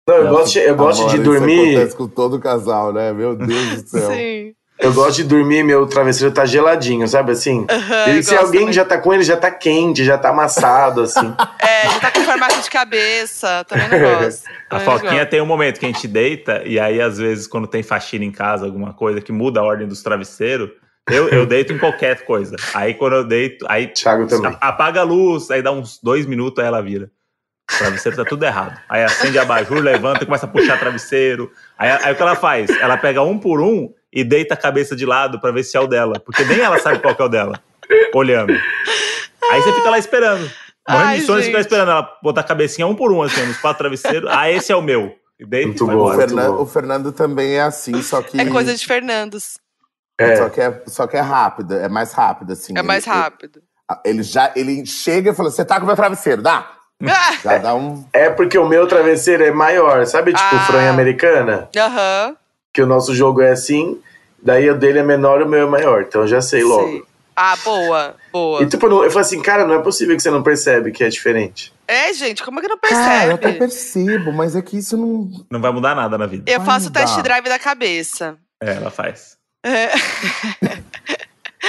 Não, 0.08 0.16
eu 0.16 0.24
Não, 0.26 0.32
gosto, 0.32 0.54
de, 0.54 0.60
eu 0.60 0.76
gosto 0.76 1.00
Amor, 1.02 1.10
de 1.12 1.16
Isso 1.18 1.24
dormir. 1.24 1.76
acontece 1.76 1.95
com 1.98 2.08
todo 2.08 2.39
casal, 2.39 2.91
né? 2.91 3.14
Meu 3.14 3.36
Deus 3.36 3.84
do 3.84 3.89
céu. 3.89 4.10
Sim. 4.10 4.54
Eu 4.80 4.93
gosto 4.93 5.18
de 5.18 5.24
dormir, 5.24 5.64
meu 5.64 5.86
travesseiro 5.88 6.32
tá 6.34 6.45
geladinho, 6.45 7.08
sabe 7.08 7.32
assim? 7.32 7.66
E 8.08 8.18
eu 8.18 8.24
se 8.24 8.36
alguém 8.36 8.62
também. 8.62 8.74
já 8.74 8.86
tá 8.86 8.98
com 9.00 9.12
ele, 9.14 9.24
já 9.24 9.36
tá 9.38 9.50
quente, 9.52 10.04
já 10.04 10.18
tá 10.18 10.30
amassado, 10.30 11.02
assim. 11.02 11.34
É, 11.60 11.88
ele 11.88 12.00
tá 12.00 12.10
com 12.12 12.22
formato 12.22 12.60
de 12.62 12.70
cabeça, 12.70 13.64
também 13.68 13.88
não 13.89 14.00
gosto. 14.00 14.43
A 14.70 14.80
Foquinha 14.80 15.26
tem 15.26 15.41
um 15.41 15.45
momento 15.45 15.80
que 15.80 15.86
a 15.86 15.89
gente 15.89 16.08
deita, 16.08 16.62
e 16.66 16.80
aí, 16.80 17.00
às 17.02 17.18
vezes, 17.18 17.48
quando 17.48 17.68
tem 17.68 17.82
faxina 17.84 18.24
em 18.26 18.32
casa, 18.32 18.66
alguma 18.66 18.93
coisa 18.93 19.20
que 19.22 19.32
muda 19.32 19.60
a 19.60 19.64
ordem 19.64 19.88
dos 19.88 20.02
travesseiros, 20.04 20.70
eu, 21.10 21.30
eu 21.30 21.45
deito 21.45 21.74
em 21.74 21.78
qualquer 21.78 22.24
coisa. 22.26 22.55
Aí, 22.74 22.93
quando 22.93 23.14
eu 23.18 23.24
deito, 23.24 23.66
aí 23.70 23.88
Thiago 23.88 24.28
também. 24.28 24.55
apaga 24.60 25.01
a 25.01 25.03
luz, 25.03 25.49
aí 25.51 25.62
dá 25.62 25.72
uns 25.72 25.99
dois 26.01 26.26
minutos, 26.26 26.60
aí 26.62 26.68
ela 26.68 26.82
vira. 26.82 27.10
O 27.74 27.78
travesseiro 27.78 28.16
tá 28.18 28.24
tudo 28.24 28.43
errado. 28.45 28.80
Aí 28.88 29.03
acende 29.03 29.38
a 29.38 29.41
abajur, 29.41 29.80
levanta, 29.80 30.26
começa 30.26 30.45
a 30.45 30.49
puxar 30.49 30.80
travesseiro. 30.80 31.51
Aí, 31.78 31.89
aí 31.89 32.14
o 32.14 32.16
que 32.16 32.22
ela 32.22 32.36
faz? 32.36 32.70
Ela 32.70 32.97
pega 32.97 33.22
um 33.22 33.38
por 33.38 33.60
um 33.60 33.93
e 34.12 34.24
deita 34.24 34.53
a 34.53 34.58
cabeça 34.58 34.95
de 34.95 35.05
lado 35.05 35.39
pra 35.41 35.51
ver 35.51 35.64
se 35.64 35.76
é 35.76 35.80
o 35.80 35.88
dela. 35.88 36.20
Porque 36.20 36.45
nem 36.45 36.60
ela 36.62 36.80
sabe 36.80 36.99
qual 36.99 37.14
que 37.14 37.22
é 37.22 37.26
o 37.26 37.30
dela. 37.30 37.60
Olhando. 38.14 38.53
Aí 39.51 39.62
você 39.62 39.74
fica 39.74 39.89
lá 39.89 39.97
esperando. 39.99 40.49
Morrendo 40.89 41.20
de 41.20 41.26
sono, 41.26 41.39
você 41.41 41.47
fica 41.47 41.60
esperando 41.60 41.91
ela 41.91 42.18
botar 42.24 42.41
a 42.41 42.43
cabecinha 42.45 42.88
um 42.88 42.95
por 42.95 43.12
um, 43.12 43.22
assim, 43.22 43.45
nos 43.45 43.58
quatro 43.58 43.80
travesseiros. 43.80 44.30
Ah, 44.32 44.49
esse 44.49 44.72
é 44.72 44.76
o 44.76 44.82
meu. 44.82 45.14
E 45.38 45.45
deita 45.45 45.68
Muito 45.68 45.84
e 45.84 45.88
bom. 45.88 46.10
O, 46.10 46.16
Fernan- 46.16 46.51
bom. 46.51 46.62
o 46.62 46.66
Fernando 46.66 47.12
também 47.12 47.55
é 47.58 47.62
assim, 47.62 48.01
só 48.01 48.22
que. 48.22 48.39
É 48.39 48.45
coisa 48.45 48.74
de 48.74 48.86
Fernandos. 48.86 49.58
É. 50.20 50.36
Só 50.38 50.49
que 50.49 50.61
é, 50.61 50.82
só 50.88 51.07
que 51.07 51.18
é 51.18 51.22
rápido, 51.22 51.76
é 51.76 51.88
mais 51.88 52.11
rápido, 52.13 52.53
assim. 52.53 52.74
É 52.78 52.82
mais 52.82 53.05
Ele- 53.05 53.15
rápido. 53.15 53.61
Ele, 54.05 54.15
ele 54.18 54.24
já 54.24 54.51
ele 54.55 54.86
chega 54.86 55.32
e 55.32 55.34
fala: 55.36 55.49
Você 55.51 55.63
tá 55.63 55.78
com 55.78 55.84
o 55.84 55.88
meu 55.88 55.95
travesseiro, 55.95 56.41
dá? 56.41 56.72
Ah! 57.03 57.38
Já 57.43 57.57
dá 57.59 57.76
um. 57.76 58.03
É 58.11 58.28
porque 58.30 58.57
o 58.57 58.68
meu 58.68 58.88
travesseiro 58.88 59.43
é 59.43 59.51
maior, 59.51 60.05
sabe? 60.07 60.34
Tipo 60.34 60.55
Ah. 60.55 60.59
fronha 60.65 60.89
americana, 60.89 61.70
Aham. 61.78 62.36
que 62.74 62.82
o 62.82 62.88
nosso 62.88 63.13
jogo 63.13 63.39
é 63.41 63.51
assim, 63.51 64.01
daí 64.41 64.68
o 64.70 64.76
dele 64.78 64.97
é 64.99 65.03
menor 65.03 65.41
e 65.41 65.43
o 65.43 65.47
meu 65.47 65.68
é 65.68 65.70
maior. 65.70 66.01
Então 66.01 66.22
eu 66.22 66.28
já 66.28 66.41
sei 66.41 66.63
logo. 66.63 66.88
sei. 66.88 67.03
Ah, 67.36 67.55
boa, 67.63 68.15
boa. 68.34 68.63
E 68.63 68.65
tipo, 68.65 68.88
eu 68.88 69.11
falei 69.11 69.20
assim, 69.20 69.39
cara, 69.43 69.63
não 69.68 69.76
é 69.76 69.80
possível 69.80 70.15
que 70.15 70.24
você 70.24 70.32
não 70.32 70.41
percebe 70.41 70.91
que 70.91 71.03
é 71.03 71.07
diferente. 71.09 71.72
É, 71.88 72.11
gente, 72.11 72.43
como 72.43 72.57
é 72.57 72.63
que 72.63 72.68
não 72.68 72.80
Cara, 72.80 73.28
eu 73.28 73.36
até 73.36 73.51
percebe? 73.51 73.59
percebo, 73.59 74.34
mas 74.34 74.55
é 74.55 74.61
que 74.63 74.76
isso 74.80 74.97
não. 74.97 75.30
Não 75.51 75.61
vai 75.61 75.72
mudar 75.72 75.93
nada 75.93 76.18
na 76.18 76.26
vida. 76.26 76.51
Eu 76.51 76.57
Vai 76.59 76.65
faço 76.65 76.89
o 76.89 76.91
test 76.91 77.22
drive 77.22 77.45
da 77.47 77.59
cabeça. 77.59 78.36
É, 78.59 78.74
ela 78.74 78.89
faz. 78.89 79.37
É. 79.68 79.91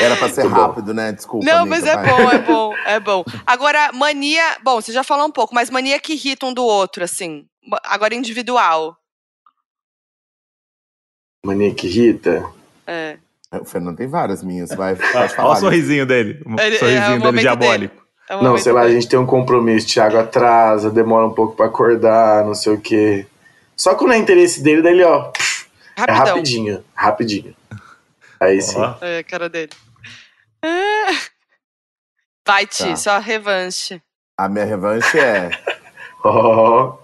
Era 0.01 0.16
pra 0.16 0.28
ser 0.28 0.42
Muito 0.44 0.55
bom. 0.55 0.61
rápido, 0.62 0.94
né? 0.94 1.11
Desculpa. 1.12 1.44
Não, 1.44 1.62
amiga, 1.62 1.70
mas 1.76 1.84
é 1.86 1.94
vai. 1.96 2.07
bom, 2.07 2.30
é 2.30 2.38
bom, 2.38 2.74
é 2.86 3.01
bom. 3.01 3.24
Agora, 3.46 3.90
mania. 3.92 4.57
Bom, 4.62 4.80
você 4.80 4.92
já 4.92 5.03
falou 5.03 5.26
um 5.26 5.30
pouco, 5.32 5.55
mas 5.55 5.70
mania 5.70 5.99
que 5.99 6.12
irrita 6.12 6.46
um 6.46 6.53
do 6.55 6.62
outro, 6.64 7.03
assim. 7.03 7.46
Agora 7.84 8.14
individual. 8.14 8.96
Mania 11.44 11.74
que 11.74 11.86
irrita. 11.86 12.44
É. 12.86 13.18
O 13.53 13.64
Fernando 13.64 13.96
tem 13.96 14.07
várias 14.07 14.42
minhas, 14.42 14.70
vai. 14.70 14.94
Olha 15.38 15.49
o 15.53 15.57
sorrisinho 15.57 16.07
dele. 16.07 16.42
O 16.44 16.61
Ele- 16.61 16.76
é, 16.76 16.78
sorrisinho 16.78 17.14
é 17.14 17.18
o 17.18 17.22
dele 17.22 17.38
diabólico. 17.40 18.07
É 18.28 18.36
um 18.36 18.42
Não, 18.42 18.59
sei 18.59 18.72
lá, 18.72 18.82
a 18.82 18.84
dele. 18.84 19.01
gente 19.01 19.09
tem 19.09 19.18
um 19.18 19.24
compromisso, 19.26 19.86
Thiago 19.86 20.18
atrasa, 20.18 20.90
demora 20.90 21.26
um 21.26 21.32
pouco 21.32 21.57
pra 21.57 21.66
acordar, 21.66 22.44
não 22.44 22.55
sei 22.55 22.74
o 22.74 22.80
quê. 22.80 23.26
Só 23.74 23.94
quando 23.94 24.12
é 24.12 24.18
interesse 24.18 24.62
dele, 24.62 24.82
daí 24.82 24.92
ele, 24.92 25.05
ó, 25.05 25.32
é 25.96 26.01
Rapidão. 26.01 26.26
rapidinho, 26.26 26.84
rapidinho. 26.94 27.57
Aí 28.41 28.61
sim. 28.62 28.78
É 29.01 29.18
a 29.18 29.24
cara 29.24 29.49
dele. 29.49 29.72
É. 30.62 31.07
Vai, 32.47 32.66
Ti, 32.66 32.84
Tá. 32.91 32.97
só 32.97 33.18
revanche. 33.18 34.01
A 34.36 34.49
minha 34.49 34.64
revanche 34.64 35.18
é. 35.18 35.51
Ó, 36.24 36.97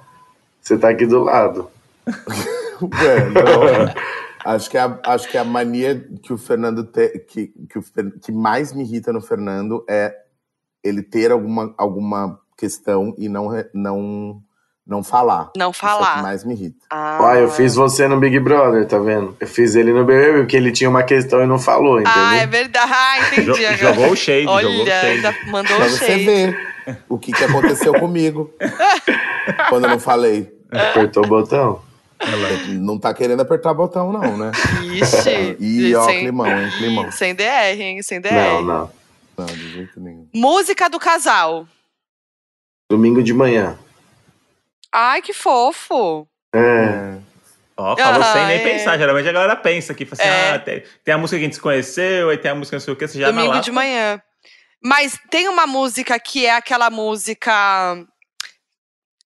você 0.60 0.78
tá 0.78 0.88
aqui 0.90 1.06
do 1.06 1.22
lado. 1.22 1.70
É, 2.84 3.30
não. 3.30 3.94
acho, 4.44 4.68
que 4.68 4.76
a, 4.76 5.00
acho 5.06 5.28
que 5.28 5.38
a 5.38 5.44
mania 5.44 5.98
que 6.22 6.32
o 6.32 6.36
Fernando 6.36 6.84
tem. 6.84 7.08
Que, 7.20 7.46
que, 7.68 7.78
o 7.78 7.82
que 8.20 8.32
mais 8.32 8.72
me 8.72 8.82
irrita 8.82 9.12
no 9.12 9.20
Fernando 9.22 9.84
é 9.88 10.12
ele 10.82 11.00
ter 11.02 11.30
alguma, 11.30 11.72
alguma 11.78 12.38
questão 12.58 13.14
e 13.16 13.28
não, 13.28 13.48
não, 13.72 14.42
não 14.86 15.02
falar. 15.02 15.50
Não 15.56 15.70
Isso 15.70 15.84
é 15.84 15.88
o 15.88 15.98
que 15.98 16.04
falar. 16.04 16.22
mais 16.22 16.44
me 16.44 16.54
irrita. 16.54 16.76
Ah, 16.90 17.18
Ó, 17.20 17.34
eu 17.34 17.50
fiz 17.50 17.74
você 17.74 18.06
no 18.06 18.18
Big 18.20 18.38
Brother, 18.38 18.86
tá 18.86 18.98
vendo? 18.98 19.36
Eu 19.40 19.46
fiz 19.46 19.74
ele 19.74 19.92
no 19.92 20.04
BBB 20.04 20.40
porque 20.40 20.56
ele 20.56 20.70
tinha 20.72 20.90
uma 20.90 21.02
questão 21.02 21.42
e 21.42 21.46
não 21.46 21.58
falou, 21.58 22.00
entendeu? 22.00 22.22
Ah, 22.22 22.36
é 22.36 22.46
verdade. 22.46 22.92
Ah, 22.94 23.18
entendi. 23.32 23.64
agora. 23.64 23.76
jogou 23.76 24.10
o 24.10 24.16
shade, 24.16 24.42
jogou 24.44 24.56
o 24.56 24.80
Olha, 24.80 25.00
shade. 25.00 25.20
já 25.22 25.34
mandou 25.46 25.76
Pra 25.76 25.86
o 25.86 25.90
você 25.90 26.06
shade. 26.06 26.24
ver 26.24 26.74
o 27.08 27.18
que, 27.18 27.32
que 27.32 27.44
aconteceu 27.44 27.94
comigo 27.98 28.52
quando 29.70 29.84
eu 29.84 29.90
não 29.90 30.00
falei. 30.00 30.52
Apertou 30.70 31.24
o 31.24 31.28
botão. 31.28 31.80
Não 32.68 32.98
tá 32.98 33.12
querendo 33.14 33.40
apertar 33.40 33.72
botão, 33.74 34.12
não, 34.12 34.36
né? 34.36 34.50
Ixi. 34.82 35.56
E 35.60 35.94
ó, 35.94 36.04
sem, 36.04 36.20
climão, 36.20 36.46
hein? 36.46 36.70
Climão. 36.78 37.10
sem 37.12 37.34
DR, 37.34 37.78
hein? 37.80 38.02
Sem 38.02 38.20
DR. 38.20 38.32
Não, 38.32 38.62
não. 38.62 38.90
Não, 39.36 39.46
de 39.46 39.72
jeito 39.72 40.00
nenhum. 40.00 40.26
Música 40.34 40.88
do 40.88 40.98
casal. 40.98 41.66
Domingo 42.90 43.22
de 43.22 43.32
manhã. 43.34 43.78
Ai, 44.96 45.20
que 45.20 45.32
fofo. 45.32 46.28
É. 46.54 47.18
Ó, 47.76 47.96
falou 47.96 48.22
Ah, 48.22 48.32
sem 48.32 48.46
nem 48.46 48.56
é. 48.60 48.62
pensar. 48.62 48.96
Geralmente 48.96 49.28
a 49.28 49.32
galera 49.32 49.56
pensa 49.56 49.92
aqui, 49.92 50.06
fala 50.06 50.22
assim, 50.22 50.30
É. 50.30 50.50
ah, 50.52 50.58
tem, 50.60 50.84
tem 51.02 51.14
a 51.14 51.18
música 51.18 51.36
que 51.36 51.44
a 51.44 51.48
gente 51.48 51.60
conheceu, 51.60 52.30
aí 52.30 52.38
tem 52.38 52.52
a 52.52 52.54
música 52.54 52.76
não 52.76 52.80
sei 52.80 52.92
o 52.92 52.96
que, 52.96 53.08
você 53.08 53.18
já 53.18 53.26
Domingo 53.32 53.54
na 53.54 53.60
de 53.60 53.72
manhã. 53.72 54.22
Mas 54.80 55.18
tem 55.30 55.48
uma 55.48 55.66
música 55.66 56.16
que 56.20 56.46
é 56.46 56.54
aquela 56.54 56.90
música. 56.90 57.96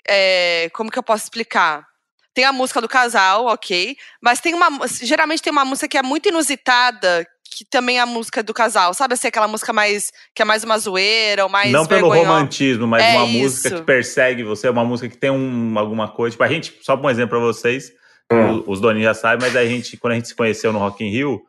é, 0.08 0.70
como 0.72 0.90
que 0.90 0.98
eu 0.98 1.02
posso 1.02 1.24
explicar? 1.24 1.86
Tem 2.32 2.44
a 2.44 2.52
música 2.52 2.80
do 2.80 2.88
casal, 2.88 3.46
ok. 3.46 3.96
Mas 4.22 4.40
tem 4.40 4.54
uma. 4.54 4.86
Geralmente 4.86 5.42
tem 5.42 5.50
uma 5.52 5.64
música 5.64 5.88
que 5.88 5.98
é 5.98 6.02
muito 6.02 6.28
inusitada, 6.28 7.26
que 7.58 7.64
também 7.64 7.98
é 7.98 8.00
a 8.00 8.06
música 8.06 8.40
do 8.40 8.54
casal. 8.54 8.94
Sabe 8.94 9.14
assim, 9.14 9.26
aquela 9.26 9.48
música 9.48 9.72
mais. 9.72 10.12
que 10.32 10.42
é 10.42 10.44
mais 10.44 10.62
uma 10.62 10.78
zoeira, 10.78 11.42
ou 11.42 11.48
mais. 11.50 11.72
Não 11.72 11.84
pelo 11.84 12.02
vergonhosa? 12.10 12.28
romantismo, 12.28 12.86
mas 12.86 13.02
É 13.02 13.16
uma 13.16 13.26
isso. 13.26 13.38
música 13.42 13.70
que 13.72 13.82
persegue 13.82 14.44
você, 14.44 14.68
uma 14.68 14.84
música 14.84 15.08
que 15.08 15.16
tem 15.16 15.30
um, 15.30 15.76
alguma 15.76 16.06
coisa. 16.08 16.32
Tipo, 16.34 16.44
a 16.44 16.48
gente, 16.48 16.74
só 16.82 16.94
um 16.94 17.10
exemplo 17.10 17.30
pra 17.30 17.38
vocês, 17.40 17.92
Hum. 18.32 18.62
os 18.66 18.80
doninhos 18.80 19.06
já 19.06 19.14
sabem, 19.14 19.38
mas 19.40 19.56
a 19.56 19.64
gente, 19.64 19.96
quando 19.96 20.12
a 20.12 20.16
gente 20.16 20.28
se 20.28 20.34
conheceu 20.36 20.72
no 20.72 20.78
Rock 20.78 21.02
in 21.02 21.10
Rio, 21.10 21.40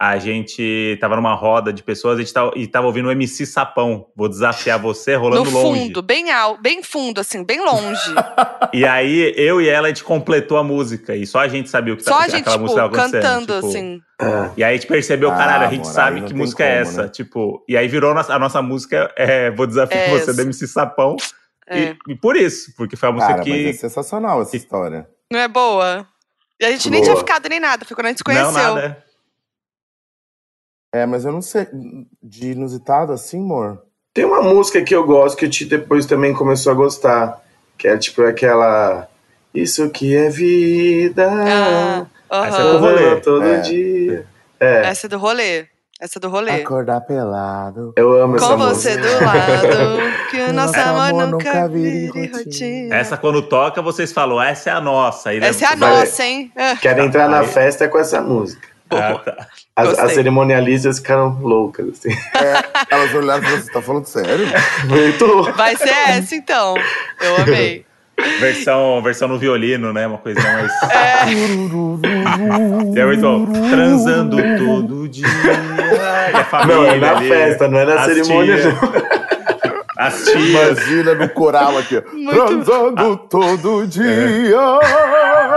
a 0.00 0.16
gente 0.18 0.96
tava 1.00 1.16
numa 1.16 1.34
roda 1.34 1.72
de 1.72 1.82
pessoas 1.82 2.18
a 2.18 2.20
gente 2.22 2.32
tava, 2.32 2.52
e 2.54 2.68
tava 2.68 2.86
ouvindo 2.86 3.08
o 3.08 3.10
MC 3.10 3.44
Sapão. 3.44 4.06
Vou 4.14 4.28
desafiar 4.28 4.78
você 4.78 5.14
No 5.14 5.20
rolando 5.22 5.50
longe. 5.50 5.80
fundo, 5.86 6.02
bem 6.02 6.30
alto, 6.30 6.62
bem 6.62 6.82
fundo, 6.84 7.20
assim, 7.20 7.42
bem 7.44 7.64
longe. 7.64 8.14
E 8.72 8.84
aí, 8.84 9.32
eu 9.36 9.62
e 9.62 9.68
ela, 9.68 9.86
a 9.86 9.88
gente 9.90 10.04
completou 10.04 10.58
a 10.58 10.62
música. 10.62 11.16
E 11.16 11.26
só 11.26 11.38
a 11.40 11.48
gente 11.48 11.70
sabia 11.70 11.94
o 11.94 11.96
que 11.96 12.02
Só 12.04 12.10
tá, 12.18 12.24
a 12.24 12.28
gente, 12.28 12.40
aquela 12.42 12.56
tipo, 12.56 12.62
música 12.64 12.82
tava 12.82 12.92
cantando, 12.94 13.54
tipo. 13.54 13.66
assim. 13.66 14.00
É. 14.20 14.50
E 14.58 14.64
aí 14.64 14.74
a 14.74 14.76
gente 14.76 14.86
percebeu, 14.86 15.30
Ah, 15.32 15.36
caralho, 15.36 15.66
a 15.66 15.70
gente 15.70 15.86
sabe 15.86 16.20
que 16.22 16.34
música 16.34 16.62
é 16.64 16.78
como, 16.84 16.90
essa. 16.90 17.02
né? 17.04 17.08
Tipo, 17.08 17.64
e 17.66 17.76
aí 17.76 17.88
virou 17.88 18.12
nossa- 18.14 18.34
a 18.34 18.38
nossa 18.38 18.60
música 18.60 19.10
é 19.16 19.50
Vou 19.50 19.66
Desafiar 19.66 20.00
É 20.04 20.10
Você 20.10 20.22
essa. 20.30 20.34
do 20.34 20.42
MC 20.42 20.66
Sapão. 20.66 21.16
É. 21.66 21.78
E, 21.80 21.96
e 22.08 22.14
por 22.14 22.36
isso, 22.36 22.72
porque 22.76 22.94
foi 22.94 23.08
a 23.08 23.12
música 23.12 23.32
Cara, 23.32 23.42
que. 23.44 23.50
mas 23.50 23.76
é 23.76 23.78
sensacional 23.78 24.42
essa 24.42 24.56
história. 24.56 25.08
Não 25.32 25.40
é 25.40 25.48
boa? 25.48 26.06
E 26.60 26.64
a 26.66 26.70
gente 26.70 26.90
nem 26.90 27.00
Boa. 27.00 27.12
tinha 27.14 27.24
ficado 27.24 27.48
nem 27.48 27.60
nada, 27.60 27.84
foi 27.86 27.94
quando 27.94 28.06
a 28.06 28.08
gente 28.10 28.18
se 28.18 28.24
conheceu. 28.24 28.52
Não, 28.52 28.74
nada. 28.74 28.80
É, 28.82 28.96
mas 31.06 31.24
eu 31.24 31.32
não 31.32 31.42
sei. 31.42 31.66
De 32.22 32.52
inusitado 32.52 33.12
assim, 33.12 33.38
amor? 33.40 33.82
Tem 34.14 34.24
uma 34.24 34.42
música 34.42 34.82
que 34.82 34.94
eu 34.94 35.04
gosto 35.06 35.36
que 35.36 35.44
o 35.46 35.50
Ti 35.50 35.64
depois 35.66 36.06
também 36.06 36.32
começou 36.32 36.72
a 36.72 36.74
gostar. 36.74 37.40
Que 37.76 37.88
é 37.88 37.96
tipo 37.96 38.22
aquela. 38.22 39.06
Isso 39.54 39.88
que 39.90 40.16
é 40.16 40.28
vida. 40.28 41.28
Ah, 42.30 42.46
Essa 42.46 42.58
é 42.58 42.72
do 42.72 42.78
rolê. 42.78 43.16
Todo 43.20 43.44
É. 43.44 43.60
dia. 43.60 44.26
É, 44.60 44.86
Essa 44.88 45.06
é 45.06 45.08
do 45.08 45.18
rolê. 45.18 45.66
Essa 46.00 46.18
é 46.18 46.20
do 46.20 46.28
rolê. 46.28 46.50
Acordar 46.52 47.00
pelado. 47.00 47.92
eu 47.96 48.12
amo 48.22 48.36
essa 48.36 48.46
Com 48.46 48.56
música. 48.56 48.74
você 48.74 48.96
do 48.96 49.24
lado, 49.24 50.30
que 50.30 50.40
o 50.42 50.52
nosso 50.52 50.78
amor 50.78 51.08
amor 51.10 51.26
nunca 51.26 51.48
nunca 51.54 51.68
vire 51.68 52.06
rotina. 52.06 52.38
rotina. 52.38 52.94
Essa 52.96 53.16
quando 53.16 53.42
toca, 53.42 53.82
vocês 53.82 54.12
falam, 54.12 54.40
essa 54.40 54.70
é 54.70 54.72
a 54.72 54.80
nossa. 54.80 55.30
Aí 55.30 55.38
Essa 55.38 55.64
é 55.64 55.68
a 55.72 55.76
nossa, 55.76 56.22
hein? 56.24 56.52
É. 56.54 56.76
Quero 56.76 57.02
entrar 57.02 57.28
na 57.28 57.42
festa 57.42 57.88
com 57.88 57.98
essa 57.98 58.20
música. 58.20 58.68
Ah, 58.96 59.14
tá. 59.18 59.46
As, 59.76 59.98
as 59.98 60.12
cerimonialistas 60.12 60.98
ficaram 60.98 61.38
loucas, 61.40 61.88
assim. 61.90 62.10
É, 62.34 62.64
elas 62.90 63.14
olharam 63.14 63.42
e 63.42 63.46
falaram, 63.46 63.62
você 63.62 63.72
tá 63.72 63.82
falando 63.82 64.06
sério? 64.06 64.46
Muito. 64.88 65.52
Vai 65.52 65.76
ser 65.76 65.88
essa, 65.90 66.34
então. 66.34 66.74
Eu 67.20 67.36
amei. 67.42 67.86
Versão, 68.40 69.00
versão 69.00 69.28
no 69.28 69.38
violino, 69.38 69.92
né? 69.92 70.04
Uma 70.04 70.18
coisa 70.18 70.40
mais. 70.40 70.72
É, 70.90 71.22
É 72.96 73.04
muito 73.06 73.22
bom. 73.22 73.46
Transando 73.70 74.36
todo 74.58 75.08
dia. 75.08 75.24
E 76.32 76.36
a 76.36 76.44
família 76.44 76.76
Não, 76.76 76.84
é 76.86 76.98
na 76.98 77.10
ali, 77.12 77.28
festa, 77.28 77.68
não 77.68 77.78
é 77.78 77.84
na 77.84 78.04
cerimônia, 78.04 78.56
não. 78.64 79.17
As 79.98 80.22
tias. 80.24 80.78
Imagina 80.78 81.14
no 81.14 81.28
coral 81.30 81.76
aqui, 81.76 81.96
ó. 81.98 82.02
Muito- 82.14 82.46
Transando 82.64 83.16
todo 83.28 83.84
dia. 83.88 84.56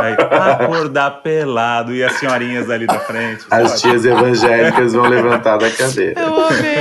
Aí, 0.01 0.13
acordar 0.63 1.21
pelado 1.21 1.93
e 1.93 2.03
as 2.03 2.13
senhorinhas 2.13 2.67
ali 2.69 2.87
na 2.87 2.99
frente. 2.99 3.45
As 3.51 3.69
sabe? 3.71 3.81
tias 3.81 4.03
evangélicas 4.05 4.93
vão 4.93 5.03
levantar 5.07 5.57
da 5.57 5.69
cadeira. 5.69 6.19
eu 6.19 6.45
amei. 6.47 6.75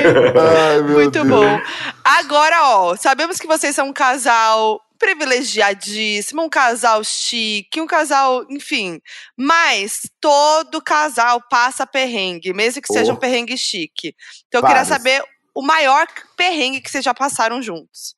Ai, 0.71 0.83
meu 0.83 0.95
Muito 0.95 1.11
Deus. 1.11 1.29
bom. 1.29 1.61
Agora, 2.03 2.63
ó, 2.63 2.97
sabemos 2.97 3.39
que 3.39 3.47
vocês 3.47 3.75
são 3.77 3.89
um 3.89 3.93
casal 3.93 4.81
privilegiadíssimo, 4.99 6.43
um 6.43 6.49
casal 6.49 7.03
chique, 7.05 7.81
um 7.81 7.87
casal, 7.87 8.45
enfim. 8.51 9.01
Mas 9.37 10.03
todo 10.21 10.81
casal 10.83 11.43
passa 11.51 11.87
perrengue, 11.87 12.53
mesmo 12.53 12.83
que 12.83 12.93
seja 12.93 13.13
um 13.13 13.17
Oh. 13.17 13.19
perrengue 13.19 13.57
chique. 13.57 14.15
Então 14.49 14.61
eu 14.61 14.67
queria 14.67 14.85
Vários. 14.85 14.89
saber 14.89 15.23
o 15.55 15.63
maior 15.63 16.07
perrengue 16.37 16.81
que 16.81 16.91
vocês 16.91 17.05
já 17.05 17.15
passaram 17.15 17.61
juntos. 17.63 18.15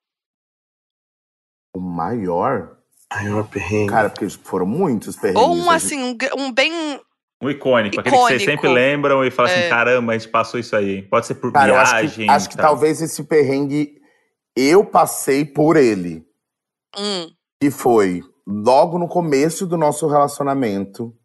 O 1.75 1.81
maior? 1.81 2.77
Maior 3.13 3.49
perrengue. 3.49 3.91
Cara, 3.91 4.11
porque 4.11 4.29
foram 4.29 4.67
muitos 4.67 5.17
perrengues. 5.17 5.43
Ou 5.43 5.55
um 5.55 5.71
assim, 5.71 6.03
um, 6.03 6.17
um 6.39 6.53
bem. 6.53 6.73
Um 7.43 7.51
icônico, 7.51 7.99
aquele 8.01 8.15
que 8.15 8.23
vocês 8.23 8.43
Icônico. 8.43 8.63
sempre 8.63 8.73
lembram 8.73 9.25
e 9.25 9.31
falam 9.31 9.51
assim: 9.51 9.63
É. 9.63 9.69
caramba, 9.69 10.13
a 10.13 10.19
gente 10.19 10.31
passou 10.31 10.61
isso 10.61 10.77
aí. 10.77 11.03
Pode 11.03 11.27
ser 11.27 11.35
por 11.35 11.53
Cara, 11.53 11.73
eu 11.73 11.77
acho 11.77 11.93
viagem. 11.93 12.27
que, 12.27 12.31
acho 12.33 12.49
que 12.49 12.57
tal. 12.57 12.67
talvez 12.67 13.03
esse 13.03 13.25
perrengue 13.25 14.01
eu 14.57 14.85
passei 14.85 15.45
por 15.45 15.77
ele. 15.77 16.25
Hum, 16.97 17.31
E 17.63 17.71
foi 17.71 18.23
logo 18.47 18.99
no 18.99 19.09
começo 19.09 19.67
do 19.67 19.77
nosso 19.77 20.07
relacionamento. 20.07 21.17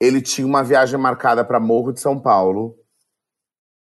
Ele 0.00 0.22
tinha 0.22 0.46
uma 0.46 0.64
viagem 0.64 0.98
marcada 0.98 1.44
para 1.44 1.60
Morro 1.60 1.92
de 1.92 2.00
São 2.00 2.18
Paulo. 2.18 2.74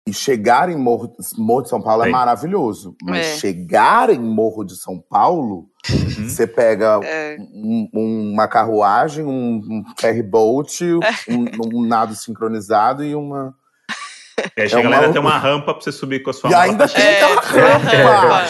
E 0.08 0.12
chegar 0.14 0.68
em 0.70 0.76
Morro, 0.76 1.12
Morro 1.36 1.62
de 1.62 1.68
São 1.68 1.80
Paulo 1.80 2.02
é 2.02 2.06
Sim. 2.06 2.12
maravilhoso. 2.12 2.96
Mas 3.02 3.26
É. 3.26 3.36
chegar 3.36 4.08
em 4.10 4.18
Morro 4.18 4.64
de 4.64 4.74
São 4.76 4.98
Paulo, 4.98 5.68
Uhum. 5.90 6.28
você 6.28 6.46
pega 6.46 6.98
é. 7.04 7.36
um- 7.38 7.88
uma 8.32 8.48
carruagem, 8.48 9.24
um, 9.24 9.56
um 9.58 9.84
ferry 9.98 10.22
boat, 10.22 10.82
É. 11.28 11.32
um, 11.32 11.78
um 11.80 11.86
nado 11.86 12.14
sincronizado 12.14 13.04
e 13.04 13.14
uma. 13.14 13.54
E 14.56 14.62
aí 14.62 14.68
chega 14.70 14.80
É 14.80 14.88
lá, 14.88 14.88
uma 14.96 15.00
ainda 15.02 15.12
tem 15.12 15.20
uma 15.20 15.36
rampa 15.38 15.74
pra 15.74 15.82
você 15.82 15.92
subir 15.92 16.22
com 16.22 16.30
a 16.30 16.32
sua 16.32 16.50
E 16.50 16.54
ainda 16.54 16.88
pra 16.88 16.96
tem 16.96 17.04
É, 17.04 17.22
aquela 17.22 17.76
rampa! 17.76 18.48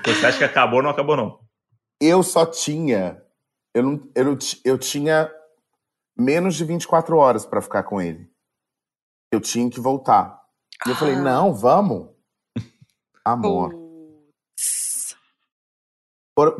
Então, 0.00 0.14
Você 0.14 0.26
acha 0.26 0.38
que 0.38 0.44
acabou, 0.44 0.82
não 0.82 0.88
acabou, 0.90 1.16
não. 1.18 1.38
Eu 2.00 2.22
só 2.22 2.46
tinha. 2.46 3.20
Eu, 3.74 3.82
não, 3.82 4.00
eu, 4.14 4.38
eu 4.64 4.78
tinha 4.78 5.30
menos 6.18 6.54
de 6.56 6.64
24 6.64 7.14
horas 7.18 7.44
pra 7.44 7.60
ficar 7.60 7.82
com 7.82 8.00
ele. 8.00 8.26
Eu 9.32 9.40
tinha 9.40 9.68
que 9.70 9.80
voltar. 9.80 10.40
E 10.86 10.90
eu 10.90 10.96
falei, 10.96 11.14
Ah. 11.14 11.20
não, 11.22 11.54
vamos. 11.54 12.08
Amor. 13.24 13.74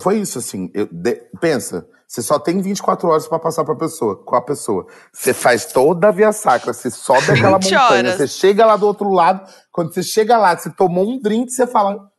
Foi- 0.00 0.18
isso, 0.18 0.38
assim. 0.38 0.70
eu- 0.74 0.88
de- 0.92 1.22
pensa, 1.40 1.88
você 2.06 2.20
só 2.20 2.38
tem 2.38 2.60
24 2.60 3.08
horas 3.08 3.26
pra 3.26 3.38
passar 3.38 3.64
pra 3.64 3.74
pessoa, 3.74 4.22
com 4.22 4.36
a 4.36 4.42
pessoa. 4.42 4.86
Você 5.10 5.32
faz 5.32 5.64
toda 5.72 6.08
a 6.08 6.10
via 6.10 6.32
sacra, 6.32 6.72
você 6.74 6.90
sobe 6.90 7.20
aquela 7.32 7.56
20 7.58 7.72
montanha, 7.72 7.84
horas. 7.84 8.14
você 8.16 8.28
chega 8.28 8.66
lá 8.66 8.76
do 8.76 8.86
outro 8.86 9.10
lado. 9.10 9.50
Quando 9.72 9.94
você 9.94 10.02
chega 10.02 10.36
lá, 10.36 10.54
você 10.56 10.68
tomou 10.70 11.08
um 11.08 11.18
drink, 11.20 11.50
você 11.50 11.66
fala. 11.66 12.10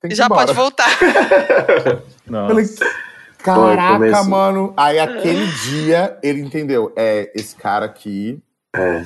Tem 0.00 0.08
que 0.08 0.14
ir 0.14 0.16
Já 0.16 0.28
pode 0.28 0.52
voltar. 0.52 0.86
Nossa. 2.26 2.48
Falei, 2.48 2.66
caraca, 3.42 4.22
mano. 4.24 4.72
Aí 4.76 4.98
aquele 5.00 5.46
dia 5.46 6.16
ele 6.22 6.40
entendeu. 6.40 6.92
É, 6.96 7.32
esse 7.34 7.56
cara 7.56 7.86
aqui. 7.86 8.40
É. 8.76 9.04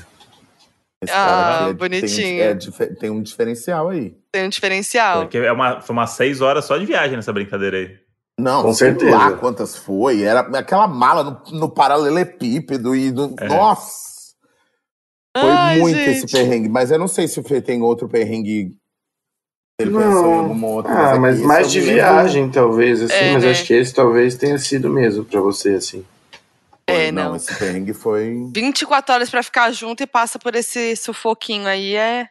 Ah, 1.13 1.67
é- 1.71 1.73
bonitinho. 1.73 2.59
Tem, 2.61 2.87
é 2.87 2.95
tem 2.95 3.11
um 3.11 3.23
diferencial 3.23 3.89
aí. 3.89 4.17
Tem 4.33 4.47
um 4.47 4.49
diferencial. 4.49 5.23
Porque 5.23 5.39
é 5.39 5.53
uma, 5.53 5.81
foi 5.81 5.93
umas 5.95 6.11
seis 6.11 6.41
horas 6.41 6.65
só 6.65 6.77
de 6.77 6.87
viagem 6.87 7.17
nessa 7.17 7.33
brincadeira 7.33 7.77
aí. 7.79 7.97
Não, 8.39 8.63
Com 8.63 8.73
sei 8.73 8.89
certeza. 8.91 9.17
lá 9.17 9.33
quantas 9.33 9.77
foi. 9.77 10.23
Era 10.23 10.41
aquela 10.59 10.89
mala 10.89 11.23
no, 11.23 11.59
no 11.59 11.69
paralelepípedo 11.71 12.95
e. 12.95 13.11
no- 13.13 13.35
É. 13.39 13.47
Nossa! 13.49 14.15
Foi 15.37 15.51
Ai, 15.51 15.79
muito 15.81 15.97
gente. 15.99 16.11
esse 16.11 16.27
perrengue. 16.33 16.69
Mas 16.69 16.91
eu 16.91 16.99
não 16.99 17.09
sei 17.09 17.27
se 17.27 17.39
o 17.41 17.43
Fê 17.43 17.61
tem 17.61 17.83
outro 17.83 18.09
perrengue. 18.09 18.77
Ele 19.81 19.91
Não. 19.91 20.01
pensou 20.01 20.31
em 20.35 20.39
alguma 20.39 20.67
outra. 20.69 20.93
Ah, 20.93 21.19
mas 21.19 21.41
mais 21.41 21.71
de 21.71 21.81
viagem, 21.81 22.49
talvez, 22.49 23.03
assim. 23.03 23.13
É, 23.15 23.33
mas 23.33 23.43
né? 23.43 23.51
acho 23.51 23.65
que 23.65 23.75
esse 23.75 23.93
talvez 23.93 24.37
tenha 24.37 24.57
sido 24.59 24.89
mesmo 24.89 25.25
pra 25.25 25.41
você, 25.41 25.71
assim. 25.71 26.05
É, 26.87 26.95
Foi, 27.05 27.13
não. 27.13 27.35
Esse 27.37 27.55
perrengue 27.59 27.95
foi. 27.95 28.35
24 28.55 29.15
horas 29.15 29.31
pra 29.31 29.43
ficar 29.43 29.71
junto 29.73 30.03
e 30.03 30.07
passa 30.07 30.39
por 30.39 30.55
esse 30.55 30.95
sufoquinho 30.97 31.67
aí 31.67 31.95
é. 31.97 32.29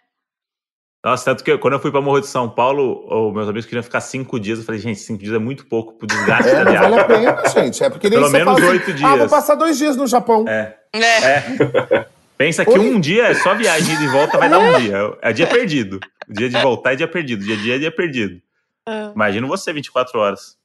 Nossa, 1.03 1.25
tanto 1.25 1.43
que 1.43 1.57
quando 1.57 1.73
eu 1.73 1.79
fui 1.79 1.91
pra 1.91 1.99
Morro 1.99 2.21
de 2.21 2.27
São 2.27 2.49
Paulo, 2.49 3.05
os 3.27 3.33
meus 3.33 3.49
amigos 3.49 3.65
queriam 3.65 3.83
ficar 3.83 3.99
cinco 3.99 4.39
dias. 4.39 4.59
Eu 4.59 4.65
falei, 4.65 4.79
gente, 4.79 4.99
cinco 4.99 5.21
dias 5.21 5.35
é 5.35 5.39
muito 5.39 5.65
pouco 5.65 5.93
pro 5.97 6.07
desgaste 6.07 6.49
É, 6.49 6.53
da 6.53 6.63
não 6.63 6.71
viagem. 6.71 6.89
vale 6.91 7.01
a 7.01 7.05
pena, 7.05 7.49
gente. 7.49 7.83
É 7.83 7.89
porque 7.89 8.09
nem 8.09 8.19
Pelo 8.19 8.31
menos 8.31 8.61
oito 8.61 8.91
assim, 8.91 9.03
Ah, 9.03 9.09
vou 9.09 9.17
dias. 9.17 9.31
passar 9.31 9.55
dois 9.55 9.77
dias 9.77 9.97
no 9.97 10.07
Japão. 10.07 10.45
É. 10.47 10.77
É. 10.93 10.99
É. 11.01 12.05
Pensa 12.37 12.63
que 12.63 12.71
Oi? 12.71 12.79
um 12.79 12.99
dia 13.01 13.27
é 13.27 13.33
só 13.33 13.53
viagem 13.53 13.95
ida 13.95 14.03
e 14.03 14.07
volta, 14.07 14.37
vai 14.37 14.49
dar 14.49 14.59
um 14.59 14.79
dia. 14.79 14.97
É 15.21 15.33
dia 15.33 15.45
perdido. 15.47 15.99
O 16.29 16.33
dia 16.33 16.49
de 16.49 16.57
voltar 16.61 16.93
é 16.93 16.95
dia 16.95 17.07
perdido. 17.07 17.43
Dia 17.43 17.55
a 17.55 17.59
dia 17.59 17.75
é 17.75 17.79
dia 17.79 17.91
perdido. 17.91 18.41
É. 18.87 19.11
Imagina 19.13 19.45
você 19.47 19.73
24 19.73 20.17
horas. 20.19 20.57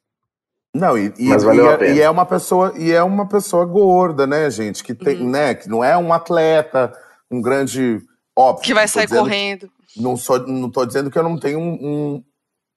Não, 0.75 0.97
e, 0.99 1.12
e, 1.19 1.29
Mas 1.29 1.43
valeu 1.43 1.64
e 1.64 1.69
a 1.69 1.73
é- 1.73 1.77
pena. 1.77 1.95
e 1.95 2.01
é 2.01 2.11
uma 2.11 2.27
pessoa 2.27 2.73
e 2.77 2.93
é 2.93 3.03
uma 3.03 3.27
pessoa 3.27 3.64
gorda, 3.64 4.27
né, 4.27 4.51
gente? 4.51 4.85
Que 4.85 4.95
tem, 4.95 5.23
Uhum. 5.23 5.31
né? 5.31 5.55
Que 5.55 5.69
não 5.69 5.83
é 5.83 5.97
um 5.97 6.12
atleta, 6.12 6.93
um 7.31 7.41
grande 7.41 8.01
óbvio. 8.37 8.64
Que 8.64 8.75
vai 8.75 8.87
sair 8.87 9.09
correndo. 9.09 9.71
Não 9.97 10.16
sou, 10.16 10.47
não 10.47 10.71
tô 10.71 10.85
dizendo 10.85 11.11
que 11.11 11.19
eu 11.19 11.23
não 11.23 11.39
tenho 11.39 11.59
um, 11.59 11.73
um- 12.16 12.25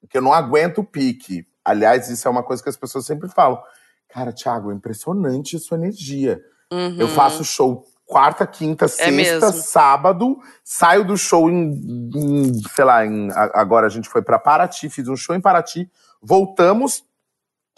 que 0.09 0.17
eu 0.17 0.21
não 0.21 0.33
aguento 0.33 0.79
o 0.79 0.83
pique. 0.83 1.45
Aliás, 1.63 2.09
isso 2.09 2.27
é 2.27 2.31
uma 2.31 2.41
coisa 2.43 2.63
que 2.63 2.69
as 2.69 2.77
pessoas 2.77 3.05
sempre 3.05 3.29
falam. 3.29 3.61
Cara, 4.09 4.33
Thiago, 4.33 4.71
é 4.71 4.73
impressionante 4.73 5.55
a 5.55 5.59
sua 5.59 5.77
energia. 5.77 6.39
Uhum. 6.71 6.95
Eu 6.97 7.07
faço 7.09 7.43
show 7.43 7.85
quarta, 8.05 8.47
quinta, 8.47 8.87
sexta, 8.87 9.11
mesmo. 9.11 9.51
sábado, 9.61 10.37
saio 10.63 11.05
do 11.05 11.15
show 11.17 11.49
em, 11.49 12.09
em, 12.15 12.53
sei 12.75 12.83
lá, 12.83 13.05
em- 13.05 13.29
agora 13.53 13.85
a 13.87 13.89
gente 13.89 14.09
foi 14.09 14.21
pra 14.21 14.39
Paraty, 14.39 14.89
fiz 14.89 15.07
um 15.07 15.15
show 15.15 15.33
em 15.35 15.39
Paraty, 15.39 15.89
voltamos, 16.21 17.03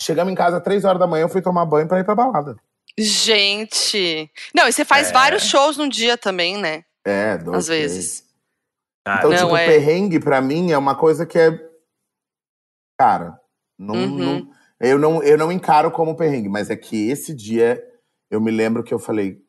chegamos 0.03 0.31
em 0.31 0.35
casa 0.35 0.57
às 0.57 0.63
três 0.63 0.83
horas 0.85 0.99
da 0.99 1.07
manhã, 1.07 1.23
eu 1.23 1.29
fui 1.29 1.41
tomar 1.41 1.65
banho 1.65 1.87
pra 1.87 1.99
ir 1.99 2.03
pra 2.03 2.15
balada. 2.15 2.55
Gente. 2.97 4.29
Não, 4.55 4.67
e 4.67 4.71
você 4.73 4.85
faz 4.85 5.09
É. 5.09 5.13
vários 5.13 5.43
shows 5.43 5.77
num 5.77 5.89
dia 5.89 6.17
também, 6.17 6.57
né? 6.57 6.83
É, 7.05 7.37
dois, 7.37 7.57
Às 7.57 7.67
vezes. 7.67 8.23
Cara, 9.05 9.19
Então, 9.19 9.31
Não, 9.31 9.37
tipo, 9.37 9.57
é. 9.57 9.65
perrengue 9.65 10.19
pra 10.19 10.39
mim 10.41 10.71
é 10.71 10.77
uma 10.77 10.95
coisa 10.95 11.25
que 11.25 11.37
é. 11.37 11.51
Cara, 12.99 13.37
não, 13.77 13.95
Uhum. 13.95 14.17
não- 14.17 14.51
eu, 14.79 14.99
não, 14.99 15.23
eu 15.23 15.37
não 15.37 15.51
encaro 15.51 15.91
como 15.91 16.15
perrengue, 16.15 16.47
mas 16.49 16.69
é 16.69 16.75
que 16.75 17.09
esse 17.09 17.33
dia 17.33 17.83
eu 18.31 18.39
me 18.39 18.51
lembro 18.51 18.83
que 18.83 18.93
eu 18.93 18.99
falei: 18.99 19.41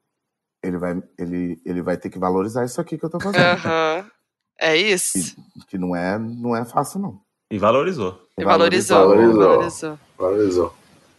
ele 0.62 0.78
vai, 0.78 1.00
ele, 1.18 1.61
ele 1.64 1.82
vai 1.82 1.96
ter 1.96 2.11
que 2.11 2.18
valorizar 2.18 2.64
isso 2.64 2.80
aqui 2.80 2.96
que 2.98 3.05
eu 3.05 3.11
tô 3.11 3.20
fazendo. 3.20 3.44
Aham. 3.44 4.11
É 4.59 4.76
isso. 4.76 5.36
que 5.68 5.76
não 5.76 5.94
é, 5.94 6.18
não 6.18 6.55
é 6.57 6.64
fácil, 6.64 7.00
não. 7.00 7.20
E 7.50 7.59
valorizou. 7.59 8.18
E 8.38 8.44
valorizou. 8.44 8.98
Valorizou. 8.98 9.38
Valorizou. 9.42 9.98
Valorizou. 10.19 10.73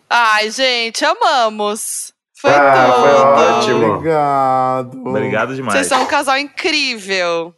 Ai, 0.10 0.50
gente, 0.52 1.04
amamos. 1.04 2.14
Foi 2.40 2.52
Ah, 2.52 2.94
foi 2.94 3.12
tudo. 3.12 3.80
ótimo. 3.82 3.94
Obrigado. 3.96 5.10
Obrigado 5.10 5.56
demais. 5.56 5.74
Vocês 5.74 5.88
são 5.88 6.04
um 6.04 6.06
casal 6.06 6.38
incrível. 6.38 7.54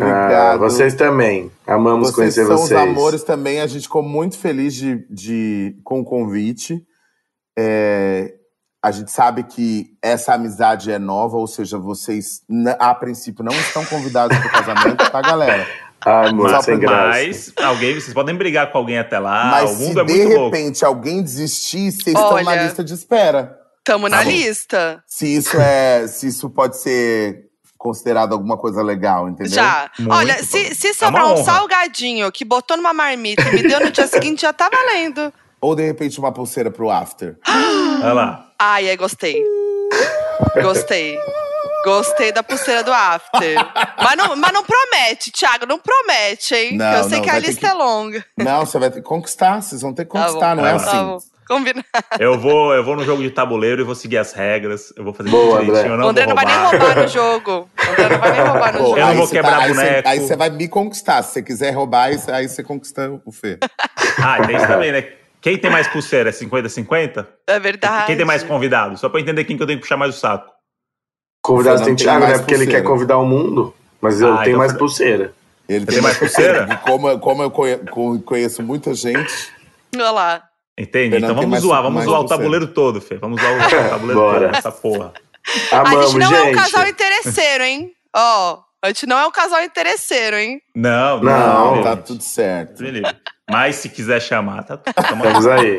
Ah, 0.00 0.04
Obrigado. 0.04 0.58
vocês 0.60 0.94
também. 0.94 1.52
Amamos 1.66 2.08
Vocês 2.08 2.16
conhecer 2.16 2.46
são 2.46 2.56
vocês. 2.56 2.70
os 2.80 2.88
amores 2.88 3.22
também. 3.22 3.60
A 3.60 3.66
gente 3.66 3.82
ficou 3.82 4.02
muito 4.02 4.36
feliz 4.38 4.74
de, 4.74 5.06
de, 5.08 5.76
com 5.84 6.00
o 6.00 6.04
convite. 6.04 6.82
É, 7.56 8.34
a 8.82 8.90
gente 8.90 9.10
sabe 9.12 9.44
que 9.44 9.96
essa 10.02 10.34
amizade 10.34 10.90
é 10.90 10.98
nova, 10.98 11.36
ou 11.36 11.46
seja, 11.46 11.78
vocês, 11.78 12.40
a 12.78 12.92
princípio, 12.94 13.44
não 13.44 13.52
estão 13.52 13.84
convidados 13.86 14.36
para 14.36 14.46
o 14.48 14.50
casamento, 14.50 15.10
tá, 15.10 15.22
galera? 15.22 15.66
Ai, 16.04 16.28
amor, 16.28 16.50
Só 16.50 16.60
sem 16.62 16.78
graça. 16.78 17.08
Mas 17.08 17.52
alguém, 17.62 17.94
vocês 17.94 18.12
podem 18.12 18.34
brigar 18.34 18.70
com 18.70 18.78
alguém 18.78 18.98
até 18.98 19.18
lá. 19.18 19.46
Mas 19.46 19.70
o 19.70 19.74
se 19.76 19.82
mundo 19.82 20.00
é 20.00 20.04
de 20.04 20.12
muito 20.12 20.28
louco. 20.38 20.56
repente 20.56 20.84
alguém 20.84 21.22
desistir, 21.22 21.90
vocês 21.92 22.14
estão 22.16 22.42
na 22.42 22.56
lista 22.56 22.84
de 22.84 22.92
espera. 22.94 23.58
Tamo 23.82 24.08
na 24.08 24.18
Tá 24.18 24.24
bom. 24.24 24.30
lista. 24.30 25.02
Se 25.06 25.26
isso 25.36 25.60
é, 25.60 26.06
se 26.06 26.28
isso 26.28 26.48
pode 26.50 26.78
ser 26.78 27.44
considerado 27.76 28.32
alguma 28.32 28.56
coisa 28.56 28.82
legal, 28.82 29.28
entendeu? 29.28 29.52
Já. 29.54 29.90
Muito 29.98 30.12
Olha, 30.14 30.42
se, 30.42 30.74
se 30.74 30.88
É 30.88 30.92
sobrar 30.94 31.24
uma 31.24 31.32
um 31.34 31.36
honra. 31.36 31.44
salgadinho 31.44 32.32
que 32.32 32.44
botou 32.44 32.76
numa 32.78 32.94
marmita 32.94 33.42
e 33.48 33.52
me 33.52 33.62
deu 33.62 33.80
no 33.80 33.90
dia 33.90 34.06
seguinte, 34.06 34.40
já 34.42 34.52
tá 34.54 34.70
valendo. 34.70 35.30
Ou 35.60 35.74
de 35.76 35.84
repente 35.84 36.18
uma 36.18 36.32
pulseira 36.32 36.70
pro 36.70 36.90
after. 36.90 37.36
Olha 38.02 38.12
lá. 38.14 38.48
Ai, 38.58 38.88
ai, 38.88 38.96
gostei. 38.96 39.42
Gostei. 40.62 41.18
Gostei 41.84 42.32
da 42.32 42.42
pulseira 42.42 42.82
do 42.82 42.92
after. 42.92 43.56
Mas 44.02 44.16
não, 44.16 44.34
mas 44.36 44.52
não 44.52 44.64
promete, 44.64 45.30
Thiago, 45.30 45.66
não 45.66 45.78
promete, 45.78 46.54
hein? 46.54 46.76
Não, 46.76 46.92
eu 46.94 47.04
sei 47.04 47.18
não, 47.18 47.24
que 47.24 47.30
a 47.30 47.38
lista 47.38 47.60
que- 47.60 47.66
é 47.66 47.72
longa. 47.74 48.24
Não, 48.38 48.64
você 48.64 48.78
vai 48.78 48.90
ter 48.90 49.00
que 49.00 49.06
conquistar, 49.06 49.60
vocês 49.62 49.82
vão 49.82 49.92
ter 49.92 50.04
que 50.06 50.12
Tá 50.12 50.20
conquistar, 50.26 50.56
bom, 50.56 50.62
não 50.62 50.68
é 50.68 50.70
tá 50.70 50.76
assim. 50.76 50.90
Tá 50.90 51.02
bom. 51.04 51.18
Combina. 51.46 51.84
Eu 52.18 52.38
vou, 52.40 52.72
eu 52.72 52.82
vou 52.82 52.96
no 52.96 53.04
jogo 53.04 53.22
de 53.22 53.28
tabuleiro 53.30 53.82
e 53.82 53.84
vou 53.84 53.94
seguir 53.94 54.16
as 54.16 54.32
regras. 54.32 54.94
Eu 54.96 55.04
vou 55.04 55.12
fazer 55.12 55.28
Boa, 55.28 55.58
tudo 55.60 55.66
direitinho. 55.66 55.92
André. 55.92 55.92
Eu 55.92 55.94
O 55.94 55.98
não 55.98 56.08
André 56.08 56.24
vou 56.24 56.34
não 56.34 56.42
vai 56.42 56.46
nem 56.46 56.64
roubar. 56.64 56.96
no 57.02 57.08
jogo. 57.08 57.68
O 57.86 57.90
André 57.92 58.08
não 58.08 58.18
vai 58.18 58.32
nem 58.32 58.40
roubar 58.40 58.72
no 58.72 58.78
Pô, 58.78 58.84
jogo. 58.86 58.98
Eu 58.98 59.06
não 59.08 59.14
vou 59.14 59.28
quebrar 59.28 59.60
você- 59.68 59.74
boneco. 59.74 60.08
Aí 60.08 60.20
você 60.20 60.36
vai 60.36 60.48
me 60.48 60.68
conquistar. 60.68 61.22
Se 61.22 61.32
você 61.34 61.42
quiser 61.42 61.70
roubar, 61.72 62.04
aí 62.04 62.18
você, 62.18 62.32
aí 62.32 62.48
você 62.48 62.62
conquista 62.62 63.20
o 63.26 63.30
Fê. 63.30 63.58
Ah, 64.24 64.46
tem 64.46 64.56
isso 64.56 64.66
também, 64.66 64.90
né? 64.92 65.06
Quem 65.42 65.58
tem 65.58 65.70
mais 65.70 65.86
pulseira? 65.86 66.30
É 66.30 66.32
50-50? 66.32 67.26
É 67.46 67.60
verdade. 67.60 68.06
Quem 68.06 68.16
tem 68.16 68.24
mais 68.24 68.42
convidado? 68.42 68.96
Só 68.96 69.10
pra 69.10 69.18
eu 69.20 69.22
entender 69.22 69.44
quem 69.44 69.54
que 69.58 69.62
eu 69.62 69.66
tenho 69.66 69.78
que 69.78 69.82
puxar 69.82 69.98
mais 69.98 70.16
o 70.16 70.18
saco. 70.18 70.50
Convidado 71.44 71.84
tem 71.84 71.94
Thiago, 71.94 72.20
mais 72.20 72.32
né? 72.32 72.38
Porque 72.38 72.54
ele 72.54 72.66
quer 72.66 72.82
convidar 72.82 73.18
o 73.18 73.26
mundo. 73.26 73.74
Mas 74.00 74.20
eu 74.20 74.32
Ah, 74.32 74.38
tenho 74.38 74.48
então 74.54 74.58
mais 74.58 74.72
pulseira. 74.72 75.32
Ele 75.68 75.84
tem 75.86 76.00
mais 76.00 76.16
pulseira? 76.18 76.66
E 76.72 76.76
como, 76.78 77.08
eu- 77.08 77.18
como 77.18 77.42
eu 77.42 77.50
conhe- 77.50 77.76
co- 77.90 78.18
conheço 78.20 78.62
muita 78.62 78.94
gente, 78.94 79.52
Olha 79.94 80.10
lá. 80.10 80.42
Entende? 80.78 81.16
Então 81.18 81.34
vamos 81.34 81.50
mais- 81.50 81.62
zoar, 81.62 81.82
vamos 81.82 81.94
mais 81.96 82.06
zoar 82.08 82.20
o 82.22 82.26
tabuleiro 82.26 82.66
todo, 82.68 83.00
Fê. 83.00 83.16
Vamos 83.16 83.40
zoar 83.40 83.52
o 83.54 83.58
tabuleiro 83.90 84.20
todo, 84.20 84.44
essa 84.56 84.72
porra. 84.72 85.12
a 85.70 85.80
Amamos, 85.80 86.10
gente 86.10 86.18
não 86.20 86.34
é 86.34 86.40
um 86.40 86.44
gente. 86.46 86.56
casal 86.56 86.88
interesseiro, 86.88 87.64
hein? 87.64 87.92
Ó, 88.16 88.58
a 88.82 88.86
gente 88.88 89.06
não 89.06 89.18
é 89.18 89.26
um 89.26 89.30
casal 89.30 89.62
interesseiro, 89.62 90.36
hein? 90.36 90.60
Não, 90.74 91.22
Não, 91.22 91.76
não. 91.76 91.82
tá 91.82 91.96
tudo 91.96 92.22
certo. 92.22 92.82
Mas 93.50 93.76
se 93.76 93.88
quiser 93.90 94.20
chamar, 94.20 94.64
tá 94.64 94.76
tamo 94.78 95.24
Estamos 95.24 95.46
aí. 95.46 95.76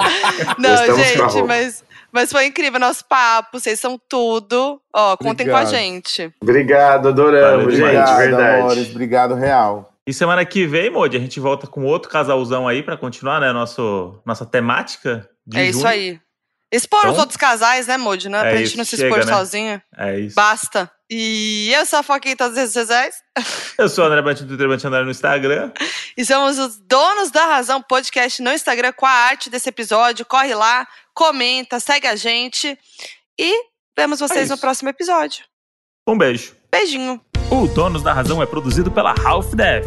Não, 0.58 0.72
a 0.74 0.86
gente, 0.94 1.18
roupa. 1.20 1.46
mas, 1.48 1.84
mas 2.16 2.32
foi 2.32 2.46
incrível 2.48 2.80
nosso 2.80 3.06
papo. 3.06 3.60
Vocês 3.60 3.80
são 3.80 4.00
tudo. 4.10 4.82
Ó, 4.94 5.16
contem 5.18 5.46
com 5.48 5.56
a 5.56 5.62
Obrigado. 5.62 5.72
gente. 5.80 6.34
Obrigado, 6.42 7.10
adoramos, 7.10 7.74
gente. 7.74 7.84
Obrigado, 7.84 8.18
verdade. 8.18 8.60
amores. 8.62 8.90
Obrigado, 8.90 9.36
real. 9.36 9.92
E 10.08 10.14
semana 10.14 10.46
que 10.46 10.66
vem, 10.66 10.90
Modi, 10.90 11.18
a 11.18 11.20
gente 11.20 11.40
volta 11.40 11.68
com 11.68 11.84
outro 11.84 12.10
casalzão 12.10 12.68
aí 12.68 12.82
pra 12.82 12.96
continuar, 12.98 13.40
né? 13.42 13.52
Nosso, 13.52 14.20
nossa 14.26 14.46
temática 14.46 15.28
de 15.46 15.58
é 15.60 15.66
isso 15.70 15.80
junho. 15.80 15.90
aí. 15.92 16.20
Expor 16.72 17.00
os 17.02 17.06
Então- 17.12 17.20
outros 17.22 17.38
casais, 17.38 17.88
né, 17.88 17.98
Moody? 17.98 18.28
Né? 18.30 18.38
É 18.38 18.42
pra 18.42 18.56
gente 18.58 18.68
isso, 18.68 18.78
não 18.78 18.84
se 18.86 18.98
chega, 18.98 19.08
expor 19.10 19.26
né? 19.26 19.34
sozinha. 19.34 19.84
É 19.98 20.20
isso. 20.20 20.36
Basta. 20.36 20.92
E 21.10 21.72
eu 21.74 21.86
sou 21.86 22.00
a 22.00 22.04
Foquinha 22.04 22.34
em 22.34 22.36
todas 22.36 22.54
as 22.54 22.60
redes 22.60 22.74
sociais. 22.74 23.16
Eu 23.78 23.88
sou 23.90 24.04
o 24.04 24.08
André 24.08 24.22
Brant 24.22 24.42
do 24.42 24.58
Twitter 24.58 24.88
André 24.88 25.04
no 25.04 25.12
Instagram. 25.12 25.72
E 26.18 26.26
somos 26.26 26.58
os 26.58 26.80
donos 26.80 27.30
da 27.30 27.46
razão 27.46 27.82
podcast 27.82 28.42
no 28.42 28.52
Instagram 28.52 28.92
com 28.94 29.06
a 29.06 29.12
arte 29.12 29.50
desse 29.50 29.70
episódio. 29.70 30.26
Corre 30.26 30.56
lá, 30.56 30.88
comenta, 31.14 31.80
segue 31.80 32.08
a 32.08 32.16
gente. 32.16 32.78
E 33.40 33.54
vemos 33.96 34.20
vocês 34.20 34.48
no 34.50 34.54
É 34.54 34.56
isso. 34.56 34.62
próximo 34.62 34.90
episódio. 34.90 35.44
Um 36.08 36.18
beijo. 36.18 36.56
Beijinho. 36.72 37.22
O 37.52 37.68
Donos 37.68 38.02
da 38.02 38.12
Razão 38.12 38.42
é 38.42 38.46
produzido 38.46 38.90
pela 38.92 39.14
Half 39.24 39.54
Def. 39.54 39.86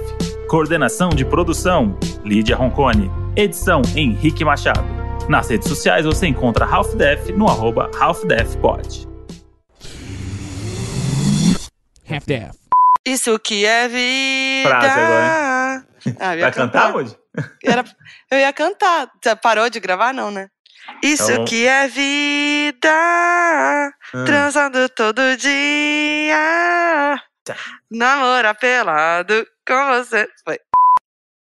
Coordenação 0.49 1.09
de 1.11 1.25
produção: 1.25 1.99
Lídia 2.25 2.55
Roncone. 2.57 3.11
Edição: 3.37 3.83
Henrique 3.97 4.45
Machado. 4.45 4.85
Nas 5.29 5.49
redes 5.51 5.69
sociais 5.69 6.07
você 6.07 6.27
encontra 6.29 6.65
Half 6.65 6.95
Def 6.95 7.29
no 7.31 7.49
arroba 7.49 7.91
Half. 12.09 12.13
Half-Death. 12.13 12.57
Isso 13.07 13.39
que 13.39 13.65
é 13.65 13.89
vida. 13.89 14.69
Frase 14.69 14.87
agora, 15.01 15.85
Ah, 16.21 16.37
Vai 16.37 16.53
cantar, 16.53 16.93
Modi? 16.93 17.17
Era- 17.65 17.85
Eu 18.31 18.39
ia 18.39 18.53
cantar. 18.53 19.11
Você 19.23 19.35
parou 19.37 19.69
de 19.71 19.81
gravar, 19.81 20.13
não, 20.13 20.31
né? 20.31 20.49
Isso 21.03 21.31
Então- 21.31 21.45
que 21.45 21.67
é 21.67 21.87
vida. 21.89 22.89
Ah. 22.91 23.91
Transando 24.25 24.89
todo 24.91 25.37
dia. 25.37 27.21
Namora 27.91 28.55
pelado 28.55 29.47
com 29.67 29.87
você. 29.89 30.29
Foi. 30.45 30.59